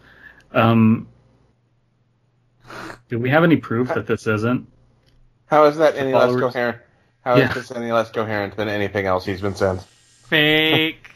Um, 0.53 1.07
do 3.11 3.19
we 3.19 3.29
have 3.29 3.45
any 3.45 3.59
proof 3.59 3.89
that 3.89 4.07
this 4.07 4.27
isn't? 4.27 4.70
How 5.51 5.65
is 5.65 5.77
that 5.79 5.97
any 5.97 6.15
less 6.15 6.35
coherent? 6.39 6.79
How 7.23 7.35
is 7.35 7.41
Yeah. 7.41 7.53
this 7.53 7.71
any 7.73 7.91
less 7.91 8.11
coherent 8.11 8.57
than 8.57 8.69
anything 8.69 9.07
else 9.07 9.25
he's 9.27 9.41
been 9.41 9.57
sent? 9.57 9.83
Fake. 9.83 11.07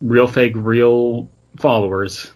real 0.00 0.26
fake, 0.26 0.52
real 0.56 1.28
followers. 1.58 2.32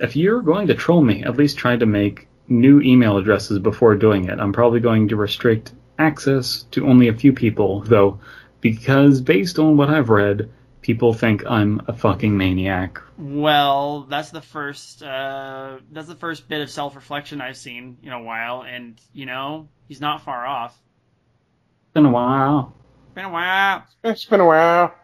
If 0.00 0.16
you're 0.16 0.42
going 0.42 0.66
to 0.66 0.74
troll 0.74 1.02
me, 1.02 1.22
at 1.22 1.36
least 1.36 1.56
try 1.56 1.76
to 1.76 1.86
make 1.86 2.26
new 2.48 2.80
email 2.80 3.16
addresses 3.16 3.60
before 3.60 3.94
doing 3.94 4.24
it. 4.24 4.40
I'm 4.40 4.52
probably 4.52 4.80
going 4.80 5.06
to 5.08 5.16
restrict 5.16 5.72
access 6.00 6.64
to 6.72 6.84
only 6.86 7.06
a 7.06 7.14
few 7.14 7.32
people, 7.32 7.80
though, 7.82 8.18
because 8.60 9.20
based 9.20 9.58
on 9.60 9.76
what 9.76 9.88
I've 9.88 10.08
read, 10.08 10.50
people 10.86 11.12
think 11.12 11.44
I'm 11.44 11.82
a 11.88 11.92
fucking 11.92 12.36
maniac. 12.36 13.02
Well, 13.18 14.02
that's 14.02 14.30
the 14.30 14.40
first. 14.40 15.02
Uh, 15.02 15.78
that's 15.90 16.06
the 16.06 16.14
first 16.14 16.48
bit 16.48 16.60
of 16.60 16.70
self-reflection 16.70 17.40
I've 17.40 17.56
seen 17.56 17.98
in 18.04 18.12
a 18.12 18.22
while, 18.22 18.62
and 18.62 19.00
you 19.12 19.26
know 19.26 19.68
he's 19.88 20.00
not 20.00 20.22
far 20.22 20.46
off. 20.46 20.80
Been 21.92 22.06
a 22.06 22.10
while. 22.10 22.72
Been 23.14 23.24
a 23.24 23.30
while. 23.30 23.84
It's 24.04 24.26
been 24.26 24.38
a 24.38 24.46
while. 24.46 24.94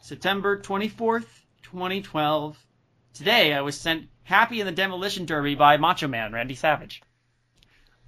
September 0.00 0.58
24th, 0.58 1.26
2012. 1.64 2.56
Today 3.12 3.52
I 3.52 3.60
was 3.60 3.78
sent 3.78 4.08
Happy 4.22 4.60
in 4.60 4.66
the 4.66 4.72
Demolition 4.72 5.26
Derby 5.26 5.54
by 5.54 5.76
Macho 5.76 6.08
Man 6.08 6.32
Randy 6.32 6.54
Savage. 6.54 7.02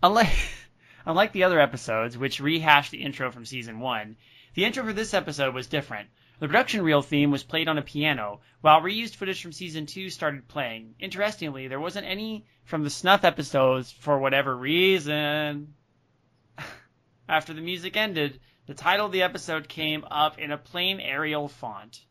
Unlike, 0.03 0.33
unlike 1.05 1.33
the 1.33 1.45
other 1.45 1.61
episodes, 1.61 2.17
which 2.17 2.41
rehashed 2.41 2.91
the 2.91 3.03
intro 3.03 3.31
from 3.31 3.45
season 3.45 3.81
1, 3.81 4.17
the 4.55 4.65
intro 4.65 4.83
for 4.85 4.95
this 4.95 5.13
episode 5.13 5.55
was 5.55 5.67
different. 5.67 6.09
The 6.41 6.47
production 6.47 6.83
reel 6.83 7.03
theme 7.03 7.33
was 7.33 7.43
played 7.43 7.67
on 7.67 7.79
a 7.79 7.83
piano, 7.83 8.41
while 8.61 8.81
reused 8.81 9.17
footage 9.17 9.43
from 9.43 9.51
season 9.51 9.87
2 9.87 10.09
started 10.09 10.47
playing. 10.47 10.95
Interestingly, 11.01 11.67
there 11.67 11.81
wasn't 11.81 12.07
any 12.07 12.47
from 12.65 12.85
the 12.85 12.91
snuff 12.91 13.25
episodes 13.25 13.91
for 13.91 14.19
whatever 14.19 14.57
reason. 14.57 15.75
After 17.29 17.53
the 17.53 17.61
music 17.61 17.97
ended, 17.97 18.39
the 18.67 18.75
title 18.75 19.07
of 19.07 19.13
the 19.13 19.23
episode 19.23 19.69
came 19.69 20.05
up 20.05 20.39
in 20.39 20.53
a 20.53 20.59
plain 20.59 21.01
Arial 21.01 21.49
font. 21.49 22.05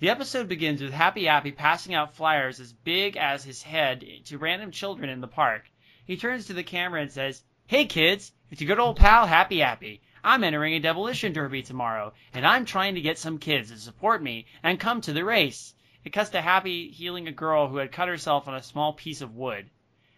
The 0.00 0.10
episode 0.10 0.48
begins 0.48 0.82
with 0.82 0.92
Happy 0.92 1.24
Happy 1.24 1.52
passing 1.52 1.94
out 1.94 2.14
flyers 2.14 2.60
as 2.60 2.74
big 2.74 3.16
as 3.16 3.42
his 3.42 3.62
head 3.62 4.04
to 4.26 4.36
random 4.36 4.70
children 4.70 5.08
in 5.08 5.22
the 5.22 5.28
park. 5.28 5.70
He 6.04 6.18
turns 6.18 6.46
to 6.46 6.52
the 6.52 6.62
camera 6.62 7.00
and 7.00 7.10
says, 7.10 7.42
Hey 7.66 7.86
kids, 7.86 8.32
it's 8.50 8.60
your 8.60 8.66
good 8.66 8.80
old 8.80 8.96
pal 8.96 9.26
Happy 9.26 9.60
Happy. 9.60 10.02
I'm 10.24 10.44
entering 10.44 10.74
a 10.74 10.80
demolition 10.80 11.32
derby 11.32 11.62
tomorrow, 11.62 12.12
and 12.32 12.46
I'm 12.46 12.64
trying 12.64 12.94
to 12.94 13.00
get 13.00 13.18
some 13.18 13.38
kids 13.38 13.70
to 13.70 13.78
support 13.78 14.22
me 14.22 14.46
and 14.62 14.78
come 14.78 15.00
to 15.00 15.12
the 15.12 15.24
race. 15.24 15.74
It 16.04 16.10
cuts 16.10 16.30
to 16.30 16.40
Happy 16.40 16.90
healing 16.90 17.26
a 17.28 17.32
girl 17.32 17.68
who 17.68 17.78
had 17.78 17.92
cut 17.92 18.08
herself 18.08 18.46
on 18.46 18.54
a 18.54 18.62
small 18.62 18.92
piece 18.92 19.20
of 19.20 19.34
wood. 19.34 19.70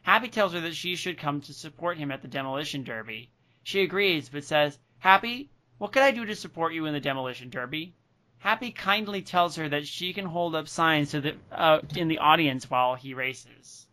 Happy 0.02 0.28
tells 0.28 0.52
her 0.52 0.60
that 0.60 0.76
she 0.76 0.96
should 0.96 1.18
come 1.18 1.40
to 1.40 1.54
support 1.54 1.96
him 1.96 2.10
at 2.10 2.20
the 2.20 2.28
demolition 2.28 2.84
derby. 2.84 3.30
She 3.62 3.80
agrees, 3.80 4.28
but 4.28 4.44
says, 4.44 4.78
Happy, 4.98 5.50
what 5.78 5.92
can 5.92 6.02
I 6.02 6.10
do 6.10 6.26
to 6.26 6.36
support 6.36 6.74
you 6.74 6.84
in 6.86 6.92
the 6.92 7.00
demolition 7.00 7.48
derby? 7.48 7.94
Happy 8.38 8.70
kindly 8.70 9.22
tells 9.22 9.56
her 9.56 9.70
that 9.70 9.86
she 9.86 10.12
can 10.12 10.26
hold 10.26 10.54
up 10.54 10.68
signs 10.68 11.12
to 11.12 11.20
the 11.22 11.36
uh, 11.50 11.80
in 11.96 12.08
the 12.08 12.18
audience 12.18 12.68
while 12.68 12.94
he 12.94 13.14
races. 13.14 13.86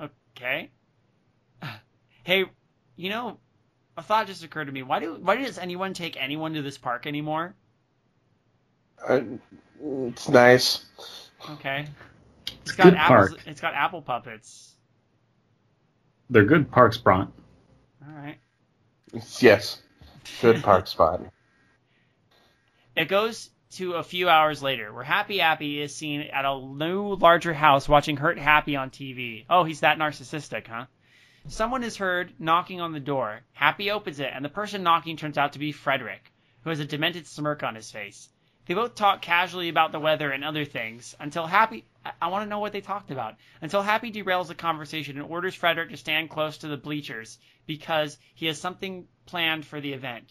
Okay. 0.00 0.70
Hey, 2.24 2.44
you 2.96 3.08
know, 3.08 3.38
a 3.98 4.02
thought 4.02 4.28
just 4.28 4.44
occurred 4.44 4.66
to 4.66 4.72
me. 4.72 4.82
Why 4.82 5.00
do 5.00 5.14
why 5.20 5.36
does 5.36 5.58
anyone 5.58 5.92
take 5.92 6.16
anyone 6.16 6.54
to 6.54 6.62
this 6.62 6.78
park 6.78 7.06
anymore? 7.06 7.54
Uh, 9.06 9.20
it's 9.82 10.28
nice. 10.28 10.84
Okay. 11.50 11.86
It's 12.62 12.72
a 12.72 12.76
got 12.76 12.84
good 12.84 12.94
apples. 12.94 13.30
park. 13.30 13.40
It's 13.46 13.60
got 13.60 13.74
apple 13.74 14.02
puppets. 14.02 14.74
They're 16.30 16.44
good 16.44 16.70
parks, 16.70 16.98
Bront. 16.98 17.30
All 18.06 18.14
right. 18.14 18.38
Yes. 19.40 19.82
Good 20.40 20.62
park 20.62 20.86
spot. 20.88 21.22
It 22.94 23.08
goes 23.08 23.50
to 23.72 23.94
a 23.94 24.02
few 24.02 24.28
hours 24.28 24.62
later, 24.62 24.92
where 24.92 25.04
Happy 25.04 25.38
Happy 25.38 25.80
is 25.80 25.94
seen 25.94 26.22
at 26.22 26.44
a 26.44 26.60
new, 26.60 27.14
larger 27.14 27.54
house 27.54 27.88
watching 27.88 28.16
Hurt 28.16 28.38
Happy 28.38 28.76
on 28.76 28.90
TV. 28.90 29.44
Oh, 29.48 29.64
he's 29.64 29.80
that 29.80 29.98
narcissistic, 29.98 30.66
huh? 30.66 30.86
Someone 31.50 31.82
is 31.82 31.96
heard 31.96 32.38
knocking 32.38 32.82
on 32.82 32.92
the 32.92 33.00
door. 33.00 33.40
Happy 33.54 33.90
opens 33.90 34.20
it, 34.20 34.30
and 34.34 34.44
the 34.44 34.50
person 34.50 34.82
knocking 34.82 35.16
turns 35.16 35.38
out 35.38 35.54
to 35.54 35.58
be 35.58 35.72
Frederick, 35.72 36.30
who 36.62 36.68
has 36.68 36.78
a 36.78 36.84
demented 36.84 37.26
smirk 37.26 37.62
on 37.62 37.74
his 37.74 37.90
face. 37.90 38.28
They 38.66 38.74
both 38.74 38.94
talk 38.94 39.22
casually 39.22 39.70
about 39.70 39.90
the 39.90 39.98
weather 39.98 40.30
and 40.30 40.44
other 40.44 40.66
things 40.66 41.16
until 41.18 41.46
Happy. 41.46 41.86
I, 42.20 42.28
want 42.28 42.44
to 42.44 42.50
know 42.50 42.58
what 42.58 42.72
they 42.72 42.82
talked 42.82 43.10
about. 43.10 43.36
Until 43.62 43.80
Happy 43.80 44.12
derails 44.12 44.48
the 44.48 44.54
conversation 44.54 45.16
and 45.16 45.26
orders 45.26 45.54
Frederick 45.54 45.88
to 45.88 45.96
stand 45.96 46.28
close 46.28 46.58
to 46.58 46.68
the 46.68 46.76
bleachers 46.76 47.38
because 47.66 48.18
he 48.34 48.44
has 48.44 48.60
something 48.60 49.08
planned 49.24 49.64
for 49.64 49.80
the 49.80 49.94
event. 49.94 50.30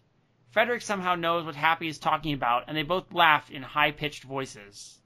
Frederick 0.51 0.84
somehow 0.84 1.15
knows 1.15 1.45
what 1.45 1.55
Happy 1.55 1.88
is 1.88 1.97
talking 1.97 2.34
about, 2.34 2.65
and 2.68 2.78
they 2.78 2.84
both 2.84 3.11
laugh 3.11 3.49
in 3.49 3.63
high-pitched 3.63 4.24
voices, 4.24 5.01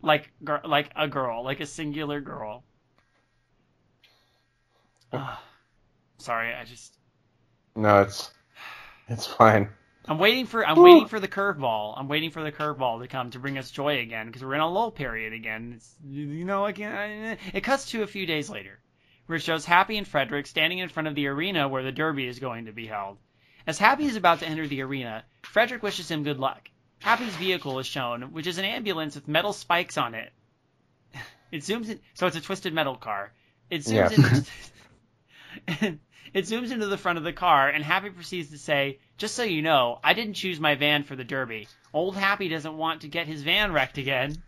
like 0.00 0.30
like 0.64 0.90
a 0.94 1.08
girl, 1.08 1.42
like 1.42 1.58
a 1.58 1.66
singular 1.66 2.20
girl. 2.20 2.62
Sorry, 6.18 6.54
I 6.54 6.64
just 6.64 6.96
No, 7.76 8.02
it's 8.02 8.30
it's 9.08 9.26
fine. 9.26 9.68
I'm 10.06 10.18
waiting 10.18 10.46
for 10.46 10.66
I'm 10.66 10.80
waiting 10.80 11.08
for 11.08 11.20
the 11.20 11.28
curveball. 11.28 11.94
I'm 11.96 12.08
waiting 12.08 12.30
for 12.30 12.42
the 12.42 12.52
curveball 12.52 13.00
to 13.00 13.08
come 13.08 13.30
to 13.30 13.38
bring 13.38 13.58
us 13.58 13.70
joy 13.70 14.00
again 14.00 14.26
because 14.26 14.42
we're 14.44 14.54
in 14.54 14.60
a 14.60 14.70
lull 14.70 14.90
period 14.90 15.32
again. 15.32 15.74
It's, 15.76 15.94
you 16.06 16.44
know, 16.44 16.66
again, 16.66 17.38
it 17.52 17.62
cuts 17.62 17.90
to 17.90 18.02
a 18.02 18.06
few 18.06 18.26
days 18.26 18.50
later, 18.50 18.78
where 19.26 19.36
it 19.36 19.42
shows 19.42 19.64
Happy 19.64 19.96
and 19.96 20.06
Frederick 20.06 20.46
standing 20.46 20.78
in 20.78 20.88
front 20.88 21.08
of 21.08 21.14
the 21.14 21.28
arena 21.28 21.68
where 21.68 21.82
the 21.82 21.92
Derby 21.92 22.26
is 22.26 22.38
going 22.38 22.66
to 22.66 22.72
be 22.72 22.86
held. 22.86 23.18
As 23.66 23.78
Happy 23.78 24.04
is 24.04 24.16
about 24.16 24.40
to 24.40 24.46
enter 24.46 24.66
the 24.66 24.82
arena, 24.82 25.24
Frederick 25.42 25.82
wishes 25.82 26.10
him 26.10 26.22
good 26.22 26.38
luck. 26.38 26.68
Happy's 27.00 27.34
vehicle 27.36 27.78
is 27.78 27.86
shown, 27.86 28.32
which 28.32 28.46
is 28.46 28.58
an 28.58 28.64
ambulance 28.64 29.14
with 29.14 29.28
metal 29.28 29.52
spikes 29.52 29.98
on 29.98 30.14
it. 30.14 30.32
It 31.50 31.62
zooms 31.62 31.88
in, 31.88 32.00
so 32.14 32.26
it's 32.26 32.36
a 32.36 32.40
twisted 32.40 32.74
metal 32.74 32.96
car. 32.96 33.32
It 33.70 33.82
zooms 33.82 34.12
in. 34.12 34.44
It 36.34 36.46
zooms 36.46 36.72
into 36.72 36.86
the 36.86 36.98
front 36.98 37.16
of 37.16 37.22
the 37.24 37.32
car, 37.32 37.68
and 37.68 37.84
Happy 37.84 38.10
proceeds 38.10 38.50
to 38.50 38.58
say, 38.58 38.98
Just 39.18 39.36
so 39.36 39.44
you 39.44 39.62
know, 39.62 40.00
I 40.02 40.14
didn't 40.14 40.34
choose 40.34 40.58
my 40.58 40.74
van 40.74 41.04
for 41.04 41.14
the 41.14 41.22
Derby. 41.22 41.68
Old 41.92 42.16
Happy 42.16 42.48
doesn't 42.48 42.76
want 42.76 43.02
to 43.02 43.08
get 43.08 43.28
his 43.28 43.44
van 43.44 43.72
wrecked 43.72 43.98
again. 43.98 44.42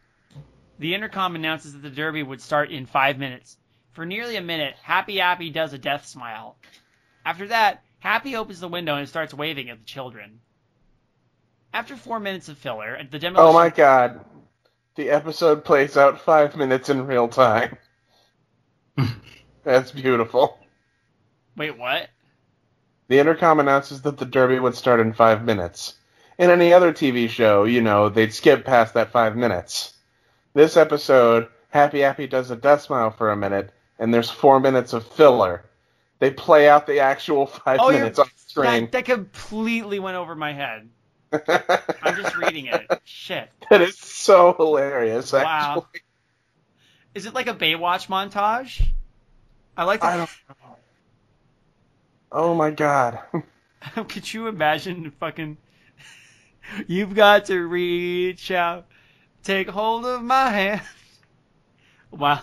The 0.81 0.97
intercom 0.97 1.37
announces 1.37 1.75
that 1.75 1.83
the 1.83 1.91
Derby 1.91 2.25
would 2.25 2.41
start 2.41 2.73
in 2.73 2.87
five 2.87 3.19
minutes. 3.19 3.57
For 3.93 4.05
nearly 4.05 4.35
a 4.35 4.43
minute, 4.43 4.75
Happy 4.83 5.19
Happy 5.19 5.51
does 5.51 5.73
a 5.73 5.79
death 5.79 6.07
smile. 6.07 6.57
After 7.25 7.47
that, 7.49 7.85
Happy 8.01 8.35
opens 8.35 8.59
the 8.59 8.69
window 8.69 8.97
and 8.97 9.09
starts 9.09 9.33
waving 9.33 9.71
at 9.71 9.79
the 9.79 9.85
children. 9.85 10.41
After 11.73 11.97
four 11.97 12.19
minutes 12.19 12.49
of 12.49 12.59
filler, 12.59 12.99
the 13.11 13.19
demolition. 13.21 13.49
Oh 13.49 13.53
my 13.53 13.71
god. 13.71 14.25
The 14.97 15.11
episode 15.11 15.65
plays 15.65 15.97
out 15.97 16.21
five 16.21 16.57
minutes 16.57 16.89
in 16.89 17.07
real 17.07 17.29
time. 17.29 17.79
That's 19.63 19.93
beautiful. 19.93 20.59
Wait, 21.57 21.77
what? 21.79 22.09
The 23.09 23.19
intercom 23.19 23.61
announces 23.61 24.03
that 24.03 24.19
the 24.19 24.25
Derby 24.25 24.59
would 24.59 24.75
start 24.75 25.01
in 25.01 25.13
five 25.13 25.45
minutes. 25.45 25.95
In 26.39 26.51
any 26.51 26.73
other 26.73 26.93
TV 26.93 27.29
show, 27.29 27.65
you 27.65 27.81
know, 27.81 28.09
they'd 28.09 28.35
skip 28.35 28.65
past 28.65 28.95
that 28.95 29.13
five 29.13 29.37
minutes. 29.37 29.95
This 30.55 30.77
episode, 30.77 31.49
Happy 31.71 32.01
Happy 32.01 32.27
does 32.27 32.51
a 32.51 32.57
death 32.57 32.83
smile 32.83 33.11
for 33.11 33.31
a 33.31 33.37
minute, 33.37 33.71
and 33.99 34.13
there's 34.13 34.31
four 34.31 34.61
minutes 34.61 34.93
of 34.93 35.07
filler. 35.07 35.65
They 36.19 36.31
play 36.31 36.69
out 36.69 36.87
the 36.87 37.01
actual 37.01 37.47
five 37.47 37.79
Oh, 37.81 37.91
minutes 37.91 38.19
on 38.19 38.29
screen. 38.37 38.85
That, 38.85 38.93
that 38.93 39.05
completely 39.05 39.99
went 39.99 40.17
over 40.17 40.35
my 40.35 40.53
head. 40.53 40.89
I'm 41.33 42.17
just 42.17 42.37
reading 42.37 42.67
it. 42.67 42.87
Shit. 43.05 43.51
that 43.71 43.81
is 43.83 43.99
so 43.99 44.55
hilarious, 44.55 45.33
Wow. 45.33 45.87
Is 47.15 47.25
it 47.27 47.35
like 47.35 47.47
a 47.47 47.55
Baywatch 47.55 48.09
montage? 48.09 48.87
I 49.77 49.85
like 49.85 50.05
I 50.05 50.17
don't 50.17 50.31
know. 50.49 50.77
Oh 52.33 52.55
my 52.55 52.71
god. 52.71 53.21
Could 54.09 54.33
you 54.33 54.49
imagine 54.49 55.13
fucking? 55.13 55.57
You've 56.87 57.15
got 57.15 57.47
to 57.47 57.61
reach 57.67 58.51
out, 58.51 58.87
take 59.45 59.69
hold 59.69 60.05
of 60.05 60.23
my 60.23 60.51
hand. 60.51 60.83
Wow. 62.11 62.41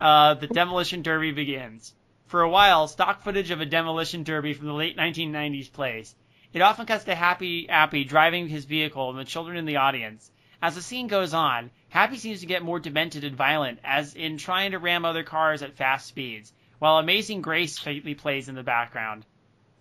Uh, 0.00 0.34
the 0.34 0.46
demolition 0.46 1.02
derby 1.02 1.32
begins. 1.32 1.94
For 2.26 2.42
a 2.42 2.48
while, 2.48 2.86
stock 2.86 3.22
footage 3.22 3.50
of 3.50 3.60
a 3.60 3.66
demolition 3.66 4.22
derby 4.22 4.52
from 4.52 4.66
the 4.66 4.74
late 4.74 4.96
1990s 4.96 5.72
plays. 5.72 6.14
It 6.52 6.62
often 6.62 6.86
cuts 6.86 7.04
to 7.04 7.14
Happy 7.14 7.68
Appy 7.68 8.04
driving 8.04 8.48
his 8.48 8.66
vehicle 8.66 9.10
and 9.10 9.18
the 9.18 9.24
children 9.24 9.56
in 9.56 9.64
the 9.64 9.78
audience. 9.78 10.30
As 10.62 10.76
the 10.76 10.82
scene 10.82 11.08
goes 11.08 11.34
on, 11.34 11.70
Happy 11.88 12.16
seems 12.16 12.40
to 12.40 12.46
get 12.46 12.62
more 12.62 12.78
demented 12.78 13.24
and 13.24 13.34
violent, 13.34 13.80
as 13.82 14.14
in 14.14 14.36
trying 14.36 14.70
to 14.70 14.78
ram 14.78 15.04
other 15.04 15.24
cars 15.24 15.62
at 15.62 15.76
fast 15.76 16.06
speeds, 16.06 16.52
while 16.78 16.98
Amazing 16.98 17.42
Grace 17.42 17.78
faintly 17.78 18.14
plays 18.14 18.48
in 18.48 18.54
the 18.54 18.62
background. 18.62 19.24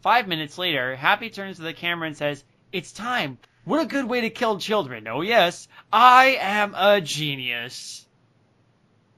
Five 0.02 0.28
minutes 0.28 0.58
later, 0.58 0.96
Happy 0.96 1.30
turns 1.30 1.58
to 1.58 1.64
the 1.64 1.74
camera 1.74 2.08
and 2.08 2.18
says, 2.18 2.44
It's 2.72 2.92
time! 2.92 3.38
What 3.66 3.82
a 3.82 3.86
good 3.86 4.06
way 4.06 4.22
to 4.22 4.30
kill 4.30 4.60
children! 4.60 5.08
Oh 5.08 5.22
yes, 5.22 5.68
I 5.92 6.38
am 6.42 6.76
a 6.76 7.00
genius! 7.00 8.06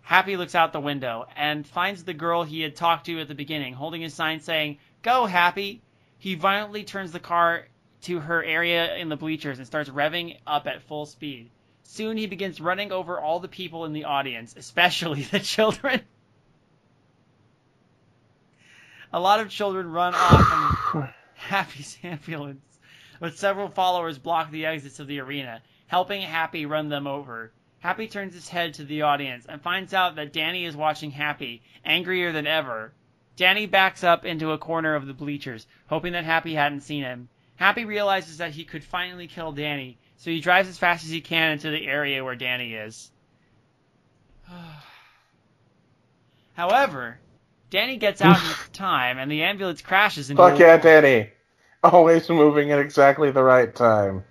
Happy 0.01 0.37
looks 0.37 0.53
out 0.53 0.71
the 0.71 0.79
window 0.79 1.25
and 1.35 1.65
finds 1.65 2.03
the 2.03 2.13
girl 2.13 2.43
he 2.43 2.61
had 2.61 2.75
talked 2.75 3.07
to 3.07 3.19
at 3.19 3.27
the 3.27 3.33
beginning 3.33 3.73
holding 3.73 4.03
a 4.03 4.09
sign 4.09 4.39
saying, 4.39 4.77
Go, 5.01 5.25
Happy! 5.25 5.81
He 6.19 6.35
violently 6.35 6.83
turns 6.83 7.11
the 7.11 7.19
car 7.19 7.67
to 8.03 8.19
her 8.19 8.43
area 8.43 8.95
in 8.97 9.09
the 9.09 9.15
bleachers 9.15 9.57
and 9.57 9.65
starts 9.65 9.89
revving 9.89 10.37
up 10.45 10.67
at 10.67 10.83
full 10.83 11.07
speed. 11.07 11.49
Soon 11.81 12.17
he 12.17 12.27
begins 12.27 12.61
running 12.61 12.91
over 12.91 13.19
all 13.19 13.39
the 13.39 13.47
people 13.47 13.85
in 13.85 13.93
the 13.93 14.05
audience, 14.05 14.53
especially 14.55 15.23
the 15.31 15.39
children. 15.39 16.01
A 19.15 19.19
lot 19.19 19.39
of 19.39 19.49
children 19.49 19.93
run 19.93 20.13
off 20.13 20.77
from 20.91 21.07
Happy's 21.35 21.97
ambulance, 22.03 22.79
but 23.17 23.37
several 23.37 23.69
followers 23.69 24.19
block 24.19 24.51
the 24.51 24.65
exits 24.65 24.99
of 24.99 25.07
the 25.07 25.21
arena, 25.21 25.61
helping 25.87 26.21
Happy 26.21 26.65
run 26.65 26.89
them 26.89 27.07
over. 27.07 27.53
Happy 27.79 28.09
turns 28.09 28.33
his 28.33 28.49
head 28.49 28.73
to 28.73 28.83
the 28.83 29.03
audience 29.03 29.45
and 29.47 29.61
finds 29.61 29.93
out 29.93 30.17
that 30.17 30.33
Danny 30.33 30.65
is 30.65 30.75
watching 30.75 31.11
Happy, 31.11 31.61
angrier 31.85 32.33
than 32.33 32.45
ever. 32.45 32.91
Danny 33.37 33.67
backs 33.67 34.03
up 34.03 34.25
into 34.25 34.51
a 34.51 34.57
corner 34.57 34.95
of 34.95 35.07
the 35.07 35.13
bleachers, 35.13 35.65
hoping 35.87 36.11
that 36.11 36.25
Happy 36.25 36.53
hadn't 36.53 36.81
seen 36.81 37.05
him. 37.05 37.29
Happy 37.55 37.85
realizes 37.85 38.39
that 38.39 38.51
he 38.51 38.65
could 38.65 38.83
finally 38.83 39.27
kill 39.27 39.53
Danny, 39.53 39.97
so 40.17 40.29
he 40.29 40.41
drives 40.41 40.67
as 40.67 40.77
fast 40.77 41.05
as 41.05 41.09
he 41.09 41.21
can 41.21 41.53
into 41.53 41.69
the 41.69 41.87
area 41.87 42.21
where 42.21 42.35
Danny 42.35 42.73
is. 42.73 43.11
However, 46.55 47.19
Danny 47.69 47.97
gets 47.97 48.21
out 48.21 48.37
in 48.37 48.71
time 48.73 49.17
and 49.17 49.31
the 49.31 49.43
ambulance 49.43 49.81
crashes 49.81 50.29
into 50.29 50.41
Fuck 50.41 50.59
yeah, 50.59 50.77
Danny. 50.77 51.29
Always 51.83 52.29
moving 52.29 52.71
at 52.71 52.79
exactly 52.79 53.31
the 53.31 53.43
right 53.43 53.73
time. 53.73 54.23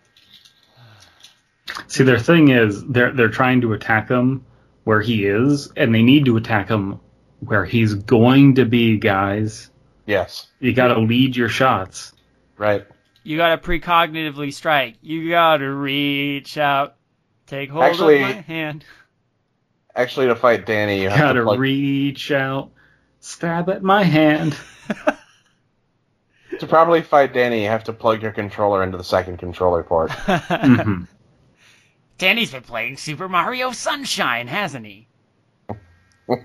See, 1.89 2.05
their 2.05 2.18
thing 2.18 2.49
is 2.49 2.85
they're 2.85 3.12
they're 3.12 3.28
trying 3.28 3.61
to 3.62 3.72
attack 3.72 4.09
him 4.09 4.45
where 4.85 5.01
he 5.01 5.26
is, 5.26 5.72
and 5.76 5.95
they 5.95 6.03
need 6.03 6.26
to 6.26 6.37
attack 6.37 6.68
him 6.68 7.01
where 7.41 7.64
he's 7.64 7.95
going 7.95 8.57
to 8.57 8.64
be, 8.64 8.97
guys. 8.99 9.70
Yes. 10.07 10.49
You 10.61 10.72
got 10.74 10.89
to 10.89 11.01
lead 11.01 11.37
your 11.37 11.49
shots. 11.49 12.12
Right. 12.59 12.87
You 13.26 13.39
gotta 13.39 13.61
precognitively 13.61 14.53
strike. 14.53 14.97
You 15.01 15.30
gotta 15.30 15.68
reach 15.70 16.59
out. 16.59 16.97
Take 17.47 17.70
hold 17.70 17.85
Actually- 17.85 18.16
of 18.16 18.20
my 18.20 18.32
hand. 18.43 18.85
Actually, 19.97 20.26
to 20.26 20.37
fight 20.37 20.66
Danny, 20.66 21.03
you 21.03 21.09
have 21.09 21.18
Got 21.18 21.32
to 21.35 21.39
to 21.41 21.45
plug, 21.45 21.59
reach 21.61 22.32
out, 22.32 22.72
stab 23.24 23.68
at 23.70 23.82
my 23.82 24.02
hand. 24.02 24.56
to 26.60 26.66
probably 26.66 27.02
fight 27.02 27.32
Danny. 27.32 27.62
You 27.62 27.68
have 27.68 27.84
to 27.84 27.92
plug 27.92 28.22
your 28.22 28.32
controller 28.32 28.82
into 28.82 28.98
the 28.98 29.04
second 29.04 29.38
controller 29.38 29.82
port. 29.82 30.10
Mhm. 30.54 31.08
Danny's 32.18 32.52
been 32.52 32.62
playing 32.62 32.96
Super 32.96 33.28
Mario 33.28 33.72
Sunshine, 33.72 34.46
hasn't 34.46 34.86
he? 34.86 35.08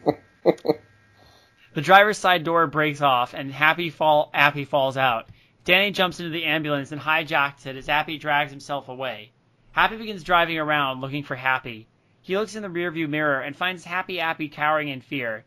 The 1.75 1.81
driver's 1.83 2.17
side 2.17 2.43
door 2.43 2.65
breaks 2.65 2.99
off, 2.99 3.35
and 3.35 3.51
Happy 3.53 3.91
fall 3.91 4.31
Happy 4.33 4.65
falls 4.65 4.97
out. 4.97 5.27
Danny 5.65 5.91
jumps 5.91 6.19
into 6.19 6.31
the 6.31 6.45
ambulance 6.45 6.91
and 6.91 6.99
hijacks 6.99 7.67
it 7.67 7.75
as 7.77 7.85
Happy 7.85 8.17
drags 8.17 8.49
himself 8.49 8.89
away. 8.89 9.31
Happy 9.71 9.95
begins 9.95 10.23
driving 10.23 10.57
around 10.57 10.99
looking 10.99 11.23
for 11.23 11.35
Happy. 11.35 11.87
He 12.21 12.35
looks 12.35 12.55
in 12.55 12.63
the 12.63 12.69
rearview 12.69 13.07
mirror 13.07 13.39
and 13.41 13.55
finds 13.55 13.85
Happy 13.85 14.17
Happy 14.17 14.49
cowering 14.49 14.87
in 14.89 15.01
fear. 15.01 15.45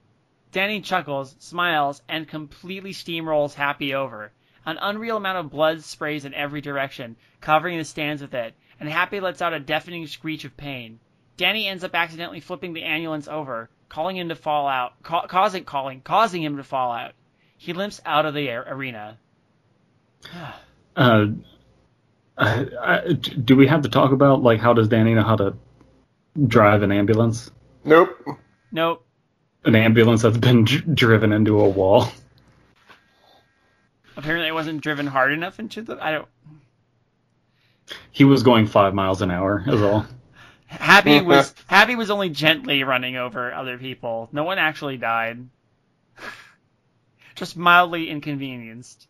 Danny 0.52 0.82
chuckles, 0.82 1.34
smiles, 1.38 2.02
and 2.08 2.28
completely 2.28 2.92
steamrolls 2.92 3.54
Happy 3.54 3.94
over. 3.94 4.32
An 4.66 4.78
unreal 4.80 5.16
amount 5.16 5.38
of 5.38 5.50
blood 5.50 5.82
sprays 5.82 6.26
in 6.26 6.34
every 6.34 6.60
direction, 6.60 7.16
covering 7.40 7.78
the 7.78 7.84
stands 7.84 8.20
with 8.20 8.34
it, 8.34 8.54
and 8.78 8.88
Happy 8.88 9.18
lets 9.18 9.40
out 9.40 9.54
a 9.54 9.60
deafening 9.60 10.06
screech 10.06 10.44
of 10.44 10.56
pain. 10.56 11.00
Danny 11.38 11.66
ends 11.66 11.84
up 11.84 11.94
accidentally 11.94 12.40
flipping 12.40 12.74
the 12.74 12.82
ambulance 12.82 13.28
over, 13.28 13.70
calling 13.88 14.16
him 14.16 14.28
to 14.28 14.34
fall 14.34 14.68
out, 14.68 15.02
ca- 15.02 15.26
causing 15.26 15.64
calling, 15.64 16.02
causing 16.02 16.42
him 16.42 16.58
to 16.58 16.64
fall 16.64 16.92
out. 16.92 17.12
He 17.56 17.72
limps 17.72 18.00
out 18.04 18.26
of 18.26 18.34
the 18.34 18.48
air, 18.48 18.64
arena. 18.68 19.18
Uh, 20.94 21.28
uh, 22.36 22.64
uh, 22.78 23.00
do 23.44 23.56
we 23.56 23.66
have 23.66 23.82
to 23.82 23.88
talk 23.88 24.12
about 24.12 24.42
like 24.42 24.60
how 24.60 24.74
does 24.74 24.88
Danny 24.88 25.14
know 25.14 25.22
how 25.22 25.36
to 25.36 25.54
drive 26.46 26.82
an 26.82 26.92
ambulance? 26.92 27.50
Nope. 27.84 28.16
Nope. 28.70 29.06
An 29.64 29.74
ambulance 29.74 30.22
that's 30.22 30.38
been 30.38 30.64
dr- 30.64 30.94
driven 30.94 31.32
into 31.32 31.60
a 31.60 31.68
wall. 31.68 32.08
Apparently, 34.16 34.48
it 34.48 34.54
wasn't 34.54 34.82
driven 34.82 35.06
hard 35.06 35.32
enough 35.32 35.58
into 35.58 35.82
the. 35.82 35.98
I 36.04 36.12
don't. 36.12 36.28
He 38.10 38.24
was 38.24 38.42
going 38.42 38.66
five 38.66 38.94
miles 38.94 39.22
an 39.22 39.30
hour, 39.30 39.64
is 39.66 39.82
all. 39.82 40.06
Happy 40.66 41.20
was 41.20 41.54
Happy 41.66 41.96
was 41.96 42.10
only 42.10 42.30
gently 42.30 42.82
running 42.82 43.16
over 43.16 43.52
other 43.52 43.78
people. 43.78 44.28
No 44.32 44.44
one 44.44 44.58
actually 44.58 44.96
died. 44.96 45.48
Just 47.34 47.56
mildly 47.56 48.08
inconvenienced. 48.08 49.06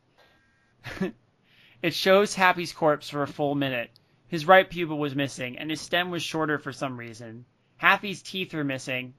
it 1.83 1.95
shows 1.95 2.35
Happy's 2.35 2.73
corpse 2.73 3.09
for 3.09 3.23
a 3.23 3.29
full 3.29 3.55
minute. 3.55 3.91
His 4.29 4.47
right 4.47 4.69
pupil 4.69 4.99
was 4.99 5.15
missing, 5.15 5.59
and 5.59 5.71
his 5.71 5.81
stem 5.81 6.11
was 6.11 6.23
shorter 6.23 6.59
for 6.59 6.73
some 6.73 6.97
reason. 6.97 7.45
Happy's 7.77 8.23
teeth 8.23 8.55
were 8.55 8.65
missing, 8.65 9.15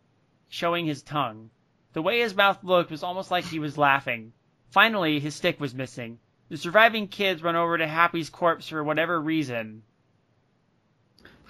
showing 0.54 0.86
his 0.86 1.02
tongue. 1.02 1.50
The 1.94 2.02
way 2.04 2.20
his 2.20 2.36
mouth 2.36 2.64
looked 2.64 2.92
was 2.92 3.02
almost 3.02 3.32
like 3.32 3.44
he 3.44 3.58
was 3.58 3.76
laughing. 3.76 4.34
Finally, 4.70 5.20
his 5.20 5.34
stick 5.34 5.60
was 5.60 5.74
missing. 5.74 6.20
The 6.50 6.58
surviving 6.58 7.08
kids 7.08 7.42
run 7.42 7.56
over 7.56 7.76
to 7.76 7.88
Happy's 7.88 8.30
corpse 8.30 8.68
for 8.68 8.84
whatever 8.84 9.20
reason 9.20 9.82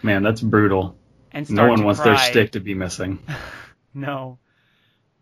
Man, 0.02 0.24
that's 0.24 0.42
brutal. 0.42 0.98
and 1.34 1.50
No 1.52 1.68
one 1.68 1.84
wants 1.84 2.00
cry. 2.00 2.12
their 2.12 2.18
stick 2.18 2.52
to 2.54 2.60
be 2.62 2.74
missing. 2.74 3.20
No. 3.96 4.40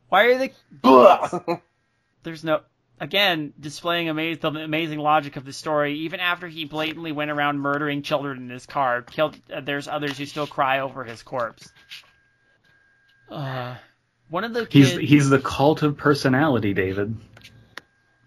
Why 0.08 0.24
are 0.28 0.38
the 0.38 1.62
there's 2.24 2.44
no 2.44 2.62
again 3.02 3.52
displaying 3.60 4.08
amaze, 4.08 4.38
the 4.40 4.48
amazing 4.48 5.00
logic 5.00 5.36
of 5.36 5.44
the 5.44 5.52
story 5.52 6.00
even 6.00 6.22
after 6.22 6.48
he 6.48 6.64
blatantly 6.64 7.12
went 7.12 7.32
around 7.32 7.60
murdering 7.60 8.02
children 8.02 8.38
in 8.38 8.50
his 8.50 8.66
car 8.66 9.02
killed 9.02 9.36
uh, 9.54 9.60
there's 9.60 9.90
others 9.90 10.18
who 10.18 10.26
still 10.26 10.48
cry 10.48 10.80
over 10.80 11.04
his 11.04 11.22
corpse 11.22 11.70
uh, 13.32 13.76
one 14.30 14.44
of 14.44 14.54
the 14.54 14.66
kids 14.66 14.92
He's 14.92 15.10
he's 15.10 15.30
the 15.30 15.40
cult 15.40 15.82
of 15.84 15.98
personality, 15.98 16.74
David. 16.74 17.16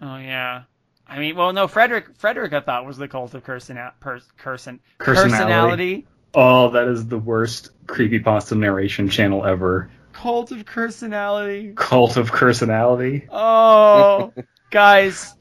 oh 0.01 0.17
yeah 0.17 0.63
i 1.07 1.19
mean 1.19 1.37
well 1.37 1.53
no 1.53 1.69
frederick 1.69 2.07
frederick 2.17 2.53
i 2.53 2.61
thought 2.61 2.85
was 2.87 2.97
the 2.97 3.09
cult 3.09 3.35
of 3.35 3.45
cursina- 3.45 3.93
pers- 4.01 4.27
Personality. 4.39 4.89
personality 4.99 6.07
Oh, 6.37 6.71
that 6.71 6.89
is 6.89 7.07
the 7.07 7.19
worst 7.19 7.71
creepypasta 7.87 8.59
narration 8.59 9.09
channel 9.09 9.45
ever. 9.47 9.89
cult 10.13 10.51
of 10.51 10.65
personality 10.67 11.75
Cult 11.77 12.17
of 12.17 12.27
personality. 12.33 13.29
Oh, 13.31 14.33
guys, 14.73 15.33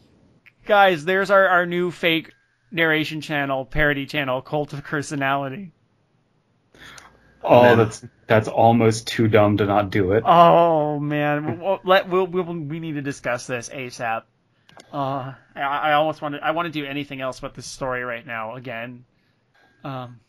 guys, 0.68 1.04
there's 1.04 1.32
our, 1.32 1.48
our 1.48 1.66
new 1.66 1.90
fake 1.90 2.32
narration 2.72 3.22
channel, 3.22 3.66
parody 3.66 4.06
channel, 4.06 4.42
Cult 4.44 4.74
of 4.74 4.84
Personality. 4.84 5.72
Oh, 7.44 7.62
Man. 7.64 7.78
that's 7.78 8.06
that's 8.28 8.48
almost 8.48 9.08
too 9.08 9.28
dumb 9.28 9.58
to 9.58 9.66
not 9.66 9.90
do 9.90 10.14
it. 10.14 10.24
Oh 10.26 11.00
man, 11.00 11.60
we'll, 11.60 11.80
let 11.84 12.08
we'll, 12.10 12.26
we'll, 12.26 12.46
we 12.46 12.80
need 12.80 12.94
to 12.94 13.02
discuss 13.02 13.48
this 13.48 13.70
asap. 13.70 14.24
Uh, 14.92 15.34
I, 15.56 15.62
I 15.62 15.94
almost 15.94 16.22
want 16.22 16.36
to 16.36 16.44
I 16.44 16.52
want 16.52 16.72
to 16.72 16.72
do 16.72 16.86
anything 16.86 17.22
else 17.22 17.40
but 17.40 17.54
this 17.54 17.66
story 17.66 18.04
right 18.04 18.26
now 18.26 18.56
again. 18.56 19.06
Um, 19.84 20.20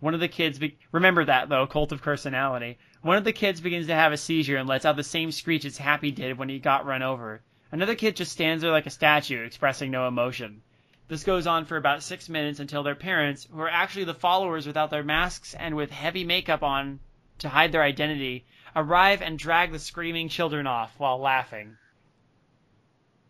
one 0.00 0.14
of 0.14 0.20
the 0.20 0.28
kids 0.28 0.58
be- 0.58 0.78
remember 0.90 1.24
that 1.24 1.48
though, 1.48 1.66
Cult 1.66 1.92
of 1.92 2.02
Personality. 2.02 2.78
One 3.02 3.16
of 3.16 3.24
the 3.24 3.32
kids 3.32 3.60
begins 3.60 3.86
to 3.86 3.94
have 3.94 4.12
a 4.12 4.16
seizure 4.16 4.56
and 4.56 4.68
lets 4.68 4.84
out 4.84 4.96
the 4.96 5.04
same 5.04 5.30
screech 5.30 5.64
as 5.64 5.76
Happy 5.76 6.10
did 6.10 6.38
when 6.38 6.48
he 6.48 6.58
got 6.58 6.86
run 6.86 7.02
over. 7.02 7.42
Another 7.70 7.94
kid 7.94 8.16
just 8.16 8.32
stands 8.32 8.62
there 8.62 8.70
like 8.70 8.86
a 8.86 8.90
statue, 8.90 9.44
expressing 9.44 9.90
no 9.90 10.06
emotion. 10.06 10.62
This 11.08 11.24
goes 11.24 11.46
on 11.46 11.64
for 11.66 11.76
about 11.76 12.02
six 12.02 12.28
minutes 12.28 12.60
until 12.60 12.82
their 12.82 12.94
parents, 12.94 13.46
who 13.50 13.60
are 13.60 13.68
actually 13.68 14.04
the 14.04 14.14
followers 14.14 14.66
without 14.66 14.90
their 14.90 15.02
masks 15.02 15.54
and 15.54 15.76
with 15.76 15.90
heavy 15.90 16.24
makeup 16.24 16.62
on 16.62 17.00
to 17.38 17.48
hide 17.48 17.72
their 17.72 17.82
identity, 17.82 18.46
arrive 18.74 19.20
and 19.20 19.38
drag 19.38 19.72
the 19.72 19.78
screaming 19.78 20.28
children 20.28 20.66
off 20.66 20.94
while 20.98 21.18
laughing. 21.18 21.76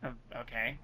Oh, 0.04 0.12
Okay. 0.36 0.78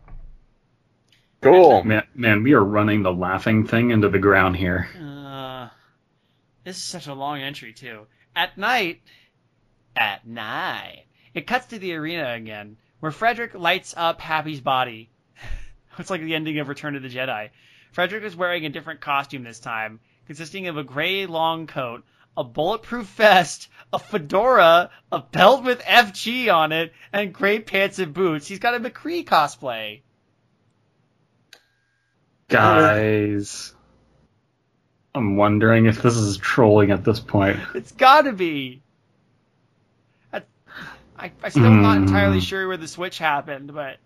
cool. 1.40 1.84
Man, 1.84 2.04
man, 2.14 2.42
we 2.42 2.52
are 2.54 2.64
running 2.64 3.02
the 3.02 3.12
laughing 3.12 3.66
thing 3.66 3.90
into 3.90 4.08
the 4.08 4.18
ground 4.18 4.56
here. 4.56 4.88
Uh, 4.98 5.68
this 6.64 6.76
is 6.78 6.82
such 6.82 7.06
a 7.06 7.14
long 7.14 7.40
entry 7.40 7.72
too. 7.72 8.06
At 8.34 8.56
night, 8.58 9.00
at 9.96 10.26
night, 10.26 11.04
it 11.34 11.46
cuts 11.46 11.66
to 11.66 11.78
the 11.78 11.94
arena 11.94 12.32
again, 12.34 12.76
where 13.00 13.12
Frederick 13.12 13.54
lights 13.54 13.94
up 13.96 14.20
Happy's 14.20 14.60
body. 14.60 15.10
It's 16.00 16.10
like 16.10 16.20
the 16.22 16.34
ending 16.34 16.58
of 16.58 16.68
Return 16.68 16.96
of 16.96 17.02
the 17.02 17.08
Jedi. 17.08 17.50
Frederick 17.92 18.22
is 18.24 18.36
wearing 18.36 18.66
a 18.66 18.70
different 18.70 19.00
costume 19.00 19.44
this 19.44 19.58
time, 19.60 20.00
consisting 20.26 20.66
of 20.68 20.76
a 20.76 20.84
gray 20.84 21.26
long 21.26 21.66
coat, 21.66 22.04
a 22.36 22.44
bulletproof 22.44 23.06
vest, 23.06 23.68
a 23.92 23.98
fedora, 23.98 24.90
a 25.10 25.18
belt 25.20 25.64
with 25.64 25.80
FG 25.82 26.52
on 26.54 26.72
it, 26.72 26.92
and 27.12 27.32
gray 27.32 27.58
pants 27.58 27.98
and 27.98 28.12
boots. 28.14 28.46
He's 28.46 28.58
got 28.58 28.74
a 28.74 28.80
McCree 28.80 29.24
cosplay. 29.24 30.02
Guys, 32.48 33.74
I'm 35.14 35.36
wondering 35.36 35.86
if 35.86 36.00
this 36.02 36.16
is 36.16 36.36
trolling 36.38 36.90
at 36.90 37.04
this 37.04 37.20
point. 37.20 37.58
It's 37.74 37.92
gotta 37.92 38.32
be. 38.32 38.82
I, 40.32 40.42
I, 41.18 41.32
I'm 41.42 41.50
still 41.50 41.70
not 41.70 41.98
Hmm. 41.98 42.04
entirely 42.04 42.40
sure 42.40 42.66
where 42.68 42.76
the 42.76 42.88
switch 42.88 43.18
happened, 43.18 43.74
but 43.74 43.98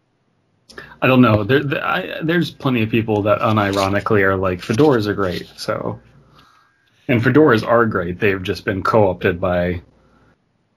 I 1.01 1.07
don't 1.07 1.21
know. 1.21 1.45
There, 1.45 1.63
there 1.63 1.85
I, 1.85 2.21
there's 2.23 2.51
plenty 2.51 2.83
of 2.83 2.91
people 2.91 3.23
that 3.23 3.41
unironically 3.41 4.23
are 4.23 4.37
like 4.37 4.61
fedoras 4.61 5.07
are 5.07 5.15
great. 5.15 5.51
So, 5.57 6.01
and 7.09 7.23
fedoras 7.23 7.67
are 7.67 7.87
great. 7.87 8.21
They've 8.21 8.43
just 8.43 8.65
been 8.65 8.83
co-opted 8.83 9.41
by 9.41 9.83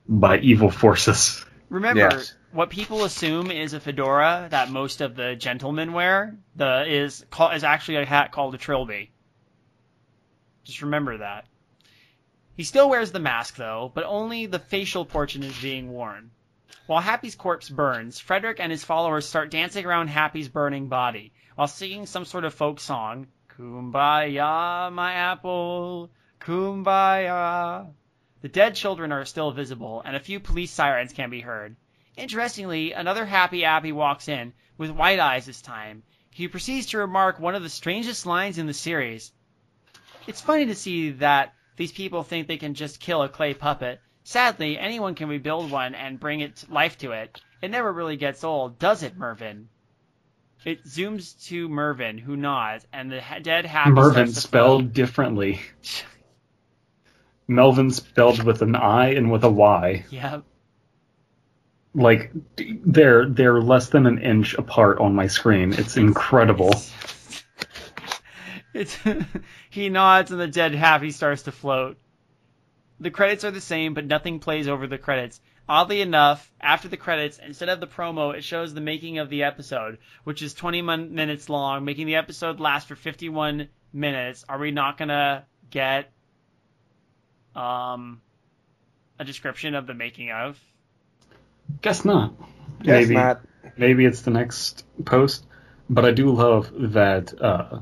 by 0.08 0.38
evil 0.40 0.70
forces. 0.70 1.46
remember 1.70 2.02
Yes. 2.02 2.36
what 2.52 2.70
people 2.70 3.04
assume 3.04 3.52
is 3.52 3.74
a 3.74 3.80
fedora 3.80 4.48
that 4.52 4.70
most 4.70 5.02
of 5.02 5.16
the 5.16 5.36
gentlemen 5.36 5.94
wear. 5.94 6.38
The 6.56 6.86
is 6.88 7.26
call, 7.30 7.52
is 7.52 7.64
actually 7.64 7.98
a 7.98 8.06
hat 8.06 8.32
called 8.32 8.56
a 8.56 8.58
trilby. 8.58 9.12
Just 10.64 10.82
remember 10.82 11.18
that. 11.18 11.46
He 12.58 12.64
still 12.64 12.90
wears 12.90 13.12
the 13.12 13.20
mask 13.20 13.56
though, 13.58 13.92
but 13.94 14.06
only 14.06 14.46
the 14.46 14.60
facial 14.60 15.06
portion 15.06 15.44
is 15.44 15.60
being 15.62 15.92
worn. 15.92 16.32
While 16.88 17.02
Happy's 17.02 17.36
corpse 17.36 17.70
burns, 17.70 18.20
Frederick 18.20 18.60
and 18.60 18.72
his 18.72 18.84
followers 18.84 19.28
start 19.28 19.52
dancing 19.52 19.86
around 19.86 20.10
Happy's 20.10 20.50
burning 20.50 20.88
body 20.88 21.34
while 21.56 21.68
singing 21.68 22.06
some 22.06 22.26
sort 22.26 22.46
of 22.46 22.54
folk 22.54 22.80
song. 22.80 23.28
Kumbaya, 23.50 24.92
my 24.92 25.14
apple, 25.14 26.12
kumbaya. 26.40 27.92
The 28.42 28.50
dead 28.50 28.76
children 28.76 29.12
are 29.12 29.26
still 29.26 29.52
visible, 29.52 30.02
and 30.06 30.16
a 30.16 30.20
few 30.20 30.40
police 30.40 30.72
sirens 30.72 31.14
can 31.14 31.30
be 31.30 31.42
heard. 31.42 31.76
Interestingly, 32.18 32.92
another 32.92 33.26
Happy 33.26 33.66
Appy 33.66 33.92
walks 33.92 34.28
in, 34.28 34.54
with 34.78 34.92
white 34.92 35.20
eyes 35.20 35.46
this 35.46 35.62
time. 35.62 36.04
He 36.30 36.48
proceeds 36.48 36.88
to 36.88 36.98
remark 36.98 37.40
one 37.40 37.56
of 37.56 37.64
the 37.64 37.70
strangest 37.70 38.26
lines 38.26 38.58
in 38.58 38.68
the 38.68 38.74
series. 38.74 39.32
It's 40.28 40.42
funny 40.42 40.66
to 40.68 40.76
see 40.76 41.12
that 41.12 41.54
these 41.78 41.92
people 41.92 42.24
think 42.24 42.48
they 42.48 42.58
can 42.58 42.74
just 42.74 43.00
kill 43.00 43.24
a 43.24 43.30
clay 43.30 43.54
puppet. 43.54 44.02
Sadly, 44.28 44.80
anyone 44.80 45.14
can 45.14 45.30
rebuild 45.30 45.70
one 45.70 45.94
and 45.94 46.20
bring 46.20 46.40
it 46.40 46.66
life 46.68 46.98
to 46.98 47.12
it. 47.12 47.40
It 47.62 47.70
never 47.70 47.94
really 47.94 48.18
gets 48.18 48.44
old, 48.44 48.80
does 48.80 49.04
it, 49.04 49.16
Mervyn? 49.16 49.70
It 50.66 50.84
zooms 50.84 51.46
to 51.46 51.70
Mervyn, 51.70 52.18
who 52.18 52.36
nods, 52.36 52.88
and 52.92 53.12
the 53.12 53.22
dead 53.44 53.68
starts 53.68 54.34
to 54.34 54.42
spelled 54.42 54.94
differently. 54.94 55.62
Melvin 57.48 57.92
spelled 57.92 58.42
with 58.42 58.64
an 58.64 58.76
I 58.76 59.10
and 59.10 59.32
with 59.32 59.44
a 59.44 59.50
Y. 59.50 60.06
Yep. 60.10 60.44
Like 61.94 62.32
they're 62.58 63.30
they're 63.30 63.62
less 63.62 63.90
than 63.90 64.08
an 64.08 64.18
inch 64.24 64.56
apart 64.56 64.98
on 64.98 65.14
my 65.14 65.28
screen. 65.28 65.72
It's 65.74 65.98
incredible. 65.98 66.74
It's 68.74 68.98
he 69.70 69.90
nods 69.90 70.32
and 70.32 70.40
the 70.40 70.48
dead 70.48 70.74
Happy 70.74 71.12
starts 71.12 71.44
to 71.44 71.52
float. 71.52 71.98
The 73.00 73.12
credits 73.12 73.44
are 73.44 73.52
the 73.52 73.62
same, 73.62 73.94
but 73.94 74.06
nothing 74.06 74.40
plays 74.40 74.68
over 74.68 74.88
the 74.88 74.98
credits. 74.98 75.42
Oddly 75.68 76.02
enough, 76.02 76.52
after 76.62 76.88
the 76.88 76.98
credits, 76.98 77.40
instead 77.44 77.70
of 77.70 77.80
the 77.80 77.88
promo, 77.88 78.36
it 78.36 78.44
shows 78.44 78.74
the 78.74 78.82
making 78.82 79.18
of 79.18 79.30
the 79.30 79.44
episode, 79.44 79.98
which 80.24 80.42
is 80.42 80.54
20 80.54 80.82
mon- 80.84 81.16
minutes 81.16 81.50
long, 81.50 81.84
making 81.84 82.06
the 82.06 82.16
episode 82.16 82.60
last 82.60 82.88
for 82.88 82.96
51 82.96 83.68
minutes. 83.92 84.46
Are 84.48 84.60
we 84.60 84.72
not 84.72 84.98
gonna 84.98 85.46
get 85.72 86.12
um 87.56 88.22
a 89.18 89.24
description 89.26 89.76
of 89.76 89.88
the 89.88 89.94
making 89.94 90.32
of? 90.32 90.60
Guess 91.82 92.06
not. 92.06 92.34
Guess 92.84 93.08
maybe 93.08 93.16
not. 93.16 93.42
maybe 93.78 94.06
it's 94.06 94.22
the 94.22 94.32
next 94.32 94.86
post. 95.06 95.46
But 95.90 96.06
I 96.06 96.12
do 96.12 96.32
love 96.32 96.72
that 96.94 97.34
uh, 97.42 97.80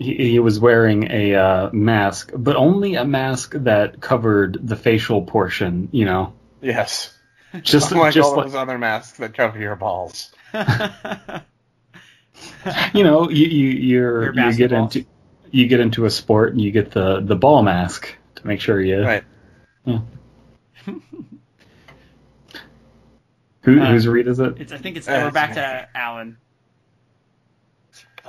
he, 0.00 0.30
he 0.30 0.38
was 0.38 0.58
wearing 0.58 1.10
a 1.12 1.34
uh, 1.34 1.70
mask, 1.72 2.32
but 2.34 2.56
only 2.56 2.94
a 2.96 3.04
mask 3.04 3.52
that 3.54 4.00
covered 4.00 4.58
the 4.60 4.74
facial 4.74 5.22
portion. 5.22 5.88
You 5.92 6.06
know, 6.06 6.32
Yes. 6.60 7.16
just 7.62 7.92
like 7.92 8.14
just 8.14 8.28
all 8.30 8.36
like 8.36 8.46
those 8.46 8.54
other 8.54 8.78
masks 8.78 9.18
that 9.18 9.34
cover 9.34 9.58
your 9.58 9.76
balls. 9.76 10.32
you 12.94 13.04
know, 13.04 13.28
you 13.28 13.46
you 13.46 13.66
you're, 13.68 14.34
Your 14.34 14.46
you 14.50 14.56
get 14.56 14.72
into 14.72 15.04
you 15.50 15.66
get 15.66 15.80
into 15.80 16.04
a 16.06 16.10
sport 16.10 16.52
and 16.52 16.60
you 16.60 16.70
get 16.70 16.92
the 16.92 17.20
the 17.20 17.36
ball 17.36 17.62
mask 17.62 18.16
to 18.36 18.46
make 18.46 18.60
sure 18.60 18.80
you. 18.80 19.02
Right. 19.04 19.24
Who, 23.62 23.78
Uh, 23.78 23.90
whose 23.90 24.08
read 24.08 24.26
is 24.26 24.40
it? 24.40 24.54
it's, 24.58 24.72
I 24.72 24.78
think 24.78 24.96
it's 24.96 25.06
Uh, 25.06 25.20
we're 25.24 25.32
back 25.32 25.50
it's 25.50 25.56
to 25.56 25.88
Alan. 25.94 26.38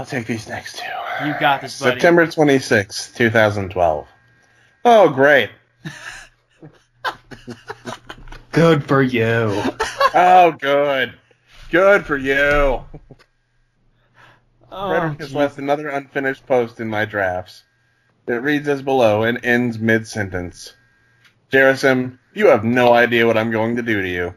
I'll 0.01 0.07
take 0.07 0.25
these 0.25 0.49
next 0.49 0.79
two. 0.79 1.27
You 1.27 1.35
got 1.39 1.61
this, 1.61 1.79
buddy. 1.79 1.91
September 1.91 2.25
26th, 2.25 3.15
2012. 3.15 4.07
Oh, 4.83 5.09
great. 5.09 5.51
Good 8.51 8.83
for 8.83 9.03
you. 9.03 9.61
Oh, 10.15 10.55
good. 10.59 11.13
Good 11.69 12.07
for 12.07 12.17
you. 12.17 12.83
Oh, 14.71 14.89
Frederick 14.89 15.19
has 15.19 15.27
geez. 15.27 15.35
left 15.35 15.59
another 15.59 15.89
unfinished 15.89 16.47
post 16.47 16.79
in 16.79 16.87
my 16.87 17.05
drafts. 17.05 17.63
It 18.25 18.41
reads 18.41 18.67
as 18.67 18.81
below 18.81 19.21
and 19.21 19.45
ends 19.45 19.77
mid 19.77 20.07
sentence. 20.07 20.73
Jerasim, 21.51 22.17
you 22.33 22.47
have 22.47 22.63
no 22.63 22.91
idea 22.91 23.27
what 23.27 23.37
I'm 23.37 23.51
going 23.51 23.75
to 23.75 23.83
do 23.83 24.01
to 24.01 24.09
you. 24.09 24.33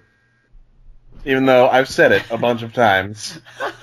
Even 1.25 1.47
though 1.47 1.71
I've 1.71 1.89
said 1.89 2.13
it 2.13 2.31
a 2.31 2.37
bunch 2.37 2.61
of 2.61 2.75
times. 2.75 3.41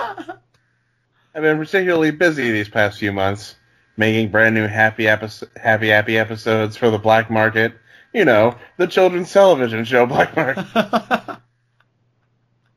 I've 1.34 1.42
been 1.44 1.58
particularly 1.58 2.12
busy 2.12 2.52
these 2.52 2.70
past 2.70 3.00
few 3.00 3.14
months, 3.14 3.56
making 3.96 4.32
brand 4.32 4.56
new 4.56 4.68
happy 4.68 5.04
episo- 5.04 5.50
happy 5.58 5.88
happy 5.88 6.18
episodes 6.18 6.76
for 6.76 6.90
the 6.90 6.98
Black 6.98 7.30
Market. 7.30 7.74
You 8.14 8.26
know, 8.26 8.56
the 8.78 8.88
children's 8.88 9.32
television 9.32 9.86
show 9.86 10.06
Black 10.08 10.36
Market. 10.36 10.66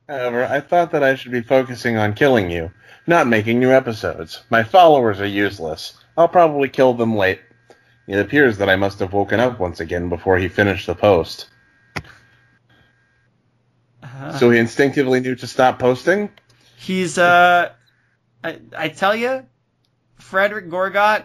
However, 0.09 0.45
I 0.45 0.61
thought 0.61 0.93
that 0.93 1.03
I 1.03 1.15
should 1.15 1.33
be 1.33 1.41
focusing 1.41 1.97
on 1.97 2.15
killing 2.15 2.51
you, 2.51 2.71
not 3.07 3.27
making 3.27 3.59
new 3.59 3.71
episodes. 3.71 4.45
My 4.51 4.63
followers 4.63 5.21
are 5.21 5.27
useless. 5.27 5.95
I'll 6.17 6.29
probably 6.29 6.69
kill 6.69 6.95
them 6.95 7.17
late. 7.17 7.41
It 8.07 8.19
appears 8.19 8.59
that 8.59 8.69
I 8.69 8.77
must 8.77 8.99
have 8.99 9.15
woken 9.15 9.41
up 9.41 9.59
once 9.59 9.81
again 9.81 10.09
before 10.11 10.37
he 10.39 10.49
finished 10.49 10.87
the 10.87 10.95
post. 10.95 11.49
So 14.39 14.51
he 14.51 14.59
instinctively 14.59 15.21
knew 15.21 15.35
to 15.35 15.47
stop 15.47 15.79
posting? 15.79 16.31
He's 16.77 17.19
uh, 17.19 17.73
I, 18.45 18.61
I 18.77 18.89
tell 18.89 19.17
you, 19.17 19.47
Frederick 20.17 20.69
Gorgot 20.69 21.25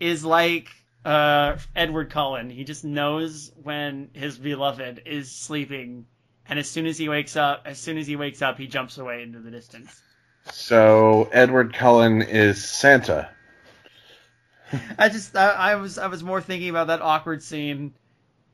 is 0.00 0.24
like 0.24 0.70
uh 1.04 1.56
Edward 1.74 2.10
Cullen. 2.10 2.50
He 2.50 2.64
just 2.64 2.84
knows 2.84 3.52
when 3.62 4.10
his 4.12 4.36
beloved 4.36 5.02
is 5.06 5.30
sleeping, 5.30 6.06
and 6.48 6.58
as 6.58 6.68
soon 6.68 6.86
as 6.86 6.98
he 6.98 7.08
wakes 7.08 7.36
up, 7.36 7.62
as 7.64 7.78
soon 7.78 7.96
as 7.96 8.06
he 8.06 8.16
wakes 8.16 8.42
up, 8.42 8.58
he 8.58 8.66
jumps 8.66 8.98
away 8.98 9.22
into 9.22 9.38
the 9.38 9.50
distance. 9.50 10.02
So 10.52 11.28
Edward 11.32 11.72
Cullen 11.72 12.22
is 12.22 12.62
Santa. 12.68 13.30
I 14.98 15.08
just 15.08 15.36
I, 15.36 15.50
I 15.50 15.74
was 15.76 15.98
I 15.98 16.08
was 16.08 16.22
more 16.22 16.40
thinking 16.40 16.68
about 16.68 16.88
that 16.88 17.00
awkward 17.00 17.42
scene. 17.42 17.94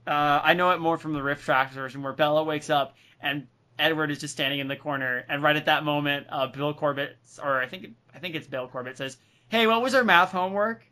Uh, 0.07 0.41
I 0.43 0.55
know 0.55 0.71
it 0.71 0.79
more 0.79 0.99
from 0.99 1.15
the 1.15 1.21
RiffTrax 1.21 1.71
version 1.71 2.03
where 2.03 2.13
Bella 2.13 2.45
wakes 2.45 2.71
up 2.71 2.95
and 3.21 3.49
Edward 3.79 4.11
is 4.11 4.19
just 4.19 4.33
standing 4.35 4.61
in 4.61 4.69
the 4.69 4.77
corner, 4.77 5.25
and 5.29 5.43
right 5.43 5.57
at 5.57 5.67
that 5.67 5.85
moment, 5.85 6.27
uh, 6.31 6.47
Bill 6.47 6.73
Corbett, 6.75 7.17
or 7.43 7.61
I 7.61 7.67
think 7.67 7.89
I 8.15 8.19
think 8.19 8.35
it's 8.35 8.47
Bill 8.47 8.69
Corbett, 8.69 8.97
says, 8.97 9.17
"Hey, 9.49 9.67
what 9.67 9.83
was 9.83 9.95
our 9.95 10.05
math 10.05 10.33
homework?" 10.33 10.83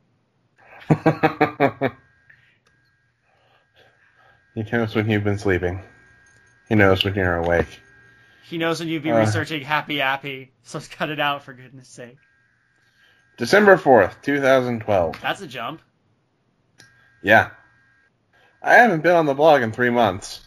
he 4.55 4.63
knows 4.73 4.95
when 4.95 5.09
you've 5.09 5.25
been 5.25 5.39
sleeping. 5.39 5.83
He 6.69 6.75
knows 6.75 7.05
when 7.05 7.15
you're 7.15 7.37
awake. 7.37 7.81
He 8.49 8.59
knows 8.59 8.81
when 8.81 8.89
you've 8.89 9.03
been 9.03 9.15
Uh. 9.15 9.21
researching 9.21 9.63
Happy 9.63 10.01
Appy, 10.01 10.53
so 10.63 10.81
cut 10.91 11.11
it 11.11 11.21
out 11.21 11.43
for 11.43 11.53
goodness 11.55 11.89
sake. 11.89 12.19
December 13.37 13.77
4th, 13.77 14.21
2012. 14.23 15.21
That's 15.21 15.41
a 15.41 15.47
jump. 15.47 15.81
Yeah. 17.23 17.51
I 18.63 18.75
haven't 18.75 19.03
been 19.03 19.17
on 19.17 19.27
the 19.27 19.35
blog 19.35 19.63
in 19.63 19.73
three 19.73 19.91
months. 19.91 20.41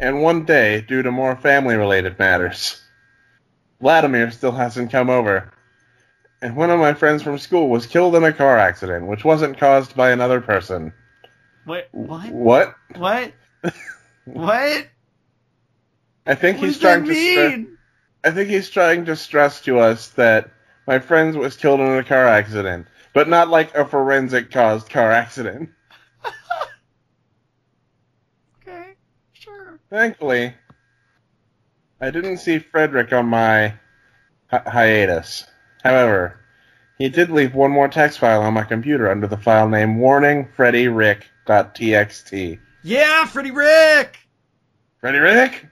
And 0.00 0.22
one 0.22 0.44
day, 0.46 0.80
due 0.80 1.02
to 1.02 1.10
more 1.10 1.36
family 1.36 1.76
related 1.76 2.18
matters. 2.18 2.80
Vladimir 3.80 4.30
still 4.30 4.52
hasn't 4.52 4.90
come 4.90 5.10
over. 5.10 5.52
And 6.42 6.56
one 6.56 6.70
of 6.70 6.80
my 6.80 6.94
friends 6.94 7.22
from 7.22 7.38
school 7.38 7.68
was 7.68 7.86
killed 7.86 8.14
in 8.14 8.24
a 8.24 8.32
car 8.32 8.56
accident, 8.56 9.06
which 9.06 9.24
wasn't 9.24 9.58
caused 9.58 9.94
by 9.94 10.10
another 10.10 10.40
person. 10.40 10.94
What? 11.66 11.88
What? 11.92 12.30
What? 12.32 12.74
What? 12.96 13.32
what? 14.24 14.88
I 16.26 16.34
think 16.34 16.58
What 16.58 16.66
he's 16.66 16.78
trying 16.78 17.04
to. 17.04 17.76
I 18.24 18.30
think 18.30 18.48
he's 18.48 18.70
trying 18.70 19.06
to 19.06 19.16
stress 19.16 19.60
to 19.62 19.78
us 19.78 20.08
that 20.10 20.50
my 20.86 20.98
friend 20.98 21.36
was 21.36 21.56
killed 21.56 21.80
in 21.80 21.98
a 21.98 22.04
car 22.04 22.26
accident, 22.26 22.86
but 23.12 23.28
not 23.28 23.48
like 23.48 23.74
a 23.74 23.84
forensic 23.84 24.50
caused 24.50 24.88
car 24.90 25.10
accident. 25.10 25.70
Okay, 28.62 28.94
sure. 29.32 29.79
Thankfully, 29.90 30.54
I 32.00 32.10
didn't 32.10 32.38
see 32.38 32.58
Frederick 32.60 33.12
on 33.12 33.26
my 33.26 33.74
hi- 34.48 34.62
hiatus. 34.66 35.46
However, 35.82 36.38
he 36.98 37.08
did 37.08 37.30
leave 37.30 37.54
one 37.54 37.72
more 37.72 37.88
text 37.88 38.18
file 38.20 38.42
on 38.42 38.54
my 38.54 38.62
computer 38.62 39.10
under 39.10 39.26
the 39.26 39.36
file 39.36 39.68
name 39.68 39.96
warningfreddyrick.txt. 39.96 42.58
Yeah, 42.82 43.26
Freddie 43.26 43.50
Rick. 43.50 44.16
Freddy 45.00 45.18
Rick? 45.18 45.66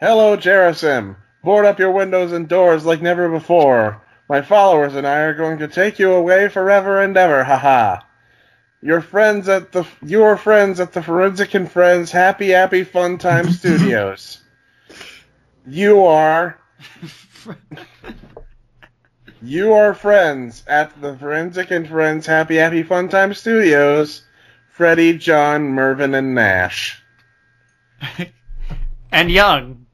Hello, 0.00 0.36
Jerasim. 0.36 1.16
Board 1.44 1.64
up 1.66 1.78
your 1.78 1.92
windows 1.92 2.32
and 2.32 2.48
doors 2.48 2.84
like 2.84 3.02
never 3.02 3.28
before. 3.28 4.00
My 4.28 4.42
followers 4.42 4.94
and 4.94 5.06
I 5.06 5.18
are 5.20 5.34
going 5.34 5.58
to 5.58 5.68
take 5.68 5.98
you 5.98 6.12
away 6.12 6.48
forever 6.48 7.02
and 7.02 7.16
ever, 7.16 7.44
haha. 7.44 8.00
Your 8.82 9.00
friends 9.00 9.48
at 9.48 9.70
the 9.70 9.86
your 10.04 10.36
friends 10.36 10.80
at 10.80 10.92
the 10.92 11.02
Forensic 11.02 11.54
and 11.54 11.70
Friends 11.70 12.10
Happy 12.10 12.48
Happy 12.48 12.82
Fun 12.82 13.16
Time 13.16 13.50
Studios. 13.52 14.42
You 15.64 16.04
are 16.04 16.58
you 19.40 19.72
are 19.72 19.94
friends 19.94 20.64
at 20.66 21.00
the 21.00 21.16
Forensic 21.16 21.70
and 21.70 21.88
Friends 21.88 22.26
Happy 22.26 22.56
Happy 22.56 22.82
Fun 22.82 23.08
Time 23.08 23.34
Studios. 23.34 24.22
Freddie, 24.70 25.18
John, 25.18 25.68
Mervin, 25.68 26.14
and 26.14 26.34
Nash. 26.34 27.00
and 29.12 29.30
Young. 29.30 29.86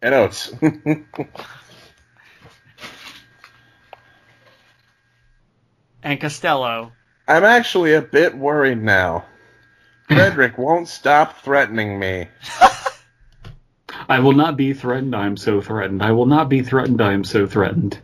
And 0.00 0.14
Oates. 0.14 0.54
And 6.02 6.20
Costello. 6.20 6.92
I'm 7.26 7.44
actually 7.44 7.94
a 7.94 8.02
bit 8.02 8.36
worried 8.36 8.82
now. 8.82 9.26
Frederick 10.08 10.56
won't 10.56 10.88
stop 10.88 11.42
threatening 11.42 11.98
me. 11.98 12.28
I 14.08 14.20
will 14.20 14.32
not 14.32 14.56
be 14.56 14.72
threatened. 14.72 15.14
I 15.14 15.26
am 15.26 15.36
so 15.36 15.60
threatened. 15.60 16.02
I 16.02 16.12
will 16.12 16.26
not 16.26 16.48
be 16.48 16.62
threatened. 16.62 17.02
I 17.02 17.12
am 17.12 17.24
so 17.24 17.46
threatened. 17.46 17.98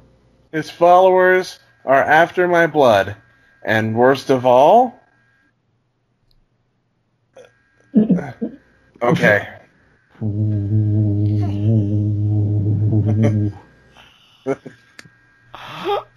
His 0.52 0.70
followers 0.70 1.58
are 1.84 2.02
after 2.02 2.46
my 2.46 2.66
blood. 2.66 3.16
And 3.62 3.96
worst 3.96 4.30
of 4.30 4.44
all. 4.44 5.00
Okay. 9.02 9.46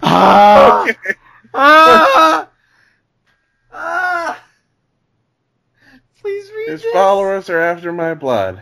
Ah! 0.02 0.84
Okay. 0.84 1.14
Ah! 1.58 2.50
Ah! 3.74 4.40
Please 6.22 6.50
read 6.56 6.70
His 6.70 6.82
this. 6.82 6.94
followers 6.94 7.50
are 7.50 7.60
after 7.60 7.92
my 7.92 8.14
blood. 8.14 8.62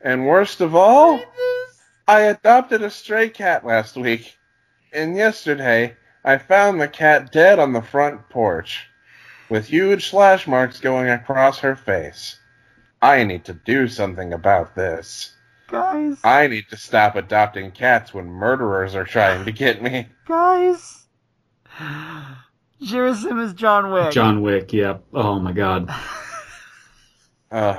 And 0.00 0.26
worst 0.26 0.60
of 0.60 0.74
all, 0.74 1.20
I 2.06 2.20
adopted 2.22 2.82
a 2.82 2.90
stray 2.90 3.28
cat 3.28 3.64
last 3.64 3.96
week. 3.96 4.36
And 4.92 5.16
yesterday, 5.16 5.96
I 6.24 6.38
found 6.38 6.80
the 6.80 6.88
cat 6.88 7.32
dead 7.32 7.58
on 7.58 7.72
the 7.72 7.82
front 7.82 8.28
porch, 8.28 8.86
with 9.48 9.66
huge 9.66 10.10
slash 10.10 10.46
marks 10.46 10.80
going 10.80 11.08
across 11.08 11.58
her 11.60 11.74
face. 11.74 12.38
I 13.00 13.24
need 13.24 13.44
to 13.46 13.54
do 13.54 13.88
something 13.88 14.32
about 14.32 14.74
this. 14.76 15.34
Guys, 15.68 16.18
I 16.22 16.46
need 16.46 16.68
to 16.70 16.76
stop 16.76 17.16
adopting 17.16 17.70
cats 17.72 18.12
when 18.14 18.26
murderers 18.26 18.94
are 18.94 19.04
trying 19.04 19.44
to 19.44 19.52
get 19.52 19.82
me. 19.82 20.08
guys. 20.26 21.01
Jerasim 22.82 23.44
is 23.44 23.52
John 23.54 23.92
Wick. 23.92 24.12
John 24.12 24.42
Wick. 24.42 24.72
Yep. 24.72 25.04
Oh 25.12 25.38
my 25.38 25.52
God. 25.52 25.92
Uh, 27.52 27.76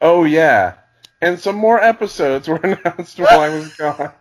oh, 0.00 0.22
yeah. 0.22 0.74
And 1.20 1.40
some 1.40 1.56
more 1.56 1.80
episodes 1.80 2.46
were 2.48 2.60
announced 2.62 3.18
while 3.18 3.40
I 3.40 3.48
was 3.48 3.74
gone. 3.74 4.12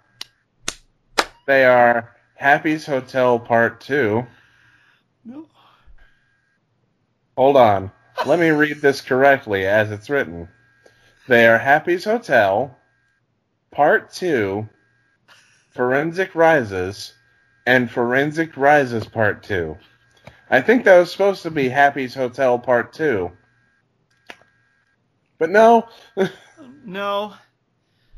They 1.46 1.64
are 1.64 2.16
Happy's 2.34 2.88
Hotel 2.88 3.38
Part 3.38 3.82
2. 3.82 4.26
No. 5.26 5.46
Hold 7.38 7.58
on. 7.58 7.92
Let 8.26 8.40
me 8.40 8.50
read 8.50 8.82
this 8.82 9.02
correctly 9.02 9.68
as 9.68 9.92
it's 9.92 10.10
written. 10.10 10.48
They 11.28 11.48
are 11.48 11.58
Happy's 11.58 12.06
Hotel, 12.06 12.76
Part 13.72 14.12
2, 14.14 14.68
Forensic 15.72 16.34
Rises, 16.34 17.14
and 17.66 17.90
Forensic 17.90 18.56
Rises 18.58 19.06
Part 19.06 19.44
2. 19.44 19.78
I 20.50 20.62
think 20.62 20.84
that 20.84 21.00
was 21.00 21.12
supposed 21.12 21.44
to 21.44 21.52
be 21.52 21.70
Happy's 21.70 22.14
Hotel 22.14 22.60
Part 22.60 22.94
2. 22.94 23.32
But 25.38 25.50
no, 25.50 25.88
No. 26.86 27.34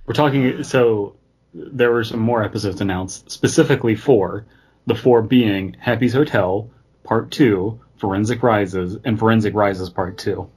We're 0.06 0.14
talking. 0.14 0.64
So 0.64 1.16
there 1.54 1.91
were 1.91 2.04
some 2.04 2.20
more 2.20 2.43
episodes 2.43 2.82
announced, 2.82 3.32
specifically 3.32 3.95
four. 3.95 4.45
The 4.86 4.95
four 4.95 5.22
being 5.22 5.76
Happy's 5.80 6.14
Hotel 6.14 6.70
Part 7.04 7.32
Two, 7.32 7.80
Forensic 7.98 8.43
Rises, 8.43 8.98
and 9.04 9.18
Forensic 9.18 9.54
Rises 9.54 9.89
Part 9.89 10.18
Two. 10.18 10.50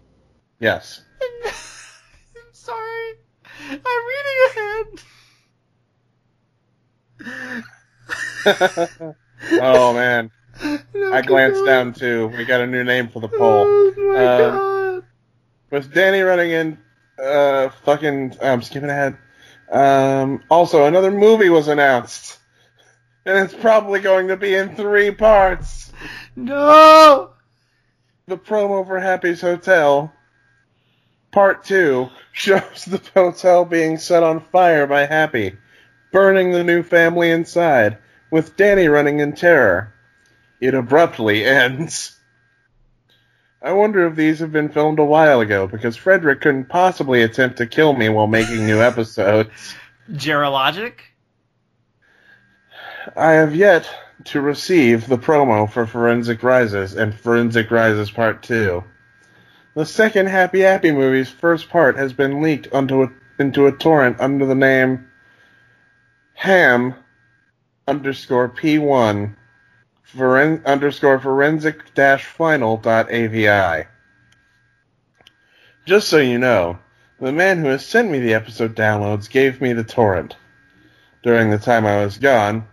yes. 0.59 1.03
I'm 1.43 1.53
sorry. 2.53 3.13
I'm 3.71 3.81
reading 4.09 4.91
ahead. 7.21 7.61
oh 9.53 9.93
man, 9.95 10.31
No, 10.95 11.13
I 11.13 11.23
glanced 11.23 11.65
down 11.65 11.93
too. 11.95 12.29
We 12.29 12.45
got 12.45 12.61
a 12.61 12.67
new 12.67 12.85
name 12.85 13.09
for 13.09 13.21
the 13.21 13.29
poll. 13.29 13.65
Oh 13.67 13.95
my 13.97 14.25
Uh, 14.25 14.51
god. 14.51 15.05
With 15.71 15.95
Danny 15.95 16.21
running 16.21 16.51
in 16.51 16.79
Uh, 17.23 17.69
fucking, 17.85 18.37
I'm 18.43 18.63
skipping 18.63 18.89
ahead. 18.91 19.17
Um, 19.71 20.43
also, 20.51 20.87
another 20.87 21.11
movie 21.11 21.51
was 21.51 21.69
announced, 21.69 22.39
and 23.27 23.39
it's 23.39 23.55
probably 23.55 24.01
going 24.01 24.29
to 24.29 24.37
be 24.37 24.55
in 24.55 24.75
three 24.75 25.11
parts. 25.11 25.93
No. 26.35 27.31
The 28.27 28.39
promo 28.39 28.87
for 28.87 28.99
Happy's 28.99 29.41
Hotel, 29.43 30.13
part 31.31 31.63
two, 31.65 32.09
shows 32.33 32.87
the 32.87 33.01
hotel 33.15 33.65
being 33.67 33.99
set 33.99 34.23
on 34.23 34.41
fire 34.41 34.87
by 34.87 35.05
Happy, 35.05 35.57
burning 36.13 36.53
the 36.53 36.65
new 36.65 36.83
family 36.83 37.31
inside, 37.31 37.99
with 38.31 38.57
Danny 38.57 38.89
running 38.89 39.21
in 39.21 39.33
terror. 39.33 39.93
It 40.61 40.75
abruptly 40.75 41.45
ends. 41.47 42.17
I 43.63 43.73
wonder 43.73 44.07
if 44.07 44.17
these 44.17 44.39
have 44.39 44.53
been 44.53 44.71
filmed 44.71 44.99
a 44.99 45.05
while 45.05 45.41
ago, 45.41 45.67
because 45.67 45.97
Frederick 45.97 46.41
couldn't 46.41 46.71
possibly 46.71 47.23
attempt 47.23 47.59
to 47.59 47.67
kill 47.67 47.93
me 47.93 48.09
while 48.09 48.27
making 48.27 48.67
new 48.67 48.81
episodes. 48.81 49.51
Gerologic. 50.11 50.95
I 53.17 53.33
have 53.33 53.55
yet 53.55 53.89
to 54.25 54.41
receive 54.41 55.07
the 55.07 55.19
promo 55.19 55.71
for 55.71 55.87
Forensic 55.87 56.43
Rises 56.43 56.95
and 56.95 57.15
Forensic 57.15 57.71
Rises 57.71 58.11
Part 58.11 58.43
2. 58.43 58.83
The 59.75 59.87
second 59.87 60.27
Happy 60.27 60.61
Happy 60.61 60.91
movie's 60.91 61.31
first 61.31 61.69
part 61.69 61.97
has 61.97 62.13
been 62.13 62.43
leaked 62.43 62.73
onto 62.73 63.03
a, 63.03 63.13
into 63.39 63.67
a 63.67 63.73
torrent 63.73 64.21
under 64.21 64.47
the 64.47 64.55
name 64.55 65.07
ham 66.35 66.95
underscore 67.91 68.49
p1 68.49 69.35
foren, 70.05 70.65
underscore 70.65 71.19
forensic 71.19 71.93
dash 71.95 72.25
final 72.25 72.77
dot 72.77 73.13
avi. 73.13 73.87
Just 75.87 76.09
so 76.09 76.19
you 76.19 76.39
know, 76.39 76.79
the 77.21 77.33
man 77.33 77.59
who 77.59 77.67
has 77.67 77.85
sent 77.85 78.11
me 78.11 78.21
the 78.21 78.35
episode 78.35 78.77
downloads 78.77 79.29
gave 79.29 79.61
me 79.61 79.73
the 79.73 79.85
torrent. 79.85 80.37
During 81.23 81.51
the 81.51 81.59
time 81.59 81.85
I 81.85 82.05
was 82.05 82.17
gone, 82.17 82.67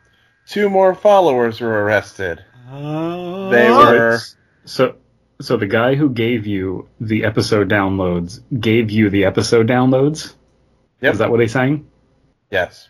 two 0.47 0.69
more 0.69 0.93
followers 0.93 1.59
were 1.59 1.83
arrested. 1.83 2.43
Uh, 2.69 3.49
they 3.49 3.69
were 3.69 4.19
So, 4.65 4.95
so 5.41 5.57
the 5.57 5.67
guy 5.67 5.95
who 5.95 6.09
gave 6.09 6.45
you 6.45 6.89
the 7.01 7.25
episode 7.25 7.69
downloads 7.69 8.39
gave 8.57 8.91
you 8.91 9.09
the 9.09 9.25
episode 9.25 9.67
downloads. 9.67 10.33
Yep. 11.01 11.13
Is 11.13 11.19
that 11.19 11.31
what 11.31 11.39
he's 11.39 11.51
saying? 11.51 11.87
Yes. 12.51 12.87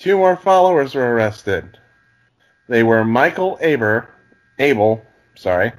Two 0.00 0.16
more 0.16 0.36
followers 0.36 0.94
were 0.96 1.14
arrested. 1.14 1.78
They 2.68 2.82
were 2.82 3.04
Michael 3.04 3.58
Aber, 3.62 4.08
Abel, 4.58 5.02
sorry, 5.36 5.72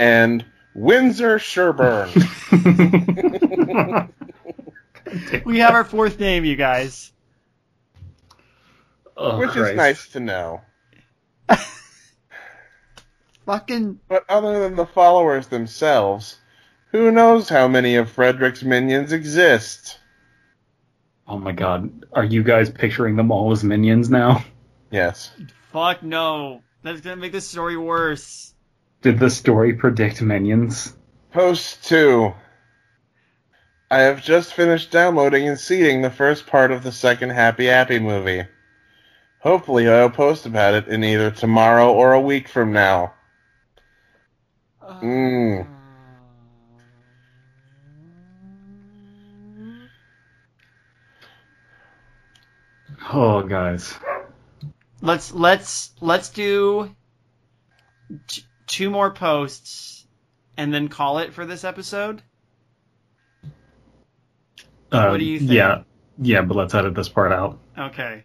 and 0.00 0.44
Windsor 0.74 1.38
Sherburne. 1.38 2.10
We 5.44 5.58
have 5.58 5.74
our 5.74 5.84
fourth 5.84 6.18
name, 6.18 6.44
you 6.44 6.56
guys. 6.56 7.12
Oh, 9.16 9.38
which 9.38 9.50
Christ. 9.50 9.70
is 9.70 9.76
nice 9.76 10.08
to 10.08 10.20
know. 10.20 10.62
Fucking. 13.46 14.00
But 14.08 14.24
other 14.28 14.60
than 14.60 14.74
the 14.76 14.86
followers 14.86 15.46
themselves, 15.46 16.38
who 16.90 17.12
knows 17.12 17.48
how 17.48 17.68
many 17.68 17.96
of 17.96 18.10
Frederick's 18.10 18.62
minions 18.62 19.12
exist? 19.12 19.98
Oh 21.26 21.38
my 21.38 21.52
god, 21.52 22.04
are 22.12 22.24
you 22.24 22.42
guys 22.42 22.70
picturing 22.70 23.16
them 23.16 23.30
all 23.32 23.50
as 23.52 23.64
minions 23.64 24.10
now? 24.10 24.44
Yes. 24.90 25.32
Fuck 25.72 26.04
no. 26.04 26.62
That's 26.82 27.00
gonna 27.00 27.16
make 27.16 27.32
the 27.32 27.40
story 27.40 27.76
worse. 27.76 28.54
Did 29.02 29.18
the 29.18 29.28
story 29.28 29.74
predict 29.74 30.22
minions? 30.22 30.94
Post 31.32 31.82
2. 31.88 32.32
I 33.90 33.98
have 34.00 34.22
just 34.22 34.54
finished 34.54 34.92
downloading 34.92 35.48
and 35.48 35.58
seeding 35.58 36.02
the 36.02 36.10
first 36.10 36.46
part 36.46 36.70
of 36.70 36.82
the 36.82 36.92
second 36.92 37.30
Happy 37.30 37.66
Happy 37.66 37.98
movie. 37.98 38.44
Hopefully, 39.40 39.88
I'll 39.88 40.10
post 40.10 40.46
about 40.46 40.74
it 40.74 40.88
in 40.88 41.02
either 41.02 41.30
tomorrow 41.30 41.92
or 41.92 42.12
a 42.12 42.20
week 42.20 42.48
from 42.48 42.72
now. 42.72 43.14
Mm. 44.82 45.66
Oh, 53.12 53.42
guys. 53.42 53.94
Let's 55.00 55.32
let's 55.32 55.92
let's 56.00 56.30
do 56.30 56.94
t- 58.26 58.44
two 58.66 58.88
more 58.90 59.10
posts 59.12 60.06
and 60.56 60.72
then 60.72 60.88
call 60.88 61.18
it 61.18 61.34
for 61.34 61.44
this 61.44 61.64
episode. 61.64 62.22
Uh, 64.90 65.08
What 65.08 65.18
do 65.18 65.24
you 65.24 65.38
think? 65.40 65.50
Yeah, 65.50 65.82
yeah, 66.18 66.42
but 66.42 66.56
let's 66.56 66.74
edit 66.74 66.94
this 66.94 67.08
part 67.08 67.32
out. 67.32 67.58
Okay. 67.76 68.24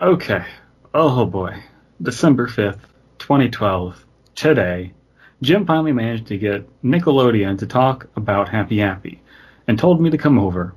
Okay. 0.00 0.44
Oh 0.92 1.24
boy. 1.24 1.62
December 2.02 2.48
5th, 2.48 2.80
2012. 3.18 4.04
Today, 4.34 4.92
Jim 5.40 5.64
finally 5.64 5.92
managed 5.92 6.26
to 6.26 6.36
get 6.36 6.68
Nickelodeon 6.82 7.58
to 7.60 7.66
talk 7.66 8.08
about 8.16 8.48
Happy 8.48 8.78
Happy 8.78 9.22
and 9.66 9.78
told 9.78 10.00
me 10.00 10.10
to 10.10 10.18
come 10.18 10.38
over. 10.38 10.74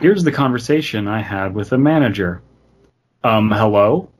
Here's 0.00 0.24
the 0.24 0.32
conversation 0.32 1.08
I 1.08 1.20
had 1.20 1.54
with 1.54 1.70
the 1.70 1.78
manager. 1.78 2.42
Um, 3.22 3.50
hello? 3.50 4.10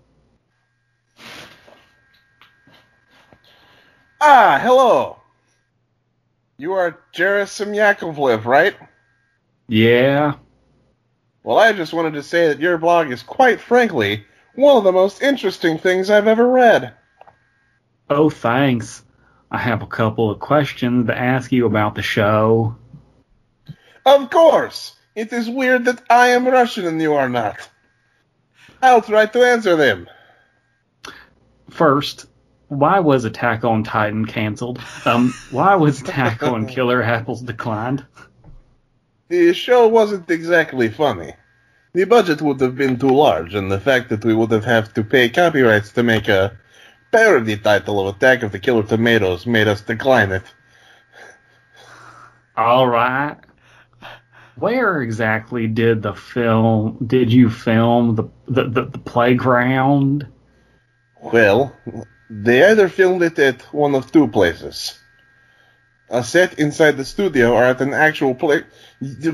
Ah, 4.20 4.60
hello! 4.62 5.18
You 6.56 6.74
are 6.74 6.98
Jerasim 7.12 7.74
Yakovlev, 7.74 8.44
right? 8.44 8.76
Yeah. 9.66 10.34
Well, 11.42 11.58
I 11.58 11.72
just 11.72 11.92
wanted 11.92 12.14
to 12.14 12.22
say 12.22 12.48
that 12.48 12.60
your 12.60 12.78
blog 12.78 13.10
is 13.10 13.22
quite 13.22 13.60
frankly 13.60 14.24
one 14.54 14.76
of 14.76 14.84
the 14.84 14.92
most 14.92 15.22
interesting 15.22 15.78
things 15.78 16.10
I've 16.10 16.28
ever 16.28 16.46
read. 16.46 16.94
Oh, 18.08 18.30
thanks. 18.30 19.02
I 19.50 19.58
have 19.58 19.82
a 19.82 19.86
couple 19.86 20.30
of 20.30 20.38
questions 20.38 21.06
to 21.08 21.18
ask 21.18 21.50
you 21.50 21.66
about 21.66 21.94
the 21.94 22.02
show. 22.02 22.76
Of 24.06 24.30
course! 24.30 24.94
It 25.14 25.32
is 25.32 25.48
weird 25.48 25.84
that 25.84 26.02
I 26.08 26.28
am 26.28 26.46
Russian 26.46 26.86
and 26.86 27.00
you 27.00 27.14
are 27.14 27.28
not. 27.28 27.68
I'll 28.80 29.02
try 29.02 29.26
to 29.26 29.42
answer 29.46 29.76
them. 29.76 30.08
First, 31.70 32.26
why 32.68 33.00
was 33.00 33.24
Attack 33.24 33.64
on 33.64 33.84
Titan 33.84 34.24
canceled? 34.24 34.80
Um, 35.04 35.32
why 35.50 35.74
was 35.74 36.00
Attack 36.00 36.42
on 36.42 36.66
Killer 36.74 37.02
Apples 37.02 37.42
declined? 37.42 38.04
The 39.28 39.52
show 39.52 39.88
wasn't 39.88 40.30
exactly 40.30 40.88
funny. 40.88 41.34
The 41.92 42.04
budget 42.04 42.40
would 42.40 42.60
have 42.60 42.76
been 42.76 42.98
too 42.98 43.10
large, 43.10 43.54
and 43.54 43.70
the 43.70 43.80
fact 43.80 44.08
that 44.08 44.24
we 44.24 44.34
would 44.34 44.50
have 44.50 44.64
had 44.64 44.94
to 44.94 45.04
pay 45.04 45.28
copyrights 45.28 45.92
to 45.92 46.02
make 46.02 46.28
a 46.28 46.58
parody 47.10 47.58
title 47.58 48.00
of 48.00 48.16
Attack 48.16 48.42
of 48.42 48.52
the 48.52 48.58
Killer 48.58 48.82
Tomatoes 48.82 49.46
made 49.46 49.68
us 49.68 49.82
decline 49.82 50.32
it. 50.32 50.42
All 52.56 52.86
right. 52.88 53.36
Where 54.56 55.00
exactly 55.00 55.66
did 55.66 56.02
the 56.02 56.14
film? 56.14 56.98
Did 57.06 57.32
you 57.32 57.50
film 57.50 58.16
the 58.16 58.24
the, 58.46 58.68
the, 58.68 58.84
the 58.84 58.98
playground? 58.98 60.26
Well, 61.20 61.74
they 62.28 62.64
either 62.64 62.88
filmed 62.88 63.22
it 63.22 63.38
at 63.38 63.62
one 63.72 63.94
of 63.94 64.10
two 64.10 64.28
places. 64.28 64.98
A 66.10 66.22
set 66.22 66.58
inside 66.58 66.96
the 66.96 67.04
studio 67.04 67.52
or 67.52 67.64
at 67.64 67.80
an 67.80 67.94
actual 67.94 68.34
play. 68.34 68.64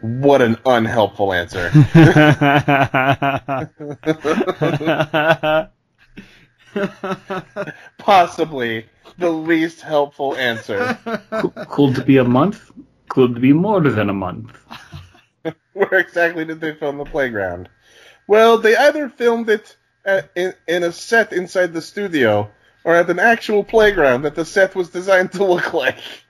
What 0.00 0.42
an 0.42 0.58
unhelpful 0.66 1.32
answer. 1.32 1.70
Possibly 7.98 8.86
the 9.18 9.30
least 9.30 9.80
helpful 9.80 10.36
answer. 10.36 10.98
Cool 11.68 11.94
to 11.94 12.04
be 12.04 12.18
a 12.18 12.24
month? 12.24 12.70
Could 13.08 13.40
be 13.40 13.52
more 13.52 13.80
than 13.80 14.10
a 14.10 14.14
month? 14.14 14.56
Where 15.72 15.94
exactly 15.94 16.44
did 16.44 16.60
they 16.60 16.74
film 16.74 16.98
the 16.98 17.04
playground? 17.04 17.68
Well, 18.26 18.58
they 18.58 18.76
either 18.76 19.08
filmed 19.08 19.48
it 19.48 19.76
at, 20.04 20.30
in, 20.34 20.54
in 20.66 20.82
a 20.82 20.92
set 20.92 21.32
inside 21.32 21.72
the 21.72 21.82
studio 21.82 22.50
or 22.84 22.94
at 22.94 23.10
an 23.10 23.18
actual 23.18 23.64
playground 23.64 24.22
that 24.22 24.34
the 24.34 24.44
set 24.44 24.74
was 24.74 24.90
designed 24.90 25.32
to 25.32 25.44
look 25.44 25.72
like. 25.74 25.98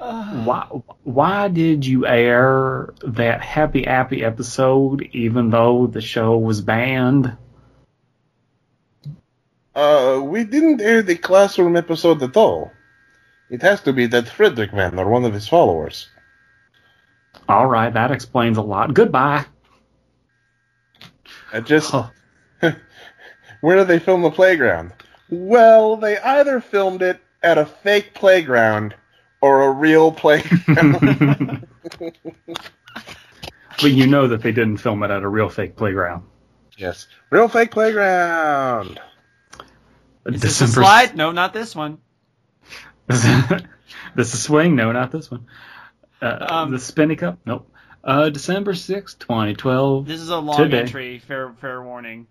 Why 0.00 0.66
why 1.02 1.48
did 1.48 1.84
you 1.84 2.06
air 2.06 2.94
that 3.04 3.42
Happy 3.42 3.86
appy 3.86 4.24
episode 4.24 5.02
even 5.12 5.50
though 5.50 5.86
the 5.88 6.00
show 6.00 6.38
was 6.38 6.62
banned? 6.62 7.36
Uh, 9.74 10.20
we 10.22 10.44
didn't 10.44 10.80
air 10.80 11.02
the 11.02 11.16
classroom 11.16 11.76
episode 11.76 12.22
at 12.22 12.36
all. 12.36 12.70
It 13.50 13.62
has 13.62 13.80
to 13.82 13.92
be 13.92 14.06
that 14.06 14.28
Frederick 14.28 14.72
man 14.72 14.98
or 14.98 15.10
one 15.10 15.24
of 15.24 15.34
his 15.34 15.48
followers. 15.48 16.08
All 17.48 17.66
right, 17.66 17.92
that 17.92 18.12
explains 18.12 18.58
a 18.58 18.62
lot. 18.62 18.94
Goodbye. 18.94 19.44
I 21.52 21.60
just. 21.60 21.92
Oh. 21.92 22.10
Where 23.60 23.76
did 23.76 23.88
they 23.88 23.98
film 23.98 24.22
the 24.22 24.30
playground? 24.30 24.92
Well, 25.28 25.96
they 25.96 26.16
either 26.18 26.60
filmed 26.60 27.02
it 27.02 27.20
at 27.42 27.58
a 27.58 27.66
fake 27.66 28.14
playground 28.14 28.94
or 29.40 29.62
a 29.62 29.70
real 29.70 30.12
playground. 30.12 31.66
but 31.98 33.90
you 33.90 34.06
know 34.06 34.28
that 34.28 34.42
they 34.42 34.52
didn't 34.52 34.76
film 34.78 35.02
it 35.02 35.10
at 35.10 35.22
a 35.22 35.28
real 35.28 35.48
fake 35.48 35.76
playground. 35.76 36.22
yes, 36.76 37.06
real 37.30 37.48
fake 37.48 37.70
playground. 37.70 39.00
Is 40.26 40.40
this 40.40 40.60
a 40.60 40.68
slide? 40.68 41.16
No, 41.16 41.32
not 41.32 41.52
this 41.52 41.74
one. 41.74 41.98
This 44.14 44.34
is 44.34 44.42
swing? 44.42 44.76
No, 44.76 44.92
not 44.92 45.10
this 45.12 45.30
one. 45.30 45.46
Uh, 46.22 46.46
Um, 46.48 46.70
the 46.72 46.78
spinny 46.78 47.16
cup? 47.16 47.38
Nope. 47.46 47.70
Uh, 48.02 48.30
December 48.30 48.74
sixth, 48.74 49.18
2012. 49.18 50.06
This 50.06 50.20
is 50.20 50.30
a 50.30 50.38
long 50.38 50.56
Today. 50.56 50.80
entry. 50.80 51.18
Fair, 51.18 51.52
fair 51.60 51.82
warning. 51.82 52.26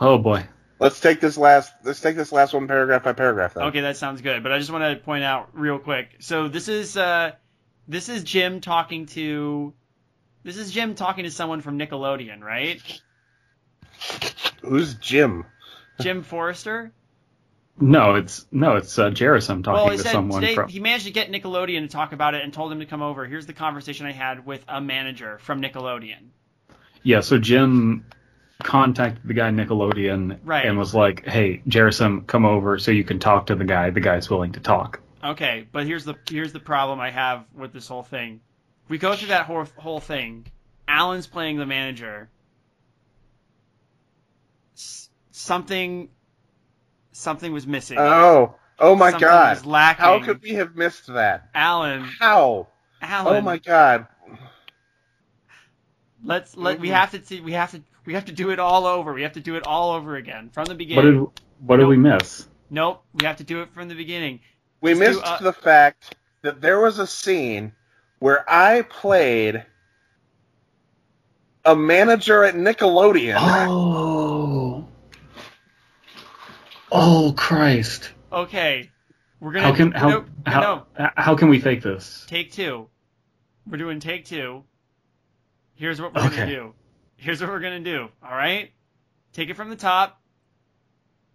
Oh 0.00 0.18
boy. 0.18 0.46
Let's 0.78 1.00
take 1.00 1.20
this 1.20 1.36
last. 1.36 1.72
Let's 1.84 2.00
take 2.00 2.16
this 2.16 2.32
last 2.32 2.54
one 2.54 2.66
paragraph 2.66 3.04
by 3.04 3.12
paragraph. 3.12 3.54
Then. 3.54 3.64
Okay, 3.64 3.82
that 3.82 3.96
sounds 3.96 4.20
good. 4.20 4.42
But 4.42 4.50
I 4.52 4.58
just 4.58 4.70
want 4.70 4.82
to 4.98 5.04
point 5.04 5.22
out 5.22 5.50
real 5.52 5.78
quick. 5.78 6.16
So 6.18 6.48
this 6.48 6.66
is 6.68 6.96
uh, 6.96 7.32
this 7.86 8.08
is 8.08 8.24
Jim 8.24 8.60
talking 8.60 9.06
to, 9.06 9.72
this 10.42 10.56
is 10.56 10.72
Jim 10.72 10.94
talking 10.96 11.24
to 11.24 11.30
someone 11.30 11.60
from 11.60 11.78
Nickelodeon, 11.78 12.40
right? 12.40 12.80
Who's 14.62 14.94
Jim? 14.94 15.44
Jim 16.00 16.22
Forrester. 16.22 16.92
No, 17.80 18.14
it's 18.16 18.46
no, 18.52 18.76
it's 18.76 18.98
uh, 18.98 19.10
Jerasim 19.10 19.64
talking 19.64 19.72
well, 19.72 19.88
to 19.88 19.98
said 19.98 20.12
someone 20.12 20.40
today 20.42 20.54
from. 20.54 20.68
he 20.68 20.78
managed 20.78 21.06
to 21.06 21.10
get 21.10 21.30
Nickelodeon 21.32 21.80
to 21.82 21.88
talk 21.88 22.12
about 22.12 22.34
it 22.34 22.42
and 22.44 22.52
told 22.52 22.70
him 22.70 22.80
to 22.80 22.86
come 22.86 23.02
over. 23.02 23.26
Here's 23.26 23.46
the 23.46 23.54
conversation 23.54 24.06
I 24.06 24.12
had 24.12 24.44
with 24.46 24.64
a 24.68 24.80
manager 24.80 25.38
from 25.38 25.60
Nickelodeon. 25.62 26.28
Yeah, 27.02 27.20
so 27.20 27.38
Jim 27.38 28.04
contacted 28.62 29.26
the 29.26 29.34
guy 29.34 29.50
Nickelodeon 29.50 30.38
Right. 30.44 30.64
and 30.66 30.78
was 30.78 30.94
like, 30.94 31.26
"Hey, 31.26 31.62
Jerasim, 31.68 32.26
come 32.26 32.44
over 32.44 32.78
so 32.78 32.90
you 32.92 33.04
can 33.04 33.18
talk 33.18 33.46
to 33.46 33.54
the 33.56 33.64
guy. 33.64 33.90
The 33.90 34.00
guy's 34.00 34.30
willing 34.30 34.52
to 34.52 34.60
talk." 34.60 35.00
Okay, 35.24 35.66
but 35.72 35.86
here's 35.86 36.04
the 36.04 36.14
here's 36.28 36.52
the 36.52 36.60
problem 36.60 37.00
I 37.00 37.10
have 37.10 37.44
with 37.54 37.72
this 37.72 37.88
whole 37.88 38.02
thing. 38.04 38.40
We 38.88 38.98
go 38.98 39.16
through 39.16 39.28
that 39.28 39.46
whole 39.46 39.64
whole 39.76 40.00
thing. 40.00 40.46
Alan's 40.86 41.26
playing 41.26 41.56
the 41.56 41.66
manager. 41.66 42.28
S- 44.76 45.08
something 45.30 46.10
something 47.12 47.52
was 47.52 47.66
missing. 47.66 47.98
Oh, 47.98 48.56
oh 48.78 48.94
my 48.96 49.10
Something 49.10 49.28
God! 49.28 49.56
was 49.56 49.66
lacking. 49.66 50.04
How 50.04 50.20
could 50.22 50.42
we 50.42 50.54
have 50.54 50.74
missed 50.76 51.06
that? 51.08 51.48
Alan, 51.54 52.04
How? 52.18 52.68
Alan. 53.00 53.36
Oh 53.36 53.40
my 53.40 53.58
God! 53.58 54.06
Let's 56.24 56.56
let 56.56 56.78
we 56.80 56.88
Mhm. 56.88 56.92
have 56.92 57.10
to 57.12 57.24
see, 57.24 57.40
we 57.40 57.52
have 57.52 57.72
to 57.72 57.82
we 58.06 58.14
have 58.14 58.26
to 58.26 58.32
do 58.32 58.50
it 58.50 58.58
all 58.58 58.86
over. 58.86 59.12
We 59.12 59.22
have 59.22 59.32
to 59.34 59.40
do 59.40 59.56
it 59.56 59.66
all 59.66 59.92
over 59.92 60.16
again 60.16 60.50
from 60.52 60.66
the 60.66 60.74
beginning. 60.74 60.96
What 60.96 61.02
beginning. 61.02 61.24
did 61.26 61.42
what 61.66 61.76
did 61.78 61.86
we 61.86 61.96
miss? 61.96 62.46
Nope, 62.70 63.04
we 63.12 63.26
have 63.26 63.36
to 63.36 63.44
do 63.44 63.62
it 63.62 63.72
from 63.74 63.88
the 63.88 63.94
beginning. 63.94 64.40
We 64.80 64.94
Let's 64.94 65.00
do, 65.00 65.20
missed 65.20 65.32
uh, 65.32 65.38
the 65.42 65.52
fact 65.52 66.16
that 66.42 66.60
there 66.60 66.80
was 66.80 66.98
a 66.98 67.06
scene 67.06 67.72
where 68.18 68.44
I 68.50 68.82
played 68.82 69.64
a 71.64 71.76
manager 71.76 72.42
at 72.44 72.54
Nickelodeon. 72.54 73.36
Oh. 73.38 74.21
Oh 76.94 77.32
Christ! 77.34 78.10
Okay, 78.30 78.90
we're 79.40 79.52
gonna 79.52 79.66
How 79.66 79.74
can 79.74 79.92
how 79.92 80.08
nope, 80.08 80.26
how 80.44 80.60
no, 80.60 81.10
how 81.16 81.34
can 81.36 81.48
we 81.48 81.58
fake 81.58 81.80
this? 81.82 82.24
take 82.28 82.52
two. 82.52 82.88
We're 83.66 83.78
doing 83.78 83.98
take 83.98 84.26
two. 84.26 84.64
Here's 85.74 86.02
what 86.02 86.14
we're 86.14 86.20
Okay. 86.26 86.36
gonna 86.36 86.46
do. 86.46 86.74
Here's 87.16 87.40
what 87.40 87.48
we're 87.48 87.60
gonna 87.60 87.80
do. 87.80 88.08
All 88.22 88.36
right, 88.36 88.72
take 89.32 89.48
it 89.48 89.54
from 89.54 89.70
the 89.70 89.76
top. 89.76 90.20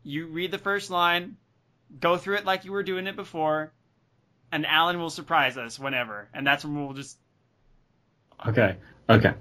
You 0.03 0.27
read 0.27 0.51
the 0.51 0.59
first 0.59 0.91
line, 0.91 1.37
go 1.99 2.17
through 2.17 2.35
it 2.35 2.45
like 2.45 2.63
you 2.63 2.71
were 2.71 2.83
doing 2.83 3.07
it 3.07 3.15
before, 3.15 3.73
and 4.51 4.63
Alan 4.63 4.99
will 4.99 5.09
surprise 5.09 5.57
us 5.57 5.79
whenever, 5.79 6.29
and 6.35 6.45
that's 6.45 6.63
when 6.63 6.85
we'll 6.85 6.93
just. 6.93 7.17
Okay. 8.47 8.75
Okay. 9.09 9.33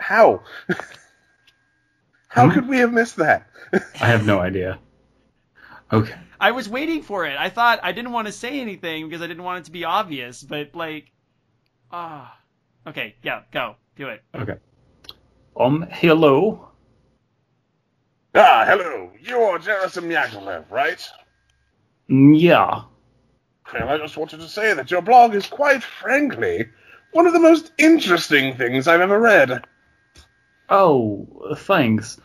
How? 0.00 0.42
How 2.28 2.48
Hmm? 2.48 2.54
could 2.54 2.68
we 2.68 2.78
have 2.78 2.92
missed 2.92 3.16
that? 3.16 3.46
I 4.00 4.08
have 4.08 4.26
no 4.26 4.40
idea. 4.40 4.80
Okay. 5.92 6.14
I 6.40 6.52
was 6.52 6.68
waiting 6.68 7.02
for 7.02 7.26
it. 7.26 7.36
I 7.38 7.50
thought 7.50 7.80
I 7.82 7.92
didn't 7.92 8.12
want 8.12 8.26
to 8.26 8.32
say 8.32 8.60
anything 8.60 9.06
because 9.06 9.22
I 9.22 9.26
didn't 9.26 9.42
want 9.44 9.60
it 9.60 9.64
to 9.66 9.72
be 9.72 9.84
obvious, 9.84 10.42
but 10.42 10.74
like, 10.74 11.12
ah, 11.90 12.36
okay, 12.86 13.14
yeah, 13.22 13.42
go 13.52 13.76
do 13.96 14.08
it. 14.08 14.22
Okay. 14.34 14.56
Um. 15.58 15.86
Hello. 15.90 16.68
ah, 18.34 18.64
hello. 18.66 19.12
You're 19.20 19.58
Jerasim 19.58 20.10
Yakovlev, 20.10 20.70
right? 20.70 21.06
Yeah. 22.08 22.84
Well, 23.72 23.88
I 23.88 23.98
just 23.98 24.16
wanted 24.16 24.40
to 24.40 24.48
say 24.48 24.74
that 24.74 24.90
your 24.90 25.02
blog 25.02 25.34
is 25.34 25.46
quite 25.46 25.82
frankly 25.82 26.66
one 27.12 27.26
of 27.26 27.32
the 27.32 27.38
most 27.38 27.72
interesting 27.78 28.56
things 28.56 28.88
I've 28.88 29.00
ever 29.00 29.20
read. 29.20 29.62
Oh, 30.68 31.26
thanks. 31.56 32.18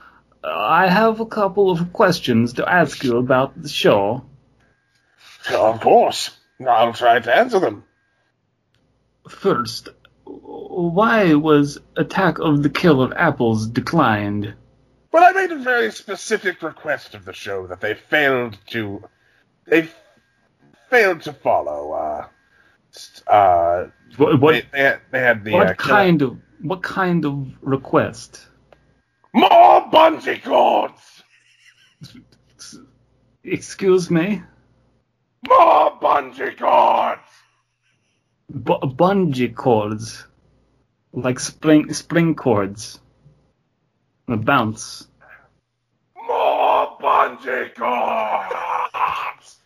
I 0.43 0.88
have 0.88 1.19
a 1.19 1.25
couple 1.25 1.71
of 1.71 1.93
questions 1.93 2.53
to 2.53 2.69
ask 2.69 3.03
you 3.03 3.17
about 3.17 3.61
the 3.61 3.69
show. 3.69 4.25
Of 5.51 5.81
course. 5.81 6.38
I'll 6.65 6.93
try 6.93 7.19
to 7.19 7.35
answer 7.35 7.59
them. 7.59 7.83
First, 9.29 9.89
why 10.25 11.33
was 11.33 11.79
Attack 11.95 12.39
of 12.39 12.63
the 12.63 12.69
Killer 12.69 13.15
Apples 13.17 13.67
declined? 13.67 14.53
Well, 15.11 15.23
I 15.23 15.31
made 15.31 15.51
a 15.51 15.59
very 15.59 15.91
specific 15.91 16.61
request 16.61 17.15
of 17.15 17.25
the 17.25 17.33
show 17.33 17.67
that 17.67 17.81
they 17.81 17.93
failed 17.93 18.57
to. 18.67 19.03
They 19.65 19.89
failed 20.89 21.21
to 21.23 21.33
follow. 21.33 21.91
Uh, 21.91 23.29
uh, 23.29 23.88
What 24.17 24.39
what, 24.39 24.51
they, 24.53 24.65
they, 24.71 24.83
had, 24.83 24.99
they 25.11 25.19
had 25.19 25.43
the. 25.43 25.51
what 25.53 25.67
uh, 25.67 25.73
kind 25.75 26.21
of 26.21 26.38
what 26.61 26.83
kind 26.83 27.25
of 27.25 27.47
request? 27.61 28.45
More 29.33 29.76
bungee 29.91 30.43
cords! 30.43 31.23
Excuse 33.43 34.11
me. 34.11 34.41
More 35.47 35.97
bungee 35.99 36.57
cords! 36.57 37.21
B- 38.51 38.79
bungee 38.81 39.53
cords, 39.55 40.25
like 41.13 41.39
spring 41.39 41.93
spring 41.93 42.35
cords. 42.35 42.99
A 44.27 44.35
bounce. 44.38 45.07
More 46.15 46.97
bungee 46.99 47.73
cords! 47.75 49.57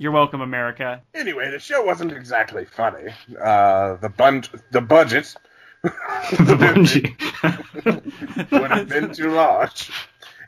You're 0.00 0.12
welcome, 0.12 0.40
America. 0.40 1.02
Anyway, 1.14 1.50
the 1.50 1.58
show 1.58 1.84
wasn't 1.84 2.12
exactly 2.12 2.64
funny. 2.64 3.12
Uh, 3.38 3.96
the 3.96 4.08
bun- 4.08 4.44
the 4.72 4.80
budget 4.80 5.36
the 5.82 6.56
bungee. 6.58 7.14
would 8.52 8.70
have 8.70 8.88
been 8.88 9.12
too 9.12 9.30
large. 9.30 9.90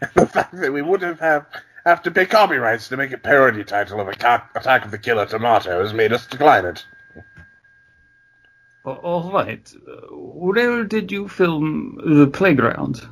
And 0.00 0.10
the 0.14 0.26
fact 0.26 0.54
that 0.60 0.72
we 0.72 0.82
would 0.82 1.02
have 1.02 1.20
have, 1.20 1.46
have 1.84 2.02
to 2.02 2.10
pay 2.10 2.26
copyrights 2.26 2.88
to 2.88 2.96
make 2.96 3.12
a 3.12 3.18
parody 3.18 3.64
title 3.64 4.00
of 4.00 4.08
Attack, 4.08 4.50
Attack 4.54 4.84
of 4.84 4.90
the 4.90 4.98
Killer 4.98 5.26
Tomatoes 5.26 5.92
made 5.92 6.12
us 6.12 6.26
decline 6.26 6.64
it. 6.64 6.84
All 8.84 9.30
right. 9.32 9.72
Where 10.10 10.84
did 10.84 11.12
you 11.12 11.28
film 11.28 12.00
the 12.04 12.26
playground? 12.26 13.06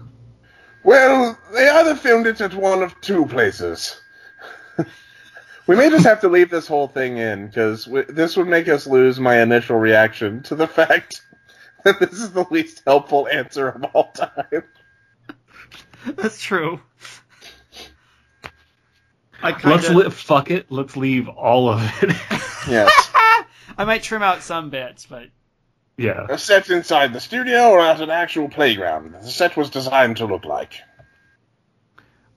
Well, 0.82 1.38
they 1.52 1.68
either 1.68 1.94
filmed 1.94 2.26
it 2.26 2.40
at 2.40 2.54
one 2.54 2.82
of 2.82 3.00
two 3.00 3.26
places. 3.26 4.00
we 5.66 5.76
may 5.76 5.90
just 5.90 6.06
have 6.06 6.22
to 6.22 6.28
leave 6.28 6.50
this 6.50 6.66
whole 6.66 6.88
thing 6.88 7.18
in, 7.18 7.46
because 7.46 7.88
this 8.08 8.36
would 8.36 8.48
make 8.48 8.66
us 8.68 8.86
lose 8.86 9.20
my 9.20 9.40
initial 9.40 9.76
reaction 9.76 10.42
to 10.44 10.56
the 10.56 10.66
fact 10.66 11.22
that 11.29 11.29
this 12.00 12.12
is 12.12 12.32
the 12.32 12.46
least 12.50 12.82
helpful 12.86 13.28
answer 13.28 13.68
of 13.68 13.84
all 13.94 14.10
time. 14.12 14.64
That's 16.06 16.40
true. 16.40 16.80
I 19.42 19.58
Let's 19.64 19.88
li- 19.88 20.10
fuck 20.10 20.50
it. 20.50 20.70
Let's 20.70 20.96
leave 20.96 21.28
all 21.28 21.68
of 21.68 21.82
it. 22.02 22.16
Yes. 22.68 22.92
I 23.78 23.84
might 23.86 24.02
trim 24.02 24.22
out 24.22 24.42
some 24.42 24.68
bits, 24.68 25.06
but 25.06 25.28
yeah. 25.96 26.26
a 26.28 26.36
set 26.36 26.68
inside 26.68 27.14
the 27.14 27.20
studio 27.20 27.70
or 27.70 27.80
at 27.80 28.02
an 28.02 28.10
actual 28.10 28.50
playground. 28.50 29.14
The 29.14 29.30
set 29.30 29.56
was 29.56 29.70
designed 29.70 30.18
to 30.18 30.26
look 30.26 30.44
like. 30.44 30.74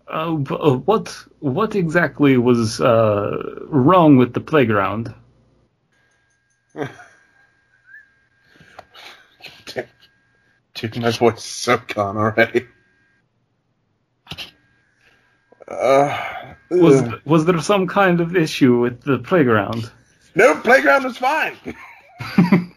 Uh, 0.08 0.36
uh, 0.50 0.76
what 0.78 1.10
what 1.40 1.76
exactly 1.76 2.38
was 2.38 2.80
uh, 2.80 3.66
wrong 3.68 4.16
with 4.16 4.34
the 4.34 4.40
playground? 4.40 5.14
Dude, 10.92 11.02
my 11.02 11.12
voice 11.12 11.38
is 11.38 11.44
so 11.46 11.78
gone 11.88 12.18
already. 12.18 12.68
Uh, 15.66 16.56
Was 16.70 17.02
ugh. 17.02 17.22
was 17.24 17.46
there 17.46 17.62
some 17.62 17.88
kind 17.88 18.20
of 18.20 18.36
issue 18.36 18.80
with 18.80 19.02
the 19.02 19.20
playground? 19.20 19.90
no 20.36 20.60
playground 20.60 21.06
was 21.06 21.18
fine. 21.18 21.56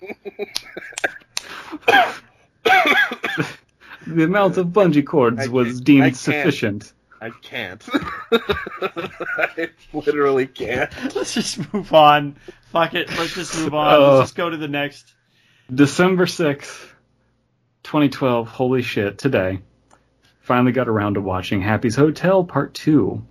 The 4.07 4.23
amount 4.23 4.57
of 4.57 4.69
bungee 4.69 5.05
cords 5.05 5.41
I 5.41 5.49
was 5.49 5.67
can't- 5.67 5.81
I 5.81 5.83
deemed 5.85 6.03
can't. 6.05 6.17
sufficient. 6.17 6.93
I 7.21 7.31
can't. 7.43 7.85
I 8.33 9.69
literally 9.93 10.47
can't. 10.47 10.93
Let's 11.17 11.35
just 11.35 11.73
move 11.75 11.93
on. 11.93 12.37
Fuck 12.71 12.95
it. 12.95 13.09
Let's 13.19 13.35
just 13.35 13.59
move 13.59 13.75
on. 13.75 13.95
Oh. 13.95 14.17
Let's 14.19 14.29
just 14.29 14.37
go 14.37 14.49
to 14.49 14.57
the 14.57 14.69
next. 14.69 15.13
December 15.75 16.27
6th, 16.27 16.89
2012. 17.87 18.49
Holy 18.49 18.83
shit, 18.83 19.17
today. 19.17 19.61
Finally 20.41 20.73
got 20.73 20.89
around 20.89 21.15
to 21.15 21.21
watching 21.21 21.61
Happy's 21.61 21.95
Hotel 21.95 22.43
Part 22.45 22.75
2. 22.75 23.25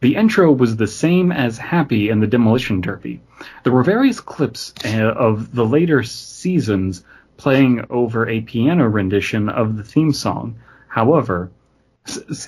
The 0.00 0.16
intro 0.16 0.50
was 0.50 0.76
the 0.76 0.88
same 0.88 1.30
as 1.30 1.56
Happy 1.56 2.10
and 2.10 2.20
the 2.20 2.26
Demolition 2.26 2.80
Derby. 2.80 3.20
There 3.62 3.72
were 3.72 3.84
various 3.84 4.20
clips 4.20 4.74
uh, 4.84 4.88
of 4.98 5.54
the 5.54 5.64
later 5.64 6.02
seasons 6.02 7.04
playing 7.36 7.86
over 7.90 8.28
a 8.28 8.40
piano 8.40 8.88
rendition 8.88 9.48
of 9.48 9.76
the 9.76 9.84
theme 9.84 10.12
song. 10.12 10.58
However, 10.88 11.52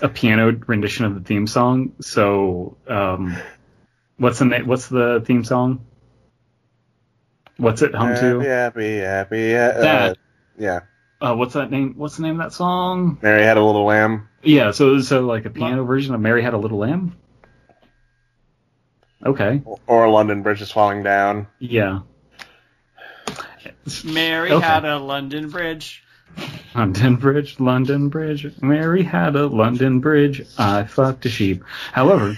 a 0.02 0.08
piano 0.08 0.60
rendition 0.66 1.04
of 1.04 1.14
the 1.14 1.20
theme 1.20 1.46
song. 1.46 1.92
So, 2.00 2.76
um, 2.88 3.36
what's 4.16 4.40
the 4.40 4.46
na- 4.46 4.64
what's 4.64 4.88
the 4.88 5.22
theme 5.24 5.44
song? 5.44 5.86
What's 7.56 7.82
it 7.82 7.94
hum 7.94 8.16
to? 8.16 8.40
Happy, 8.40 8.98
happy, 8.98 9.50
happy. 9.50 9.78
Uh, 9.78 9.80
That. 9.80 10.18
yeah. 10.58 10.80
Uh, 11.24 11.34
what's 11.34 11.54
that 11.54 11.70
name? 11.70 11.94
What's 11.96 12.16
the 12.16 12.22
name 12.22 12.40
of 12.40 12.46
that 12.46 12.52
song? 12.52 13.18
Mary 13.22 13.42
had 13.42 13.56
a 13.56 13.64
little 13.64 13.84
lamb. 13.84 14.28
Yeah, 14.42 14.70
so 14.72 15.00
so 15.00 15.22
like 15.22 15.44
a 15.46 15.50
piano 15.50 15.84
version 15.84 16.14
of 16.14 16.20
Mary 16.20 16.42
Had 16.42 16.52
a 16.54 16.58
Little 16.58 16.78
Lamb. 16.78 17.16
Okay, 19.24 19.62
Or 19.86 20.10
London 20.10 20.42
Bridge 20.42 20.60
is 20.60 20.70
falling 20.70 21.02
down. 21.02 21.46
yeah. 21.58 22.00
Mary 24.04 24.50
Okay. 24.52 24.66
had 24.66 24.84
a 24.84 24.98
London 24.98 25.48
Bridge. 25.48 26.02
London 26.74 27.16
Bridge, 27.16 27.58
London 27.60 28.08
Bridge. 28.08 28.46
Mary 28.60 29.02
had 29.02 29.36
a 29.36 29.46
London 29.46 30.00
Bridge. 30.00 30.42
I 30.58 30.84
fucked 30.84 31.24
a 31.26 31.28
sheep. 31.30 31.64
However, 31.92 32.36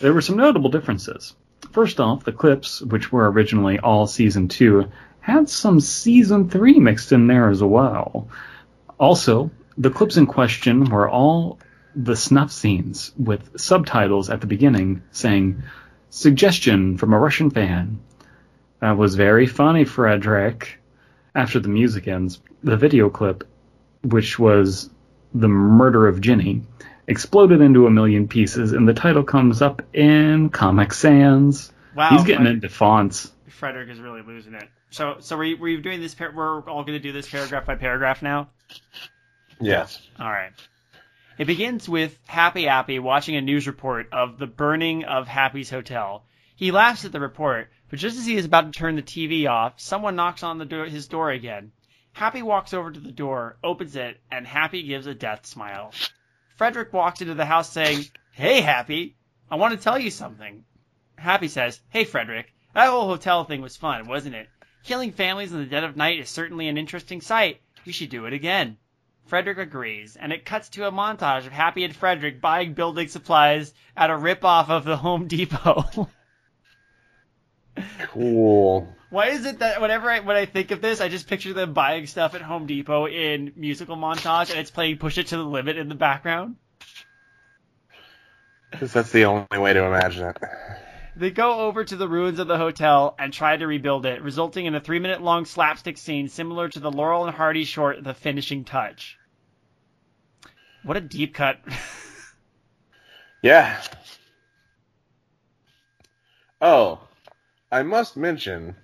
there 0.00 0.12
were 0.12 0.20
some 0.22 0.36
notable 0.36 0.70
differences. 0.70 1.34
First 1.72 2.00
off, 2.00 2.24
the 2.24 2.32
clips, 2.32 2.80
which 2.80 3.12
were 3.12 3.30
originally 3.30 3.78
all 3.78 4.06
season 4.08 4.48
two, 4.48 4.90
had 5.20 5.48
some 5.48 5.80
season 5.80 6.48
three 6.48 6.78
mixed 6.78 7.12
in 7.12 7.26
there 7.26 7.48
as 7.48 7.62
well. 7.62 8.28
Also, 8.98 9.50
the 9.76 9.90
clips 9.90 10.16
in 10.16 10.26
question 10.26 10.84
were 10.84 11.08
all 11.08 11.58
the 11.94 12.16
snuff 12.16 12.52
scenes 12.52 13.12
with 13.18 13.58
subtitles 13.60 14.30
at 14.30 14.40
the 14.40 14.46
beginning 14.46 15.02
saying, 15.10 15.62
Suggestion 16.10 16.96
from 16.96 17.12
a 17.12 17.18
Russian 17.18 17.50
fan. 17.50 18.00
That 18.80 18.96
was 18.96 19.14
very 19.14 19.46
funny, 19.46 19.84
Frederick. 19.84 20.80
After 21.34 21.60
the 21.60 21.68
music 21.68 22.08
ends, 22.08 22.40
the 22.64 22.76
video 22.76 23.08
clip, 23.08 23.44
which 24.02 24.38
was 24.38 24.90
the 25.32 25.48
murder 25.48 26.08
of 26.08 26.20
Ginny, 26.20 26.62
exploded 27.06 27.60
into 27.60 27.86
a 27.86 27.90
million 27.90 28.26
pieces, 28.26 28.72
and 28.72 28.88
the 28.88 28.94
title 28.94 29.22
comes 29.22 29.62
up 29.62 29.82
in 29.94 30.50
Comic 30.50 30.92
Sans. 30.92 31.72
Wow. 31.94 32.10
He's 32.10 32.24
getting 32.24 32.46
into 32.46 32.68
fonts. 32.68 33.32
Frederick 33.60 33.90
is 33.90 34.00
really 34.00 34.22
losing 34.22 34.54
it. 34.54 34.68
So, 34.88 35.16
so 35.20 35.36
were 35.36 35.44
you, 35.44 35.58
were 35.58 35.68
you 35.68 35.82
doing 35.82 36.00
this? 36.00 36.14
Par- 36.14 36.32
we're 36.34 36.62
all 36.62 36.82
going 36.82 36.98
to 36.98 36.98
do 36.98 37.12
this 37.12 37.28
paragraph 37.28 37.66
by 37.66 37.74
paragraph 37.74 38.22
now. 38.22 38.48
Yes. 39.60 40.00
All 40.18 40.30
right. 40.30 40.52
It 41.36 41.44
begins 41.44 41.86
with 41.86 42.18
Happy 42.26 42.64
Happy 42.64 42.98
watching 42.98 43.36
a 43.36 43.42
news 43.42 43.66
report 43.66 44.08
of 44.12 44.38
the 44.38 44.46
burning 44.46 45.04
of 45.04 45.28
Happy's 45.28 45.68
hotel. 45.68 46.24
He 46.56 46.70
laughs 46.70 47.04
at 47.04 47.12
the 47.12 47.20
report, 47.20 47.70
but 47.90 47.98
just 47.98 48.18
as 48.18 48.24
he 48.24 48.36
is 48.36 48.46
about 48.46 48.72
to 48.72 48.78
turn 48.78 48.96
the 48.96 49.02
TV 49.02 49.48
off, 49.48 49.74
someone 49.76 50.16
knocks 50.16 50.42
on 50.42 50.56
the 50.56 50.64
door, 50.64 50.86
his 50.86 51.06
door 51.06 51.30
again. 51.30 51.72
Happy 52.12 52.42
walks 52.42 52.72
over 52.72 52.90
to 52.90 53.00
the 53.00 53.12
door, 53.12 53.58
opens 53.62 53.94
it, 53.94 54.20
and 54.30 54.46
Happy 54.46 54.82
gives 54.84 55.06
a 55.06 55.14
death 55.14 55.44
smile. 55.44 55.92
Frederick 56.56 56.94
walks 56.94 57.20
into 57.20 57.34
the 57.34 57.44
house 57.44 57.70
saying, 57.70 58.06
Hey, 58.32 58.62
Happy, 58.62 59.16
I 59.50 59.56
want 59.56 59.74
to 59.74 59.84
tell 59.84 59.98
you 59.98 60.10
something. 60.10 60.64
Happy 61.16 61.48
says, 61.48 61.78
Hey, 61.90 62.04
Frederick, 62.04 62.54
that 62.74 62.88
whole 62.88 63.06
hotel 63.06 63.44
thing 63.44 63.62
was 63.62 63.76
fun, 63.76 64.06
wasn't 64.06 64.34
it? 64.34 64.48
Killing 64.84 65.12
families 65.12 65.52
in 65.52 65.58
the 65.58 65.66
dead 65.66 65.84
of 65.84 65.96
night 65.96 66.20
is 66.20 66.28
certainly 66.28 66.68
an 66.68 66.78
interesting 66.78 67.20
sight. 67.20 67.60
We 67.84 67.92
should 67.92 68.10
do 68.10 68.26
it 68.26 68.32
again. 68.32 68.78
Frederick 69.26 69.58
agrees, 69.58 70.16
and 70.16 70.32
it 70.32 70.44
cuts 70.44 70.70
to 70.70 70.86
a 70.86 70.92
montage 70.92 71.46
of 71.46 71.52
Happy 71.52 71.84
and 71.84 71.94
Frederick 71.94 72.40
buying 72.40 72.74
building 72.74 73.08
supplies 73.08 73.72
at 73.96 74.10
a 74.10 74.14
ripoff 74.14 74.68
of 74.70 74.84
the 74.84 74.96
Home 74.96 75.28
Depot. 75.28 76.08
Cool. 78.12 78.94
Why 79.10 79.28
is 79.28 79.46
it 79.46 79.60
that 79.60 79.80
whenever 79.80 80.10
I 80.10 80.20
when 80.20 80.36
I 80.36 80.44
think 80.46 80.70
of 80.70 80.80
this, 80.80 81.00
I 81.00 81.08
just 81.08 81.26
picture 81.26 81.52
them 81.52 81.72
buying 81.72 82.06
stuff 82.06 82.34
at 82.34 82.42
Home 82.42 82.66
Depot 82.66 83.06
in 83.06 83.52
musical 83.56 83.96
montage, 83.96 84.50
and 84.50 84.58
it's 84.58 84.70
playing 84.70 84.98
"Push 84.98 85.18
It 85.18 85.28
to 85.28 85.36
the 85.36 85.44
Limit" 85.44 85.76
in 85.76 85.88
the 85.88 85.94
background? 85.94 86.56
Because 88.70 88.92
that's 88.92 89.10
the 89.10 89.24
only 89.24 89.58
way 89.58 89.72
to 89.72 89.84
imagine 89.84 90.28
it. 90.28 90.36
They 91.16 91.30
go 91.30 91.60
over 91.60 91.84
to 91.84 91.96
the 91.96 92.08
ruins 92.08 92.38
of 92.38 92.48
the 92.48 92.56
hotel 92.56 93.14
and 93.18 93.32
try 93.32 93.56
to 93.56 93.66
rebuild 93.66 94.06
it, 94.06 94.22
resulting 94.22 94.66
in 94.66 94.74
a 94.74 94.80
three-minute-long 94.80 95.44
slapstick 95.44 95.98
scene 95.98 96.28
similar 96.28 96.68
to 96.68 96.80
the 96.80 96.90
Laurel 96.90 97.26
and 97.26 97.34
Hardy 97.34 97.64
short 97.64 98.02
"The 98.04 98.14
Finishing 98.14 98.64
Touch." 98.64 99.18
What 100.82 100.96
a 100.96 101.00
deep 101.00 101.34
cut! 101.34 101.60
Yeah. 103.42 103.80
Oh, 106.60 107.00
I 107.72 107.82
must 107.82 108.16
mention 108.16 108.76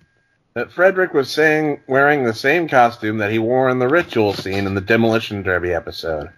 that 0.55 0.71
Frederick 0.71 1.13
was 1.13 1.29
saying 1.29 1.81
wearing 1.87 2.23
the 2.23 2.33
same 2.33 2.67
costume 2.67 3.19
that 3.19 3.31
he 3.31 3.37
wore 3.37 3.69
in 3.69 3.77
the 3.77 3.87
ritual 3.87 4.33
scene 4.33 4.65
in 4.65 4.73
the 4.73 4.81
Demolition 4.81 5.43
Derby 5.43 5.73
episode. 5.73 6.31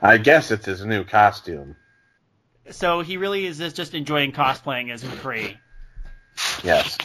I 0.00 0.16
guess 0.16 0.50
it's 0.50 0.64
his 0.64 0.86
new 0.86 1.04
costume. 1.04 1.76
So 2.70 3.00
he 3.00 3.16
really 3.16 3.46
is 3.46 3.58
just- 3.58 3.76
just 3.76 3.94
enjoying 3.94 4.32
cosplaying 4.32 4.90
as 4.90 5.02
McCree. 5.04 5.56
Yes. 6.64 6.96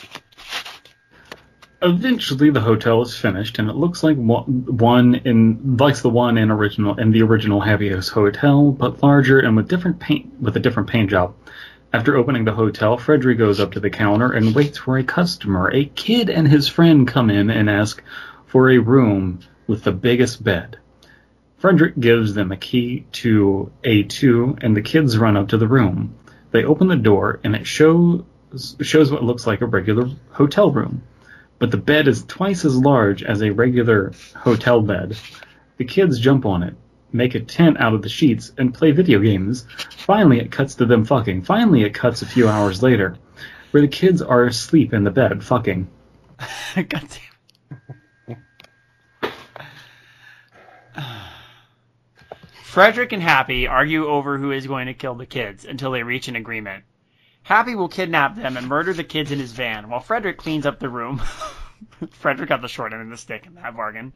Eventually, 1.82 2.50
the 2.50 2.62
hotel 2.62 3.02
is 3.02 3.16
finished, 3.16 3.60
and 3.60 3.70
it 3.70 3.76
looks 3.76 4.02
like 4.02 4.16
one 4.18 4.44
one 4.66 5.16
in 5.16 5.78
like 5.78 5.98
the 5.98 6.10
one 6.10 6.38
in 6.38 6.50
original 6.50 6.96
in 6.96 7.12
the 7.12 7.22
original 7.22 7.62
Happy's 7.62 8.08
Hotel, 8.08 8.72
but 8.72 9.04
larger 9.04 9.40
and 9.40 9.56
with 9.56 9.68
different 9.68 10.00
paint 10.00 10.40
with 10.40 10.56
a 10.56 10.60
different 10.60 10.90
paint 10.90 11.10
job. 11.10 11.36
After 11.94 12.16
opening 12.16 12.46
the 12.46 12.54
hotel, 12.54 12.98
Frederick 12.98 13.38
goes 13.38 13.60
up 13.60 13.74
to 13.74 13.80
the 13.80 13.90
counter 13.90 14.32
and 14.32 14.56
waits 14.56 14.80
for 14.80 14.98
a 14.98 15.04
customer. 15.04 15.70
A 15.72 15.86
kid 15.86 16.30
and 16.30 16.48
his 16.48 16.68
friend 16.68 17.08
come 17.08 17.30
in 17.30 17.50
and 17.50 17.70
ask 17.70 18.02
for 18.48 18.70
a 18.70 18.80
room 18.80 19.40
with 19.68 19.84
the 19.84 19.92
biggest 19.92 20.44
bed. 20.44 20.78
Frederick 21.58 22.00
gives 22.00 22.34
them 22.34 22.52
a 22.52 22.58
key 22.58 23.06
to 23.14 23.72
A2, 23.84 24.64
and 24.64 24.76
the 24.76 24.82
kids 24.82 25.18
run 25.18 25.38
up 25.38 25.50
to 25.50 25.58
the 25.58 25.68
room. 25.68 26.16
They 26.52 26.64
open 26.64 26.88
the 26.88 26.96
door, 26.96 27.40
and 27.44 27.56
it 27.56 27.66
shows 27.66 28.24
shows 28.82 29.12
what 29.12 29.24
looks 29.24 29.46
like 29.46 29.62
a 29.62 29.66
regular 29.66 30.10
hotel 30.32 30.72
room 30.72 31.02
but 31.60 31.72
the 31.72 31.78
bed 31.78 32.08
is 32.08 32.24
twice 32.26 32.66
as 32.66 32.76
large 32.76 33.24
as 33.24 33.42
a 33.42 33.52
regular 33.52 34.12
hotel 34.36 34.82
bed. 34.82 35.18
The 35.78 35.86
kids 35.86 36.20
jump 36.20 36.46
on 36.46 36.64
it, 36.64 36.76
make 37.12 37.36
a 37.36 37.40
tent 37.40 37.80
out 37.80 37.94
of 37.94 38.02
the 38.02 38.10
sheets, 38.10 38.52
and 38.58 38.74
play 38.74 38.92
video 38.92 39.20
games. 39.20 39.66
Finally, 39.98 40.40
it 40.40 40.52
cuts 40.52 40.76
to 40.76 40.86
them 40.86 41.06
fucking. 41.06 41.44
Finally, 41.44 41.84
it 41.84 41.94
cuts 41.94 42.22
a 42.22 42.26
few 42.26 42.48
hours 42.48 42.84
later, 42.84 43.18
where 43.72 43.82
the 43.82 43.88
kids 43.88 44.22
are 44.22 44.46
asleep 44.46 44.94
in 44.94 45.04
the 45.04 45.12
bed 45.12 45.44
fucking. 45.44 45.88
God 46.76 46.90
damn. 46.90 47.95
Frederick 52.76 53.14
and 53.14 53.24
Happy 53.24 53.68
argue 53.68 54.06
over 54.06 54.38
who 54.38 54.52
is 54.52 54.68
going 54.68 54.88
to 54.88 54.94
kill 54.94 55.16
the 55.16 55.26
kids 55.26 55.64
until 55.64 55.92
they 55.92 56.04
reach 56.04 56.28
an 56.28 56.36
agreement. 56.36 56.84
Happy 57.44 57.74
will 57.74 57.88
kidnap 57.88 58.36
them 58.36 58.58
and 58.58 58.68
murder 58.68 58.92
the 58.92 59.06
kids 59.06 59.32
in 59.32 59.40
his 59.40 59.54
van, 59.54 59.88
while 59.88 60.02
Frederick 60.02 60.36
cleans 60.38 60.66
up 60.66 60.78
the 60.78 60.90
room. 60.90 61.20
Frederick 62.12 62.50
got 62.50 62.62
the 62.62 62.68
short 62.68 62.92
end 62.92 63.02
of 63.02 63.10
the 63.10 63.16
stick 63.16 63.46
in 63.46 63.56
that 63.56 63.78
bargain. 63.78 64.12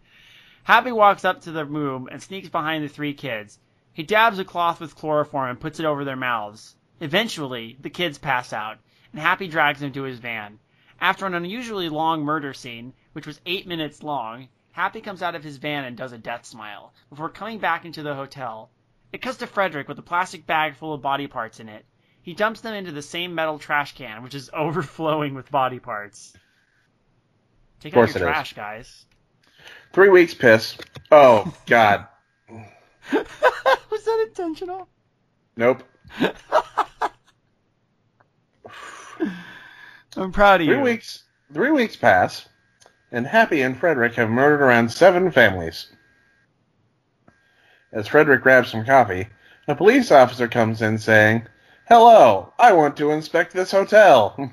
Happy 0.66 0.92
walks 0.92 1.24
up 1.24 1.40
to 1.40 1.54
the 1.54 1.64
room 1.64 2.10
and 2.12 2.22
sneaks 2.22 2.50
behind 2.50 2.84
the 2.84 2.90
three 2.90 3.14
kids. 3.14 3.60
He 3.94 4.04
dabs 4.04 4.40
a 4.40 4.44
cloth 4.44 4.82
with 4.82 4.94
chloroform 4.94 5.52
and 5.52 5.62
puts 5.62 5.80
it 5.80 5.86
over 5.86 6.04
their 6.04 6.18
mouths. 6.18 6.76
Eventually, 7.00 7.78
the 7.80 7.90
kids 7.90 8.18
pass 8.18 8.52
out, 8.52 8.80
and 9.14 9.22
Happy 9.22 9.48
drags 9.48 9.80
them 9.80 9.94
to 9.94 10.04
his 10.04 10.20
van. 10.20 10.60
After 11.00 11.26
an 11.26 11.34
unusually 11.34 11.88
long 11.88 12.26
murder 12.26 12.54
scene, 12.54 12.92
which 13.14 13.26
was 13.26 13.40
eight 13.46 13.68
minutes 13.68 14.04
long, 14.04 14.50
Happy 14.80 15.02
comes 15.02 15.22
out 15.22 15.36
of 15.36 15.44
his 15.44 15.58
van 15.58 15.84
and 15.84 15.98
does 15.98 16.14
a 16.14 16.18
death 16.18 16.46
smile, 16.46 16.94
before 17.10 17.28
coming 17.28 17.60
back 17.60 17.84
into 17.84 18.02
the 18.02 18.16
hotel. 18.16 18.70
It 19.12 19.22
cuts 19.22 19.40
to 19.40 19.48
Frederick 19.48 19.90
with 19.90 20.00
a 20.00 20.02
plastic 20.02 20.48
bag 20.48 20.78
full 20.78 20.94
of 20.94 21.02
body 21.02 21.28
parts 21.28 21.60
in 21.60 21.68
it. 21.68 21.84
He 22.22 22.34
dumps 22.34 22.62
them 22.62 22.74
into 22.74 22.94
the 22.94 23.02
same 23.02 23.36
metal 23.36 23.60
trash 23.60 23.94
can, 23.94 24.24
which 24.24 24.36
is 24.36 24.50
overflowing 24.54 25.34
with 25.34 25.52
body 25.52 25.80
parts. 25.80 26.32
Take 27.82 27.92
out 27.92 27.98
your 27.98 28.06
it 28.06 28.16
is. 28.16 28.22
trash, 28.22 28.54
guys. 28.54 29.06
Three 29.92 30.08
weeks 30.08 30.34
piss. 30.34 30.78
Oh, 31.12 31.54
God. 31.66 32.08
was 32.50 34.06
that 34.06 34.26
intentional? 34.30 34.88
Nope. 35.58 35.84
I'm 40.16 40.32
proud 40.32 40.62
of 40.62 40.68
you. 40.68 40.76
Three 40.76 40.84
weeks. 40.84 41.26
Three 41.54 41.72
weeks 41.72 41.98
pass, 41.98 42.48
and 43.12 43.26
Happy 43.28 43.62
and 43.62 43.78
Frederick 43.78 44.14
have 44.16 44.30
murdered 44.30 44.62
around 44.62 44.92
seven 44.92 45.32
families. 45.32 45.88
As 47.92 48.08
Frederick 48.08 48.42
grabs 48.44 48.70
some 48.70 48.86
coffee, 48.86 49.28
A 49.68 49.76
police 49.76 50.12
officer 50.12 50.48
comes 50.48 50.82
in 50.82 50.98
saying, 50.98 51.48
Hello, 51.88 52.54
I 52.58 52.74
want 52.74 52.98
to 52.98 53.12
inspect 53.12 53.54
this 53.54 53.72
hotel. 53.72 54.52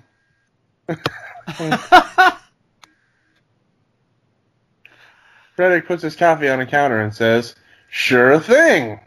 Frederick 5.54 5.86
puts 5.86 6.02
his 6.02 6.16
coffee 6.16 6.48
on 6.48 6.60
a 6.60 6.66
counter 6.66 7.00
and 7.00 7.14
says, 7.14 7.54
Sure 7.88 8.38
thing. 8.40 9.00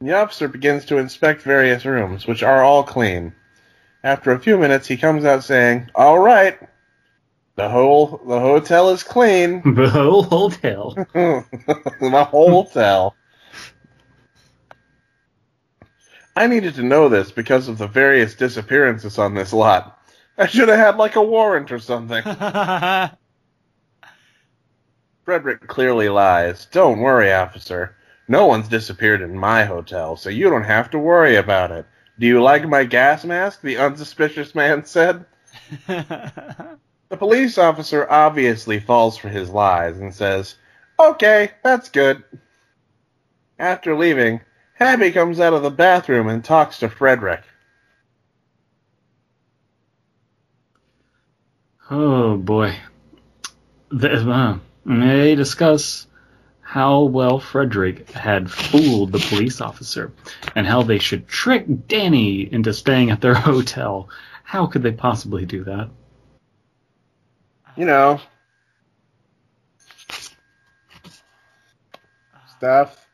The 0.00 0.14
officer 0.14 0.48
begins 0.48 0.84
to 0.86 0.98
inspect 0.98 1.42
various 1.42 1.84
rooms, 1.84 2.26
which 2.26 2.42
are 2.42 2.62
all 2.62 2.82
clean. 2.82 3.34
After 4.04 4.32
a 4.32 4.38
few 4.38 4.56
minutes, 4.56 4.86
he 4.86 4.96
comes 4.96 5.24
out 5.24 5.44
saying, 5.44 5.90
All 5.94 6.18
right, 6.18 6.58
the 7.58 7.68
whole 7.68 8.22
the 8.24 8.38
hotel 8.38 8.90
is 8.90 9.02
clean. 9.02 9.62
The 9.74 9.90
whole 9.90 10.22
hotel. 10.22 10.94
the 11.12 12.26
whole 12.30 12.62
hotel. 12.62 13.16
I 16.36 16.46
needed 16.46 16.76
to 16.76 16.84
know 16.84 17.08
this 17.08 17.32
because 17.32 17.66
of 17.66 17.78
the 17.78 17.88
various 17.88 18.36
disappearances 18.36 19.18
on 19.18 19.34
this 19.34 19.52
lot. 19.52 20.00
I 20.38 20.46
should 20.46 20.68
have 20.68 20.78
had 20.78 20.98
like 20.98 21.16
a 21.16 21.22
warrant 21.22 21.72
or 21.72 21.80
something. 21.80 22.22
Frederick 25.24 25.66
clearly 25.66 26.08
lies. 26.08 26.66
Don't 26.66 27.00
worry, 27.00 27.32
officer. 27.32 27.96
No 28.28 28.46
one's 28.46 28.68
disappeared 28.68 29.20
in 29.20 29.36
my 29.36 29.64
hotel, 29.64 30.16
so 30.16 30.30
you 30.30 30.48
don't 30.48 30.62
have 30.62 30.90
to 30.90 30.98
worry 30.98 31.34
about 31.34 31.72
it. 31.72 31.86
Do 32.20 32.26
you 32.28 32.40
like 32.40 32.68
my 32.68 32.84
gas 32.84 33.24
mask? 33.24 33.62
The 33.62 33.78
unsuspicious 33.78 34.54
man 34.54 34.84
said. 34.84 35.24
The 37.08 37.16
police 37.16 37.58
officer 37.58 38.06
obviously 38.10 38.80
falls 38.80 39.16
for 39.16 39.28
his 39.28 39.50
lies 39.50 39.98
and 39.98 40.14
says, 40.14 40.56
Okay, 41.00 41.52
that's 41.62 41.88
good. 41.88 42.22
After 43.58 43.96
leaving, 43.96 44.40
Happy 44.78 45.10
comes 45.10 45.40
out 45.40 45.54
of 45.54 45.62
the 45.62 45.70
bathroom 45.70 46.28
and 46.28 46.44
talks 46.44 46.78
to 46.78 46.88
Frederick. 46.88 47.42
Oh 51.90 52.36
boy. 52.36 52.76
The, 53.88 54.30
uh, 54.30 54.58
they 54.86 55.34
discuss 55.34 56.06
how 56.60 57.02
well 57.02 57.40
Frederick 57.40 58.08
had 58.10 58.52
fooled 58.52 59.10
the 59.10 59.18
police 59.18 59.60
officer 59.60 60.12
and 60.54 60.64
how 60.64 60.82
they 60.84 61.00
should 61.00 61.26
trick 61.26 61.88
Danny 61.88 62.42
into 62.52 62.72
staying 62.72 63.10
at 63.10 63.20
their 63.20 63.34
hotel. 63.50 64.10
How 64.44 64.66
could 64.66 64.84
they 64.84 64.92
possibly 64.92 65.44
do 65.44 65.64
that? 65.64 65.88
You 67.78 67.84
know, 67.84 68.20
stuff. 72.56 73.06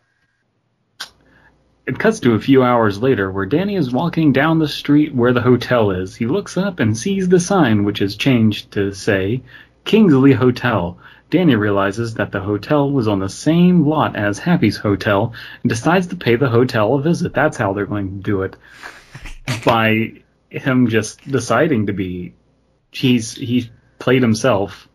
It 1.86 1.98
cuts 1.98 2.20
to 2.20 2.32
a 2.32 2.40
few 2.40 2.62
hours 2.62 3.02
later 3.02 3.30
where 3.30 3.44
Danny 3.44 3.76
is 3.76 3.92
walking 3.92 4.32
down 4.32 4.58
the 4.58 4.66
street 4.66 5.14
where 5.14 5.34
the 5.34 5.42
hotel 5.42 5.90
is. 5.90 6.16
He 6.16 6.24
looks 6.24 6.56
up 6.56 6.80
and 6.80 6.96
sees 6.96 7.28
the 7.28 7.40
sign, 7.40 7.84
which 7.84 8.00
is 8.00 8.16
changed 8.16 8.70
to 8.72 8.94
say 8.94 9.42
Kingsley 9.84 10.32
Hotel. 10.32 10.96
Danny 11.28 11.56
realizes 11.56 12.14
that 12.14 12.32
the 12.32 12.40
hotel 12.40 12.90
was 12.90 13.06
on 13.06 13.18
the 13.18 13.28
same 13.28 13.84
lot 13.84 14.16
as 14.16 14.38
Happy's 14.38 14.78
hotel 14.78 15.34
and 15.62 15.68
decides 15.68 16.06
to 16.06 16.16
pay 16.16 16.36
the 16.36 16.48
hotel 16.48 16.94
a 16.94 17.02
visit. 17.02 17.34
That's 17.34 17.58
how 17.58 17.74
they're 17.74 17.84
going 17.84 18.16
to 18.16 18.22
do 18.22 18.40
it. 18.44 18.56
By 19.66 20.22
him 20.48 20.88
just 20.88 21.20
deciding 21.30 21.88
to 21.88 21.92
be. 21.92 22.32
He's 22.90 23.34
he 23.34 23.70
played 24.04 24.20
himself. 24.20 24.86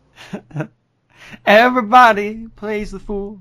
Everybody 1.44 2.46
plays 2.54 2.92
the 2.92 3.00
fool. 3.00 3.40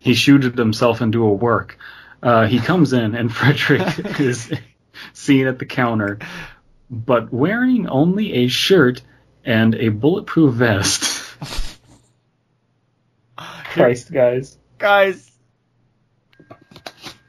He 0.00 0.14
shooted 0.14 0.58
himself 0.58 1.00
into 1.00 1.24
a 1.24 1.32
work. 1.32 1.78
Uh, 2.20 2.48
he 2.48 2.58
comes 2.58 2.92
in 2.92 3.14
and 3.14 3.32
Frederick 3.40 3.86
is 4.20 4.52
seen 5.12 5.46
at 5.46 5.60
the 5.60 5.64
counter, 5.64 6.18
but 6.90 7.32
wearing 7.32 7.86
only 7.86 8.32
a 8.32 8.48
shirt 8.48 9.00
and 9.44 9.76
a 9.76 9.90
bulletproof 9.90 10.54
vest. 10.54 11.36
Christ, 13.36 14.12
guys. 14.12 14.58
Guys, 14.78 15.30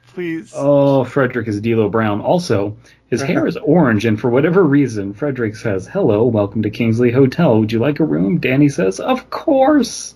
please. 0.08 0.52
Oh, 0.56 1.04
Frederick 1.04 1.48
is 1.48 1.62
D'Lo 1.62 1.90
Brown. 1.90 2.22
Also, 2.22 2.78
his 3.12 3.22
hair 3.22 3.46
is 3.46 3.58
orange, 3.58 4.06
and 4.06 4.20
for 4.20 4.30
whatever 4.30 4.64
reason, 4.64 5.14
Frederick 5.14 5.58
says, 5.58 5.86
"Hello, 5.86 6.26
welcome 6.26 6.64
to 6.64 6.70
Kingsley 6.70 7.12
Hotel. 7.12 7.60
Would 7.60 7.72
you 7.72 7.80
like 7.80 8.00
a 8.00 8.06
room?" 8.06 8.40
Danny 8.40 8.70
says, 8.70 9.00
"Of 9.00 9.30
course, 9.30 10.16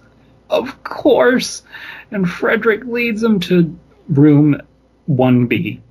of 0.49 0.83
course." 0.83 1.61
And 2.09 2.27
Frederick 2.27 2.85
leads 2.85 3.21
him 3.21 3.41
to 3.41 3.77
room 4.07 4.61
1B. 5.07 5.81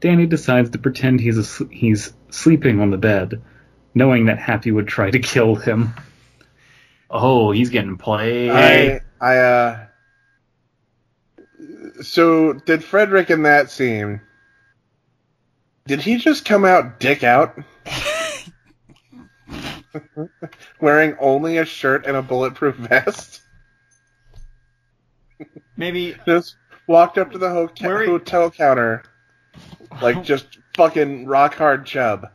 Danny 0.00 0.26
decides 0.26 0.70
to 0.70 0.78
pretend 0.78 1.20
he's 1.20 1.38
as- 1.38 1.62
he's 1.70 2.12
sleeping 2.30 2.80
on 2.80 2.90
the 2.90 2.96
bed, 2.96 3.42
knowing 3.94 4.26
that 4.26 4.38
Happy 4.38 4.70
would 4.70 4.86
try 4.86 5.10
to 5.10 5.18
kill 5.18 5.56
him. 5.56 5.90
Oh, 7.10 7.50
he's 7.50 7.70
getting 7.70 7.96
played. 7.96 8.50
I, 8.50 9.00
I, 9.20 9.36
uh. 9.36 9.78
So, 12.00 12.52
did 12.54 12.82
Frederick 12.82 13.30
in 13.30 13.42
that 13.42 13.70
scene. 13.70 14.20
Did 15.86 16.00
he 16.00 16.16
just 16.16 16.44
come 16.44 16.64
out 16.64 17.00
dick 17.00 17.24
out? 17.24 17.58
Wearing 20.80 21.16
only 21.20 21.58
a 21.58 21.64
shirt 21.64 22.06
and 22.06 22.16
a 22.16 22.22
bulletproof 22.22 22.76
vest? 22.76 23.42
Maybe 25.76 26.14
Just 26.26 26.56
walked 26.86 27.18
up 27.18 27.32
to 27.32 27.38
the 27.38 27.50
ho- 27.50 27.70
Where- 27.80 28.06
hotel 28.06 28.50
counter. 28.50 29.02
Like, 30.00 30.16
oh. 30.16 30.22
just 30.22 30.58
fucking 30.74 31.26
rock 31.26 31.54
hard 31.54 31.84
chub. 31.84 32.30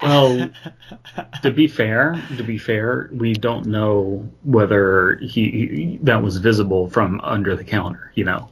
Well, 0.00 0.50
to 1.42 1.50
be 1.50 1.68
fair, 1.68 2.20
to 2.36 2.42
be 2.42 2.58
fair, 2.58 3.10
we 3.12 3.34
don't 3.34 3.66
know 3.66 4.28
whether 4.42 5.18
he, 5.20 5.50
he 5.50 5.98
that 6.02 6.22
was 6.22 6.38
visible 6.38 6.88
from 6.88 7.20
under 7.22 7.54
the 7.54 7.64
counter. 7.64 8.10
You 8.14 8.24
know. 8.24 8.50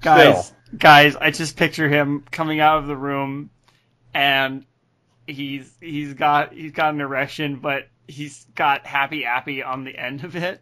guys, 0.00 0.52
guys, 0.76 1.14
I 1.16 1.30
just 1.30 1.56
picture 1.56 1.88
him 1.88 2.24
coming 2.30 2.60
out 2.60 2.78
of 2.78 2.86
the 2.86 2.96
room, 2.96 3.50
and 4.18 4.66
he's 5.28 5.72
he's 5.80 6.12
got 6.14 6.52
he's 6.52 6.72
got 6.72 6.92
an 6.92 7.00
erection, 7.00 7.56
but 7.60 7.88
he's 8.08 8.46
got 8.56 8.84
happy 8.84 9.24
appy 9.24 9.62
on 9.62 9.84
the 9.84 9.96
end 9.96 10.24
of 10.24 10.34
it, 10.34 10.60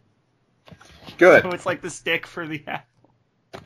Good. 1.17 1.43
so 1.43 1.51
it's 1.53 1.65
like 1.65 1.81
the 1.81 1.89
stick 1.89 2.27
for 2.27 2.47
the 2.47 2.63
apple. 2.67 3.63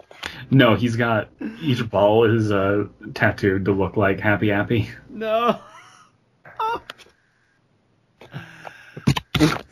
No, 0.53 0.77
he's 0.77 0.95
got 0.95 1.29
each 1.61 1.89
ball 1.91 2.25
is 2.25 2.53
uh, 2.53 2.85
tattooed 3.15 3.65
to 3.65 3.73
look 3.73 3.97
like 3.97 4.21
Happy 4.21 4.53
appy. 4.53 4.89
No. 5.09 5.59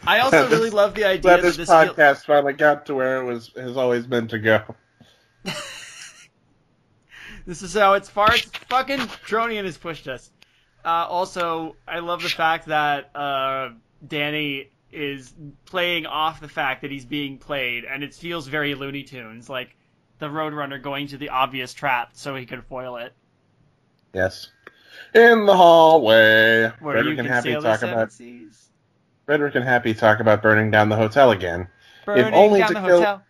I 0.07 0.21
also 0.21 0.49
really 0.49 0.71
love 0.71 0.95
the 0.95 1.05
idea 1.05 1.21
Glad 1.21 1.37
that 1.37 1.43
this 1.43 1.57
this 1.59 1.69
feel- 1.69 1.95
podcast 1.95 2.25
finally 2.25 2.55
got 2.55 2.87
to 2.87 2.95
where 2.95 3.21
it 3.21 3.25
was 3.25 3.53
has 3.57 3.77
always 3.77 4.09
meant 4.09 4.31
to 4.31 4.39
go. 4.41 4.63
This 7.49 7.63
is 7.63 7.73
how 7.73 7.95
it's 7.95 8.11
far 8.11 8.31
as 8.31 8.43
fucking 8.43 8.99
Tronian 8.99 9.65
has 9.65 9.79
pushed 9.79 10.07
us. 10.07 10.31
Uh, 10.85 11.07
also, 11.09 11.77
I 11.89 12.01
love 12.01 12.23
the 12.23 12.29
fact 12.29 12.67
that 12.67 13.11
uh, 13.17 13.71
Danny 14.07 14.69
is 14.93 15.33
playing 15.65 16.05
off 16.05 16.43
the 16.43 16.49
fact 16.49 16.83
that 16.83 16.91
he's 16.91 17.07
being 17.07 17.39
played, 17.39 17.87
and 17.87 18.05
it 18.05 18.13
feels 18.13 18.47
very 18.47 18.75
Looney 18.75 19.03
Tunes, 19.03 19.49
like 19.49 19.75
the 20.19 20.27
Roadrunner 20.27 20.83
going 20.83 21.07
to 21.07 21.17
the 21.17 21.31
obvious 21.31 21.73
trap 21.73 22.11
so 22.13 22.37
he 22.37 22.45
can 22.45 22.61
foil 22.61 22.97
it. 22.97 23.15
Yes. 24.13 24.49
In 25.15 25.47
the 25.47 25.57
hallway. 25.57 26.65
Where 26.81 26.97
Frederick 26.97 27.05
you 27.05 27.11
and 27.13 27.19
can 27.21 27.27
Happy 27.29 27.55
talk 27.55 27.81
about 27.81 28.13
seas. 28.13 28.69
Frederick 29.25 29.55
and 29.55 29.65
Happy 29.65 29.95
talk 29.95 30.21
about 30.21 30.43
burning 30.43 30.71
down 30.71 30.91
the 30.91 30.97
hotel 30.97 31.31
again. 31.31 31.69
Burning 32.05 32.27
if 32.27 32.35
only 32.35 32.61
down 32.61 32.69
to 32.69 32.75
the 32.75 32.81
kill- 32.81 32.99
hotel. 32.99 33.23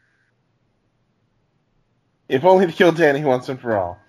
If 2.29 2.45
only 2.45 2.67
to 2.67 2.73
kill 2.73 2.91
Danny 2.91 3.23
once 3.23 3.49
and 3.49 3.61
for 3.61 3.79
all. 3.79 4.01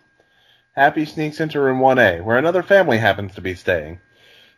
Happy 0.79 1.03
sneaks 1.03 1.41
into 1.41 1.59
room 1.59 1.81
1A, 1.81 2.23
where 2.23 2.37
another 2.37 2.63
family 2.63 2.99
happens 2.99 3.35
to 3.35 3.41
be 3.41 3.53
staying. 3.53 3.99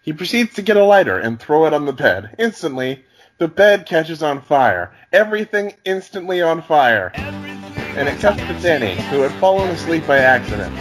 He 0.03 0.13
proceeds 0.13 0.53
to 0.53 0.61
get 0.61 0.77
a 0.77 0.85
lighter 0.85 1.17
and 1.17 1.39
throw 1.39 1.65
it 1.65 1.73
on 1.73 1.87
the 1.87 1.93
bed. 1.93 2.35
Instantly, 2.37 3.05
the 3.39 3.47
bed 3.47 3.87
catches 3.87 4.21
on 4.21 4.43
fire. 4.43 4.93
Everything 5.11 5.73
instantly 5.83 6.39
on 6.39 6.61
fire. 6.61 7.11
And 7.15 8.07
it 8.07 8.19
to 8.19 8.59
Danny, 8.61 9.01
who 9.09 9.21
had 9.21 9.31
fallen 9.39 9.71
asleep 9.71 10.05
by 10.05 10.19
accident. 10.19 10.75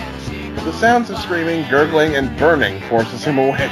The 0.56 0.74
sounds 0.74 1.08
of 1.08 1.16
screaming, 1.16 1.66
gurgling, 1.70 2.16
and 2.16 2.38
burning 2.38 2.78
forces 2.90 3.24
him 3.24 3.38
awake. 3.38 3.70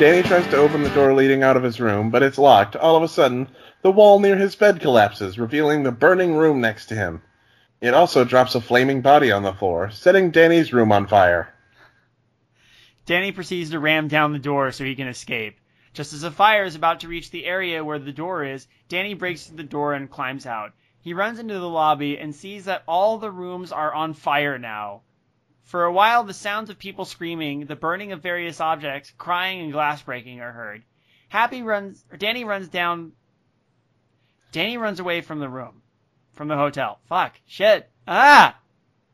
Danny 0.00 0.24
tries 0.24 0.48
to 0.48 0.56
open 0.56 0.82
the 0.82 0.90
door 0.90 1.14
leading 1.14 1.44
out 1.44 1.56
of 1.56 1.62
his 1.62 1.80
room, 1.80 2.10
but 2.10 2.24
it's 2.24 2.36
locked. 2.36 2.74
All 2.74 2.96
of 2.96 3.04
a 3.04 3.08
sudden, 3.08 3.46
the 3.82 3.92
wall 3.92 4.18
near 4.18 4.36
his 4.36 4.56
bed 4.56 4.80
collapses, 4.80 5.38
revealing 5.38 5.84
the 5.84 5.92
burning 5.92 6.34
room 6.34 6.60
next 6.60 6.86
to 6.86 6.96
him. 6.96 7.22
It 7.80 7.94
also 7.94 8.24
drops 8.24 8.54
a 8.54 8.60
flaming 8.60 9.02
body 9.02 9.30
on 9.30 9.42
the 9.42 9.52
floor, 9.52 9.90
setting 9.90 10.30
Danny's 10.30 10.72
room 10.72 10.92
on 10.92 11.06
fire. 11.06 11.52
Danny 13.04 13.32
proceeds 13.32 13.70
to 13.70 13.78
ram 13.78 14.08
down 14.08 14.32
the 14.32 14.38
door 14.38 14.72
so 14.72 14.84
he 14.84 14.96
can 14.96 15.08
escape. 15.08 15.58
Just 15.92 16.12
as 16.12 16.22
the 16.22 16.30
fire 16.30 16.64
is 16.64 16.74
about 16.74 17.00
to 17.00 17.08
reach 17.08 17.30
the 17.30 17.44
area 17.46 17.84
where 17.84 17.98
the 17.98 18.12
door 18.12 18.44
is, 18.44 18.66
Danny 18.88 19.14
breaks 19.14 19.46
through 19.46 19.56
the 19.56 19.62
door 19.62 19.94
and 19.94 20.10
climbs 20.10 20.44
out. 20.44 20.72
He 21.00 21.14
runs 21.14 21.38
into 21.38 21.58
the 21.58 21.68
lobby 21.68 22.18
and 22.18 22.34
sees 22.34 22.64
that 22.64 22.82
all 22.88 23.18
the 23.18 23.30
rooms 23.30 23.72
are 23.72 23.94
on 23.94 24.12
fire 24.12 24.58
now. 24.58 25.02
For 25.62 25.84
a 25.84 25.92
while, 25.92 26.24
the 26.24 26.34
sounds 26.34 26.68
of 26.70 26.78
people 26.78 27.04
screaming, 27.04 27.66
the 27.66 27.76
burning 27.76 28.12
of 28.12 28.22
various 28.22 28.60
objects, 28.60 29.12
crying, 29.16 29.60
and 29.60 29.72
glass 29.72 30.02
breaking 30.02 30.40
are 30.40 30.52
heard. 30.52 30.82
Happy 31.28 31.62
runs, 31.62 32.04
Danny 32.18 32.44
runs 32.44 32.68
down. 32.68 33.12
Danny 34.52 34.78
runs 34.78 35.00
away 35.00 35.20
from 35.20 35.38
the 35.38 35.48
room, 35.48 35.82
from 36.36 36.48
the 36.48 36.56
hotel. 36.56 37.00
Fuck, 37.08 37.32
shit, 37.46 37.90
ah! 38.06 38.56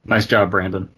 Nice 0.05 0.27
job, 0.27 0.51
Brandon. 0.51 0.91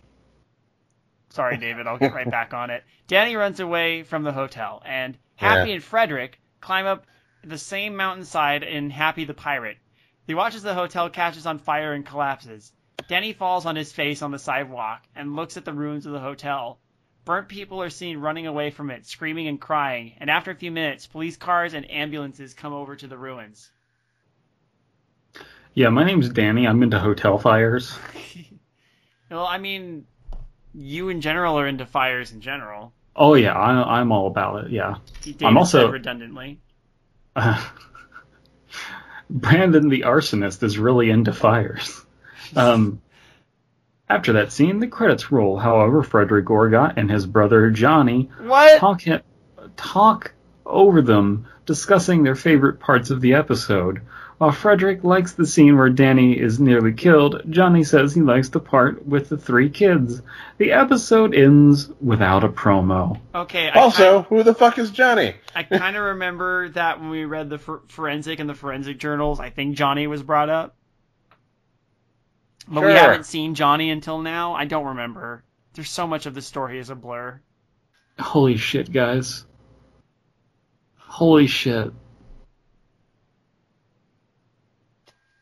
Sorry, 1.31 1.57
David. 1.57 1.87
I'll 1.87 1.99
get 1.99 2.15
right 2.15 2.31
back 2.31 2.55
on 2.55 2.71
it. 2.71 2.85
Danny 3.07 3.37
runs 3.37 3.61
away 3.61 4.03
from 4.03 4.23
the 4.23 4.33
hotel, 4.33 4.83
and 4.85 5.17
Happy 5.37 5.71
Yeah. 5.71 5.75
and 5.77 5.85
Frederick 5.85 6.41
climb 6.61 6.87
up 6.87 7.07
the 7.43 7.59
same 7.59 7.97
mountainside 7.97 8.63
in 8.63 8.89
Happy 8.91 9.25
the 9.25 9.35
Pirate. 9.35 9.79
He 10.27 10.35
watches 10.35 10.63
the 10.63 10.75
hotel 10.75 11.11
catches 11.11 11.45
on 11.45 11.59
fire 11.59 11.93
and 11.93 12.07
collapses. 12.07 12.73
Danny 13.09 13.33
falls 13.33 13.67
on 13.67 13.77
his 13.77 13.93
face 13.93 14.23
on 14.23 14.31
the 14.31 14.39
sidewalk 14.39 15.03
and 15.15 15.37
looks 15.37 15.57
at 15.57 15.65
the 15.65 15.73
ruins 15.73 16.07
of 16.07 16.13
the 16.13 16.21
hotel. 16.21 16.79
Burnt 17.25 17.49
people 17.49 17.83
are 17.83 17.91
seen 17.91 18.19
running 18.19 18.47
away 18.47 18.71
from 18.71 18.91
it, 18.91 19.05
screaming 19.07 19.49
and 19.49 19.61
crying, 19.61 20.15
and 20.19 20.31
after 20.31 20.51
a 20.53 20.55
few 20.55 20.71
minutes, 20.71 21.07
police 21.07 21.37
cars 21.37 21.75
and 21.75 21.91
ambulances 21.91 22.55
come 22.55 22.73
over 22.73 22.95
to 22.97 23.07
the 23.07 23.19
ruins. 23.19 23.71
Yeah, 25.75 25.89
my 25.89 26.05
name's 26.05 26.29
Danny. 26.29 26.67
I'm 26.67 26.83
into 26.83 26.99
hotel 26.99 27.39
fires. 27.39 27.97
Well, 29.31 29.47
I 29.47 29.59
mean, 29.59 30.05
you 30.75 31.09
in 31.09 31.21
general 31.21 31.59
are 31.59 31.67
into 31.67 31.87
fires 31.87 32.31
in 32.31 32.41
general. 32.41 32.93
Oh 33.17 33.35
yeah, 33.35 33.53
I, 33.55 33.99
I'm 33.99 34.13
all 34.13 34.29
about 34.29 34.67
it. 34.67 34.71
Yeah. 34.71 34.97
I'm 35.43 35.57
also- 35.59 35.91
redundantly. 35.91 36.61
Brandon 39.31 39.89
the 39.89 40.03
arsonist 40.03 40.63
is 40.63 40.79
really 40.79 41.11
into 41.11 41.33
fires. 41.33 42.05
Um, 42.55 43.01
after 44.09 44.35
that 44.35 44.53
scene, 44.53 44.79
the 44.79 44.87
credits 44.87 45.33
roll. 45.33 45.59
However, 45.59 46.05
Frederick 46.05 46.45
Gorgot 46.47 46.93
and 46.97 47.11
his 47.11 47.27
brother 47.27 47.71
Johnny 47.71 48.31
What? 48.41 48.79
talk 48.79 49.03
talk 49.77 50.33
over 50.65 51.03
them, 51.03 51.47
discussing 51.67 52.23
their 52.23 52.37
favorite 52.37 52.79
parts 52.79 53.11
of 53.11 53.21
the 53.21 53.35
episode. 53.35 54.03
While 54.39 54.51
Frederick 54.51 55.05
likes 55.05 55.33
the 55.33 55.47
scene 55.47 55.77
where 55.77 55.89
Danny 55.91 56.39
is 56.39 56.59
nearly 56.59 56.93
killed, 56.93 57.43
Johnny 57.51 57.85
says 57.85 58.15
he 58.15 58.21
likes 58.21 58.49
the 58.49 58.59
part 58.59 59.07
with 59.07 59.29
the 59.29 59.37
three 59.37 59.71
kids. 59.71 60.23
The 60.59 60.73
episode 60.73 61.35
ends 61.35 61.89
without 62.01 62.43
a 62.43 62.49
promo. 62.49 63.21
Okay. 63.35 63.71
I 63.71 63.79
Also, 63.79 64.23
who 64.23 64.43
the 64.43 64.55
fuck 64.55 64.79
is 64.79 64.91
Johnny? 64.91 65.35
I 65.55 65.63
kind 65.63 65.97
of 65.97 66.03
remember 66.03 66.69
that 66.71 67.01
when 67.01 67.11
we 67.11 67.25
read 67.25 67.49
the 67.49 67.59
for- 67.59 67.83
forensic 67.89 68.41
and 68.41 68.51
the 68.51 68.55
forensic 68.55 68.99
journals, 68.99 69.39
I 69.39 69.51
think 69.51 69.77
Johnny 69.77 70.09
was 70.09 70.23
brought 70.23 70.51
up. 70.51 70.75
But 72.67 72.85
we 72.85 72.93
haven't 72.93 73.27
seen 73.27 73.55
Johnny 73.55 73.91
until 73.91 74.21
now. 74.21 74.55
I 74.55 74.65
don't 74.65 74.87
remember. 74.87 75.45
There's 75.75 75.91
so 75.91 76.07
much 76.07 76.27
of 76.27 76.35
the 76.35 76.43
story 76.43 76.79
is 76.79 76.91
a 76.91 76.95
blur. 76.95 77.41
Holy 78.19 78.57
shit, 78.57 78.91
guys. 78.93 79.45
Holy 80.97 81.47
shit. 81.47 81.93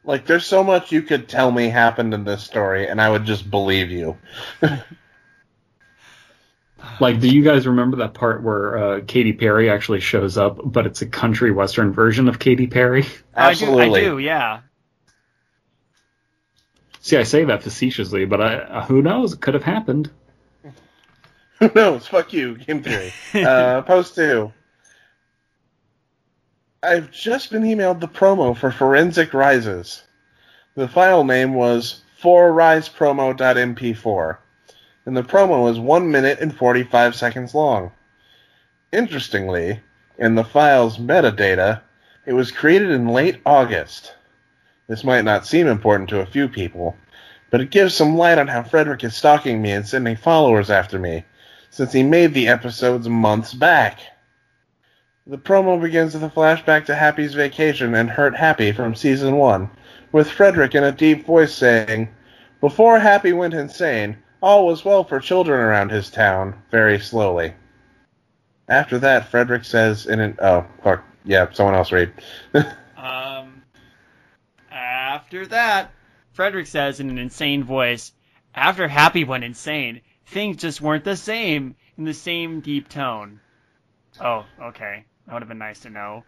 Like, 0.05 0.27
there's 0.27 0.47
so 0.47 0.65
much 0.65 0.91
you 0.91 1.03
could 1.03 1.29
tell 1.29 1.51
me 1.53 1.69
happened 1.69 2.13
in 2.13 2.25
this 2.25 2.43
story, 2.43 2.89
and 2.89 3.01
I 3.01 3.09
would 3.11 3.25
just 3.25 3.51
believe 3.51 3.91
you. 3.91 4.19
Like, 7.01 7.21
do 7.21 7.29
you 7.29 7.43
guys 7.43 7.67
remember 7.67 7.99
that 7.99 8.15
part 8.15 8.43
where 8.43 8.77
uh, 8.77 9.01
Katy 9.07 9.33
Perry 9.35 9.71
actually 9.71 10.01
shows 10.01 10.37
up, 10.37 10.59
but 10.65 10.87
it's 10.87 11.03
a 11.03 11.07
country 11.07 11.53
western 11.53 11.93
version 11.93 12.29
of 12.29 12.39
Katy 12.39 12.67
Perry? 12.67 13.05
Absolutely. 13.37 13.83
I 13.83 13.87
do, 13.89 13.95
I 13.95 14.01
do, 14.01 14.19
yeah. 14.19 14.61
See, 17.01 17.17
I 17.17 17.23
say 17.25 17.45
that 17.45 17.63
facetiously, 17.63 18.25
but 18.25 18.41
I, 18.41 18.55
uh, 18.57 18.85
who 18.87 19.03
knows? 19.03 19.33
It 19.33 19.41
could 19.41 19.55
have 19.55 19.65
happened. 19.65 20.11
Who 21.59 21.71
knows? 21.75 22.07
Fuck 22.07 22.33
you, 22.33 22.57
Game 22.59 22.83
Theory. 22.83 23.13
uh, 23.35 23.83
post 23.83 24.15
two. 24.15 24.53
I've 26.85 27.13
just 27.13 27.53
been 27.53 27.63
emailed 27.63 28.01
the 28.01 28.09
promo 28.09 28.57
for 28.57 28.73
Forensic 28.73 29.33
Rises. 29.33 30.03
The 30.75 30.89
file 30.89 31.23
name 31.23 31.55
was 31.55 32.01
4risepromo.mp4, 32.21 34.39
and 35.07 35.17
the 35.17 35.23
promo 35.23 35.63
was 35.63 35.79
1 35.79 36.11
minute 36.11 36.41
and 36.41 36.53
45 36.53 37.15
seconds 37.15 37.55
long. 37.55 37.93
Interestingly, 38.91 39.79
in 40.19 40.35
the 40.35 40.43
file's 40.43 40.99
metadata, 40.99 41.83
it 42.27 42.33
was 42.33 42.51
created 42.51 42.91
in 42.91 43.07
late 43.07 43.41
August. 43.47 44.17
This 44.89 45.05
might 45.05 45.25
not 45.25 45.47
seem 45.47 45.69
important 45.69 46.11
to 46.11 46.19
a 46.19 46.27
few 46.27 46.49
people, 46.49 46.97
but 47.51 47.61
it 47.61 47.71
gives 47.71 47.95
some 47.95 48.17
light 48.17 48.39
on 48.39 48.49
how 48.49 48.65
Frederick 48.65 49.05
is 49.05 49.15
stalking 49.15 49.63
me 49.63 49.71
and 49.71 49.87
sending 49.87 50.17
followers 50.17 50.69
after 50.69 50.99
me 50.99 51.25
since 51.71 51.93
he 51.93 52.03
made 52.03 52.35
the 52.35 52.49
episodes 52.49 53.09
months 53.09 53.55
back. 53.55 54.01
The 55.25 55.39
promo 55.39 55.81
begins 55.81 56.15
with 56.15 56.25
a 56.25 56.29
flashback 56.29 56.87
to 56.87 56.97
Happy's 56.97 57.35
vacation 57.35 57.95
and 57.95 58.11
Hurt 58.11 58.35
Happy 58.35 58.73
from 58.73 58.97
season 58.97 59.37
1, 59.37 59.71
with 60.11 60.29
Frederick 60.29 60.75
in 60.75 60.83
a 60.83 60.91
deep 60.91 61.25
voice 61.25 61.55
saying, 61.55 62.09
Before 62.61 62.99
Happy 62.99 63.33
went 63.33 63.55
insane, 63.55 64.17
all 64.43 64.67
was 64.67 64.85
well 64.85 65.05
for 65.05 65.21
children 65.21 65.61
around 65.61 65.93
his 65.93 66.11
town, 66.11 66.61
very 66.73 66.99
slowly. 66.99 67.55
After 68.69 68.99
that, 68.99 69.29
Frederick 69.29 69.65
says 69.65 70.07
in 70.07 70.19
an. 70.19 70.39
Oh, 70.43 70.67
fuck. 70.83 71.05
Yeah, 71.25 71.47
someone 71.53 71.77
else 71.77 71.93
read. 71.93 72.13
Um, 72.97 73.63
after 74.71 75.45
that, 75.49 75.91
Frederick 76.33 76.69
says 76.69 77.01
in 77.01 77.11
an 77.11 77.19
insane 77.19 77.65
voice, 77.65 78.13
after 78.55 78.87
Happy 78.87 79.25
went 79.25 79.43
insane, 79.43 80.03
things 80.27 80.59
just 80.59 80.81
weren't 80.81 81.03
the 81.03 81.17
same 81.17 81.75
in 81.99 82.05
the 82.05 82.15
same 82.15 82.61
deep 82.61 82.89
tone. 82.89 83.41
Oh, 84.21 84.45
okay. 84.61 85.05
That 85.27 85.35
would 85.35 85.43
have 85.43 85.49
been 85.49 85.59
nice 85.59 85.81
to 85.81 85.91
know. 85.91 86.25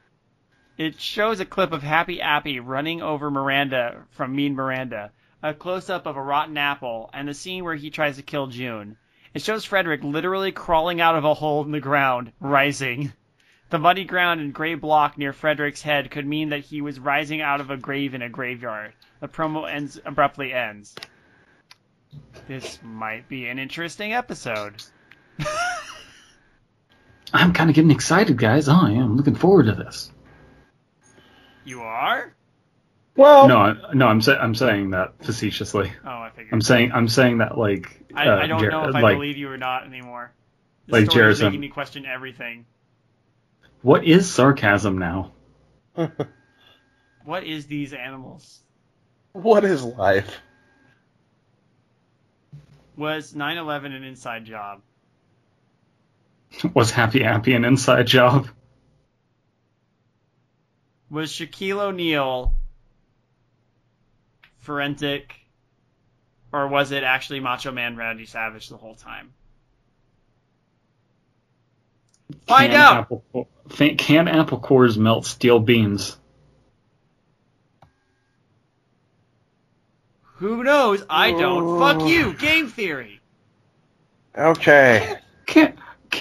It 0.77 1.01
shows 1.01 1.41
a 1.41 1.45
clip 1.45 1.73
of 1.73 1.83
Happy 1.83 2.21
Appy 2.21 2.59
running 2.59 3.01
over 3.01 3.31
Miranda 3.31 4.07
from 4.11 4.35
Mean 4.35 4.55
Miranda, 4.55 5.13
a 5.43 5.55
close 5.55 5.89
up 5.89 6.07
of 6.07 6.17
a 6.17 6.23
rotten 6.23 6.59
apple, 6.59 7.11
and 7.13 7.29
the 7.29 7.35
scene 7.35 7.65
where 7.65 7.77
he 7.77 7.91
tries 7.91 8.17
to 8.17 8.23
kill 8.23 8.49
June. 8.49 8.97
It 9.35 9.43
shows 9.43 9.65
Frederick 9.65 10.03
literally 10.03 10.53
crawling 10.53 11.01
out 11.01 11.17
of 11.17 11.25
a 11.25 11.35
hole 11.35 11.65
in 11.65 11.71
the 11.71 11.81
ground, 11.81 12.33
rising. 12.41 13.13
The 13.71 13.79
muddy 13.79 14.05
ground 14.05 14.41
and 14.41 14.55
gray 14.55 14.75
block 14.75 15.19
near 15.19 15.33
Frederick's 15.33 15.83
head 15.83 16.11
could 16.11 16.27
mean 16.27 16.51
that 16.51 16.65
he 16.65 16.81
was 16.81 17.01
rising 17.01 17.41
out 17.41 17.61
of 17.61 17.71
a 17.71 17.77
grave 17.77 18.15
in 18.15 18.23
a 18.23 18.29
graveyard. 18.29 18.95
The 19.21 19.29
promo 19.29 19.69
ends 19.69 20.01
abruptly 20.05 20.53
ends. 20.53 20.95
This 22.47 22.79
might 22.83 23.29
be 23.29 23.49
an 23.49 23.59
interesting 23.59 24.13
episode. 24.13 24.83
I'm 27.35 27.53
kind 27.53 27.69
of 27.69 27.77
getting 27.77 27.91
excited, 27.91 28.39
guys. 28.39 28.69
Oh, 28.69 28.87
yeah, 28.87 29.03
I'm 29.03 29.17
looking 29.17 29.35
forward 29.35 29.67
to 29.67 29.73
this. 29.73 30.11
You 31.65 31.81
are? 31.83 32.33
well, 33.17 33.49
No, 33.49 33.59
I, 33.59 33.75
no, 33.95 34.07
I'm 34.07 34.21
sa- 34.21 34.37
I'm 34.39 34.55
saying 34.55 34.91
that 34.91 35.15
facetiously. 35.25 35.93
Oh, 36.05 36.09
I 36.09 36.31
figured. 36.31 36.53
I'm 36.53 36.61
saying 36.61 36.93
I'm 36.93 37.09
saying 37.09 37.39
that 37.39 37.59
like 37.59 38.03
I, 38.15 38.29
uh, 38.29 38.37
I 38.37 38.47
don't 38.47 38.61
Jer- 38.61 38.71
know 38.71 38.89
if 38.89 38.95
I 38.95 39.01
like 39.01 39.17
believe 39.17 39.37
you 39.37 39.49
or 39.51 39.57
not 39.57 39.85
anymore. 39.87 40.33
This 40.87 40.93
like 40.93 41.11
story 41.11 41.33
is 41.33 41.41
Jerasim. 41.41 41.45
making 41.45 41.61
me 41.61 41.69
question 41.69 42.07
everything. 42.07 42.67
what 43.83 44.05
is 44.05 44.31
sarcasm 44.31 44.99
now? 44.99 45.33
What 47.25 47.45
is 47.45 47.67
these 47.67 47.95
animals? 47.95 48.61
what 49.33 49.65
is 49.65 49.83
life? 49.83 50.41
Was 52.97 53.33
9/11 53.33 53.87
an 53.97 54.05
inside 54.05 54.45
job? 54.45 54.83
Was 56.73 56.91
Happy 56.91 57.23
Happy 57.23 57.55
an 57.55 57.65
inside 57.65 58.07
job? 58.07 58.49
Was 61.11 61.31
Shaquille 61.31 61.81
O'Neal 61.81 62.55
forensic, 64.61 65.35
or 66.53 66.69
was 66.69 66.91
it 66.91 67.05
actually 67.05 67.41
Macho 67.41 67.71
Man 67.71 67.97
Randy 67.97 68.27
Savage 68.27 68.69
the 68.69 68.77
whole 68.77 68.95
time? 68.95 69.33
Find 72.47 72.73
Can 72.73 72.81
out. 72.81 72.99
Apple, 73.03 73.49
can 73.97 74.29
apple 74.29 74.59
cores 74.59 74.99
melt 74.99 75.27
steel 75.27 75.61
beams? 75.61 76.17
Who 80.37 80.65
knows? 80.65 81.05
I 81.09 81.31
don't. 81.31 81.79
Fuck 81.79 82.09
you. 82.09 82.35
Game 82.35 82.69
theory. 82.69 83.21
Okay. 84.37 85.17
Can 85.47 85.75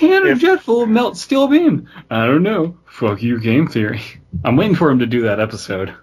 can 0.07 0.27
a 0.27 0.31
If- 0.31 0.39
jet 0.39 0.61
full 0.61 0.85
melt 0.85 1.17
steel 1.17 1.47
beam? 1.47 1.87
I 2.09 2.25
don't 2.25 2.43
know. 2.43 2.77
Fuck 2.85 3.21
you, 3.21 3.39
game 3.39 3.67
theory. 3.67 4.01
I'm 4.43 4.55
waiting 4.55 4.75
for 4.75 4.89
him 4.89 4.99
to 4.99 5.05
do 5.05 5.23
that 5.23 5.39
episode. 5.39 5.93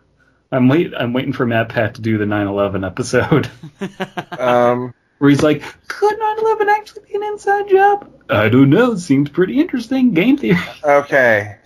I'm 0.53 0.69
wait. 0.69 0.93
I'm 0.97 1.13
waiting 1.13 1.33
for 1.33 1.47
MatPat 1.47 1.95
to 1.95 2.01
do 2.01 2.19
the 2.19 2.25
9/11 2.25 2.85
episode 2.85 3.49
Um, 4.39 4.93
where 5.19 5.31
he's 5.31 5.43
like, 5.43 5.63
"Could 5.89 6.19
9/11 6.19 6.69
actually 6.69 7.03
be 7.09 7.15
an 7.15 7.23
inside 7.23 7.69
job?" 7.69 8.11
I 8.29 8.49
don't 8.49 8.71
know. 8.71 8.97
Seems 8.97 9.29
pretty 9.29 9.61
interesting. 9.61 10.13
Game 10.13 10.37
theory. 10.37 10.59
okay. 10.85 11.57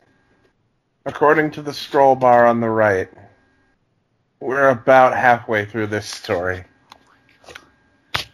According 1.06 1.52
to 1.52 1.62
the 1.62 1.72
scroll 1.72 2.14
bar 2.16 2.46
on 2.46 2.60
the 2.60 2.68
right, 2.68 3.08
We're 4.40 4.68
about 4.68 5.14
halfway 5.16 5.64
through 5.64 5.86
this 5.88 6.06
story. 6.06 6.64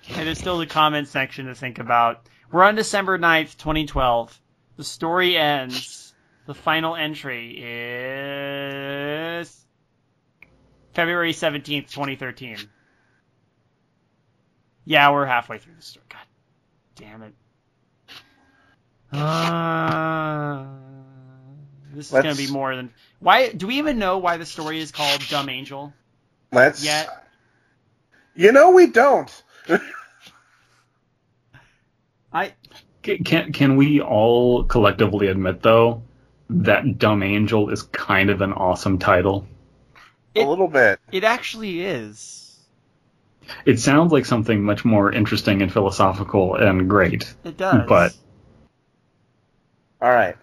And 0.08 0.26
there's 0.26 0.38
still 0.38 0.58
the 0.58 0.66
comment 0.66 1.06
section 1.08 1.46
to 1.46 1.54
think 1.54 1.78
about. 1.78 2.26
We're 2.52 2.64
on 2.64 2.74
December 2.74 3.16
9th, 3.18 3.56
2012. 3.58 4.40
The 4.76 4.84
story 4.84 5.36
ends. 5.36 6.12
The 6.46 6.54
final 6.54 6.96
entry 6.96 7.62
is 7.62 9.56
February 10.94 11.32
17th, 11.32 11.90
2013. 11.90 12.56
Yeah, 14.84 15.12
we're 15.12 15.26
halfway 15.26 15.58
through 15.58 15.74
the 15.76 15.82
story. 15.82 16.06
God 16.08 16.26
damn 16.96 17.22
it. 17.22 17.34
Uh, 19.12 20.66
this 21.94 22.06
is 22.06 22.12
going 22.12 22.34
to 22.34 22.36
be 22.36 22.50
more 22.50 22.74
than. 22.74 22.92
Why 23.20 23.50
do 23.52 23.68
we 23.68 23.78
even 23.78 24.00
know 24.00 24.18
why 24.18 24.38
the 24.38 24.46
story 24.46 24.80
is 24.80 24.90
called 24.90 25.24
Dumb 25.28 25.48
Angel? 25.48 25.92
Let's. 26.50 26.84
Yet. 26.84 27.28
You 28.34 28.50
know 28.50 28.70
we 28.70 28.86
don't. 28.86 29.30
I 32.32 32.52
Can 33.02 33.52
can 33.52 33.76
we 33.76 34.00
all 34.00 34.64
collectively 34.64 35.28
admit 35.28 35.62
though 35.62 36.02
that 36.50 36.98
Dumb 36.98 37.22
Angel 37.22 37.70
is 37.70 37.82
kind 37.82 38.30
of 38.30 38.40
an 38.40 38.52
awesome 38.52 38.98
title? 38.98 39.46
a 40.36 40.44
little 40.44 40.68
bit. 40.68 41.00
it 41.10 41.24
actually 41.24 41.80
is. 41.82 42.36
It 43.66 43.80
sounds 43.80 44.12
like 44.12 44.26
something 44.26 44.62
much 44.62 44.84
more 44.84 45.10
interesting 45.12 45.60
and 45.60 45.72
philosophical 45.72 46.54
and 46.54 46.88
great. 46.88 47.34
It 47.42 47.56
does. 47.56 47.84
But- 47.88 48.14
All 50.00 50.10
right. 50.10 50.36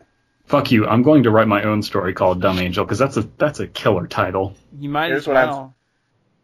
Fuck 0.45 0.71
you! 0.71 0.85
I'm 0.87 1.03
going 1.03 1.23
to 1.23 1.31
write 1.31 1.47
my 1.47 1.63
own 1.63 1.83
story 1.83 2.13
called 2.13 2.41
Dumb 2.41 2.59
Angel 2.59 2.83
because 2.85 2.99
that's 2.99 3.17
a 3.17 3.21
that's 3.37 3.59
a 3.59 3.67
killer 3.67 4.07
title. 4.07 4.55
you 4.79 4.87
might 4.89 5.07
Here's 5.07 5.23
as 5.23 5.27
what 5.27 5.37
I'm- 5.37 5.49
well. 5.49 5.75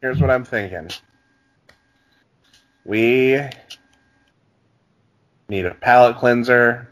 Here's 0.02 0.20
what 0.20 0.30
I'm 0.30 0.44
thinking. 0.44 0.90
We 2.86 3.40
need 5.50 5.66
a 5.66 5.74
palate 5.76 6.18
cleanser. 6.18 6.90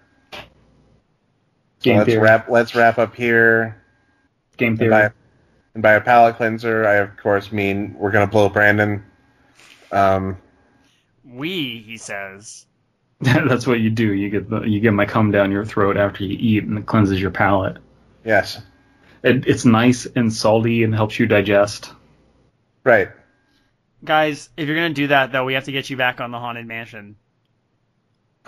So 1.80 1.94
Game 1.94 1.96
let's 1.96 2.06
theory. 2.06 2.18
wrap. 2.18 2.50
Let's 2.50 2.76
wrap 2.76 2.98
up 2.98 3.16
here. 3.16 3.82
Game 4.58 4.78
And 4.80 4.90
theory. 4.90 4.90
by, 4.90 5.12
and 5.74 5.84
by 5.84 5.94
a 5.94 6.02
palate 6.02 6.38
cleanser, 6.38 6.86
I 6.86 6.96
of 6.96 7.18
course 7.18 7.52
mean 7.52 7.96
we're 7.98 8.12
gonna 8.12 8.28
blow 8.28 8.50
Brandon. 8.50 9.04
Um, 9.92 10.38
We, 11.24 11.80
he 11.82 11.98
says. 11.98 12.68
that's 13.22 13.68
what 13.68 13.80
you 13.80 13.90
do. 13.90 14.14
You 14.14 14.30
get 14.30 14.50
the 14.50 14.62
you 14.64 14.80
get 14.80 14.94
my 14.94 15.06
cum 15.06 15.32
down 15.32 15.52
your 15.52 15.66
throat 15.66 15.98
after 15.98 16.24
you 16.24 16.36
eat, 16.40 16.64
and 16.64 16.78
it 16.80 16.86
cleanses 16.88 17.22
your 17.22 17.32
palate. 17.32 17.78
yes, 18.24 18.62
It, 19.24 19.48
it's 19.48 19.66
nice 19.66 20.06
and 20.06 20.32
salty 20.32 20.84
and 20.84 20.94
helps 20.94 21.20
you 21.20 21.26
digest. 21.26 21.92
right. 22.84 23.10
Guys, 24.04 24.50
if 24.58 24.68
you're 24.68 24.76
gonna 24.76 24.94
do 24.94 25.08
that 25.08 25.32
though, 25.32 25.46
we 25.46 25.54
have 25.56 25.66
to 25.66 25.72
get 25.72 25.90
you 25.90 25.98
back 25.98 26.20
on 26.22 26.32
the 26.32 26.40
haunted 26.40 26.68
mansion. 26.68 27.18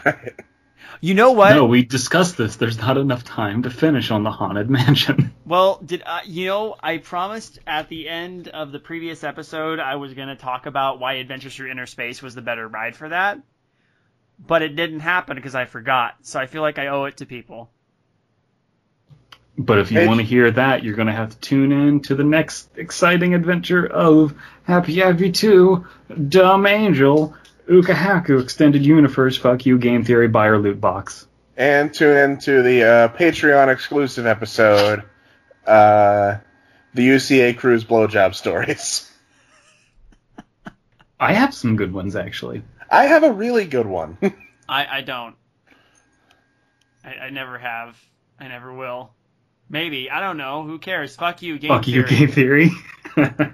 Right. 0.06 0.34
You 1.02 1.15
know 1.15 1.34
what? 1.34 1.53
No, 1.53 1.65
we 1.65 1.84
discussed 1.84 2.38
this. 2.38 2.56
There's 2.56 2.78
not 2.78 2.98
enough 2.98 3.26
time 3.26 3.64
to 3.64 3.70
finish 3.70 4.10
on 4.10 4.24
the 4.24 4.32
haunted 4.32 4.70
mansion. 4.70 5.34
Well, 5.45 5.82
did 5.84 6.02
I, 6.06 6.22
you 6.24 6.45
know? 6.45 6.76
I 6.82 6.99
promised 6.99 7.60
at 7.68 7.90
the 7.90 8.07
end 8.07 8.48
of 8.48 8.72
the 8.72 8.80
previous 8.80 9.22
episode 9.26 9.80
I 9.80 9.95
was 9.98 10.14
gonna 10.14 10.38
talk 10.38 10.65
about 10.65 11.02
why 11.02 11.15
Adventures 11.15 11.56
Through 11.56 11.72
Inner 11.72 11.88
Space 11.88 12.22
was 12.22 12.36
the 12.36 12.41
better 12.41 12.65
ride 12.68 12.95
for 12.95 13.10
that, 13.10 13.40
but 14.40 14.61
it 14.61 14.78
didn't 14.78 15.02
happen 15.02 15.36
because 15.36 15.56
I 15.56 15.65
forgot. 15.65 16.15
So 16.22 16.40
I 16.40 16.45
feel 16.45 16.61
like 16.61 16.80
I 16.80 16.88
owe 16.88 17.03
it 17.03 17.18
to 17.18 17.26
people. 17.26 17.70
But 19.57 19.80
if 19.80 19.91
you 19.91 20.07
want 20.07 20.20
to 20.20 20.26
hear 20.26 20.49
that, 20.49 20.84
you're 20.84 20.95
going 20.95 21.07
to 21.07 21.14
have 21.14 21.30
to 21.30 21.38
tune 21.38 21.72
in 21.72 21.99
to 22.03 22.15
the 22.15 22.24
next 22.24 22.70
exciting 22.76 23.36
adventure 23.36 23.86
of 23.86 24.34
Happy 24.64 24.95
Happy 24.95 25.32
2, 25.32 25.86
Dumb 26.30 26.65
Angel, 26.65 27.36
Ukahaku 27.68 28.41
Extended 28.41 28.85
Universe, 28.85 29.38
Fuck 29.38 29.65
You, 29.65 29.77
Game 29.77 30.03
Theory, 30.03 30.27
Buyer 30.27 30.57
Loot 30.57 30.81
Box. 30.81 31.27
And 31.56 31.94
tune 31.94 32.18
into 32.18 32.61
the 32.64 32.84
uh, 32.84 33.07
Patreon 33.10 33.72
exclusive 33.72 34.26
episode, 34.26 35.03
uh, 35.68 36.38
the 36.94 37.07
UCA 37.07 37.57
Cruise 37.57 37.84
blowjob 37.84 38.34
stories. 38.35 39.10
I 41.19 41.34
have 41.34 41.53
some 41.53 41.76
good 41.76 41.94
ones, 41.94 42.15
actually. 42.15 42.64
I 42.90 43.06
have 43.06 43.23
a 43.23 43.31
really 43.31 43.65
good 43.65 43.85
one. 43.85 44.18
I, 44.69 44.98
I 44.98 45.02
don't. 45.02 45.35
I, 47.03 47.14
I 47.15 47.30
never 47.30 47.57
have. 47.57 47.98
I 48.40 48.48
never 48.48 48.73
will. 48.73 49.11
Maybe 49.69 50.10
I 50.10 50.19
don't 50.19 50.38
know. 50.38 50.64
Who 50.64 50.80
cares? 50.80 51.15
Fuck 51.15 51.41
you, 51.41 51.57
game 51.57 51.81
Theory. 51.81 52.03
Fuck 52.03 52.11
You. 52.11 52.18
Game 52.18 52.27
Theory. 52.30 52.72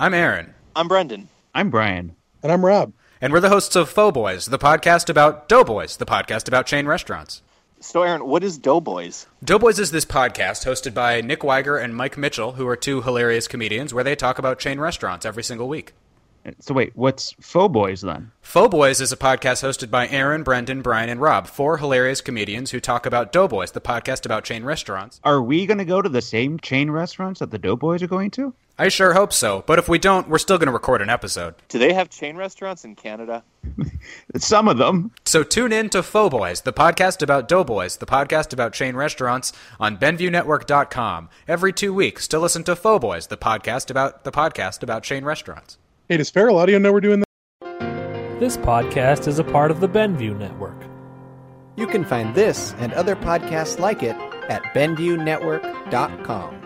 I'm 0.00 0.14
Aaron, 0.14 0.54
I'm 0.74 0.88
Brendan. 0.88 1.28
I'm 1.54 1.70
Brian. 1.70 2.16
And 2.42 2.50
I'm 2.50 2.64
Rob. 2.64 2.92
And 3.22 3.34
we're 3.34 3.40
the 3.40 3.50
hosts 3.50 3.76
of 3.76 3.90
Faux 3.90 4.14
Boys, 4.14 4.46
the 4.46 4.58
podcast 4.58 5.10
about 5.10 5.46
Doughboys, 5.46 5.98
the 5.98 6.06
podcast 6.06 6.48
about 6.48 6.64
chain 6.64 6.86
restaurants. 6.86 7.42
So, 7.78 8.02
Aaron, 8.02 8.26
what 8.26 8.42
is 8.42 8.56
Doughboys? 8.56 9.26
Doughboys 9.44 9.78
is 9.78 9.90
this 9.90 10.06
podcast 10.06 10.64
hosted 10.64 10.94
by 10.94 11.20
Nick 11.20 11.44
Wiger 11.44 11.76
and 11.76 11.94
Mike 11.94 12.16
Mitchell, 12.16 12.52
who 12.52 12.66
are 12.66 12.76
two 12.76 13.02
hilarious 13.02 13.46
comedians, 13.46 13.92
where 13.92 14.04
they 14.04 14.16
talk 14.16 14.38
about 14.38 14.58
chain 14.58 14.80
restaurants 14.80 15.26
every 15.26 15.42
single 15.42 15.68
week. 15.68 15.92
So 16.60 16.74
wait, 16.74 16.92
what's 16.94 17.32
Faux 17.40 17.72
Boys 17.72 18.00
then? 18.00 18.32
Faux 18.40 18.70
Boys 18.70 19.00
is 19.00 19.12
a 19.12 19.16
podcast 19.16 19.62
hosted 19.62 19.90
by 19.90 20.08
Aaron, 20.08 20.42
Brendan, 20.42 20.82
Brian, 20.82 21.08
and 21.08 21.20
Rob, 21.20 21.46
four 21.46 21.78
hilarious 21.78 22.20
comedians 22.20 22.70
who 22.70 22.80
talk 22.80 23.06
about 23.06 23.32
Doughboys, 23.32 23.72
the 23.72 23.80
podcast 23.80 24.24
about 24.24 24.44
chain 24.44 24.64
restaurants. 24.64 25.20
Are 25.22 25.42
we 25.42 25.66
going 25.66 25.78
to 25.78 25.84
go 25.84 26.00
to 26.00 26.08
the 26.08 26.22
same 26.22 26.58
chain 26.58 26.90
restaurants 26.90 27.40
that 27.40 27.50
the 27.50 27.58
Doughboys 27.58 28.02
are 28.02 28.08
going 28.08 28.30
to? 28.32 28.54
I 28.78 28.88
sure 28.88 29.12
hope 29.12 29.34
so, 29.34 29.62
but 29.66 29.78
if 29.78 29.90
we 29.90 29.98
don't, 29.98 30.26
we're 30.28 30.38
still 30.38 30.56
going 30.56 30.68
to 30.68 30.72
record 30.72 31.02
an 31.02 31.10
episode. 31.10 31.54
Do 31.68 31.78
they 31.78 31.92
have 31.92 32.08
chain 32.08 32.36
restaurants 32.36 32.82
in 32.86 32.94
Canada? 32.94 33.44
Some 34.38 34.68
of 34.68 34.78
them. 34.78 35.10
So 35.26 35.42
tune 35.42 35.70
in 35.70 35.90
to 35.90 36.02
Faux 36.02 36.30
Boys, 36.32 36.62
the 36.62 36.72
podcast 36.72 37.20
about 37.20 37.46
Doughboys, 37.46 37.98
the 37.98 38.06
podcast 38.06 38.54
about 38.54 38.72
chain 38.72 38.96
restaurants 38.96 39.52
on 39.78 39.98
BenviewNetwork.com 39.98 41.28
every 41.46 41.74
two 41.74 41.92
weeks 41.92 42.26
to 42.28 42.38
listen 42.38 42.64
to 42.64 42.74
Faux 42.74 43.02
Boys, 43.02 43.26
the 43.26 43.36
podcast 43.36 43.90
about 43.90 44.24
the 44.24 44.32
podcast 44.32 44.82
about 44.82 45.02
chain 45.02 45.26
restaurants. 45.26 45.76
Hey, 46.10 46.16
does 46.16 46.28
Feral 46.28 46.58
Audio 46.58 46.76
know 46.80 46.92
we're 46.92 47.00
doing 47.00 47.20
this? 47.20 47.26
This 48.40 48.56
podcast 48.56 49.28
is 49.28 49.38
a 49.38 49.44
part 49.44 49.70
of 49.70 49.78
the 49.78 49.88
Benview 49.88 50.36
Network. 50.36 50.74
You 51.76 51.86
can 51.86 52.04
find 52.04 52.34
this 52.34 52.74
and 52.78 52.92
other 52.94 53.14
podcasts 53.14 53.78
like 53.78 54.02
it 54.02 54.16
at 54.48 54.60
BenviewNetwork.com. 54.74 56.59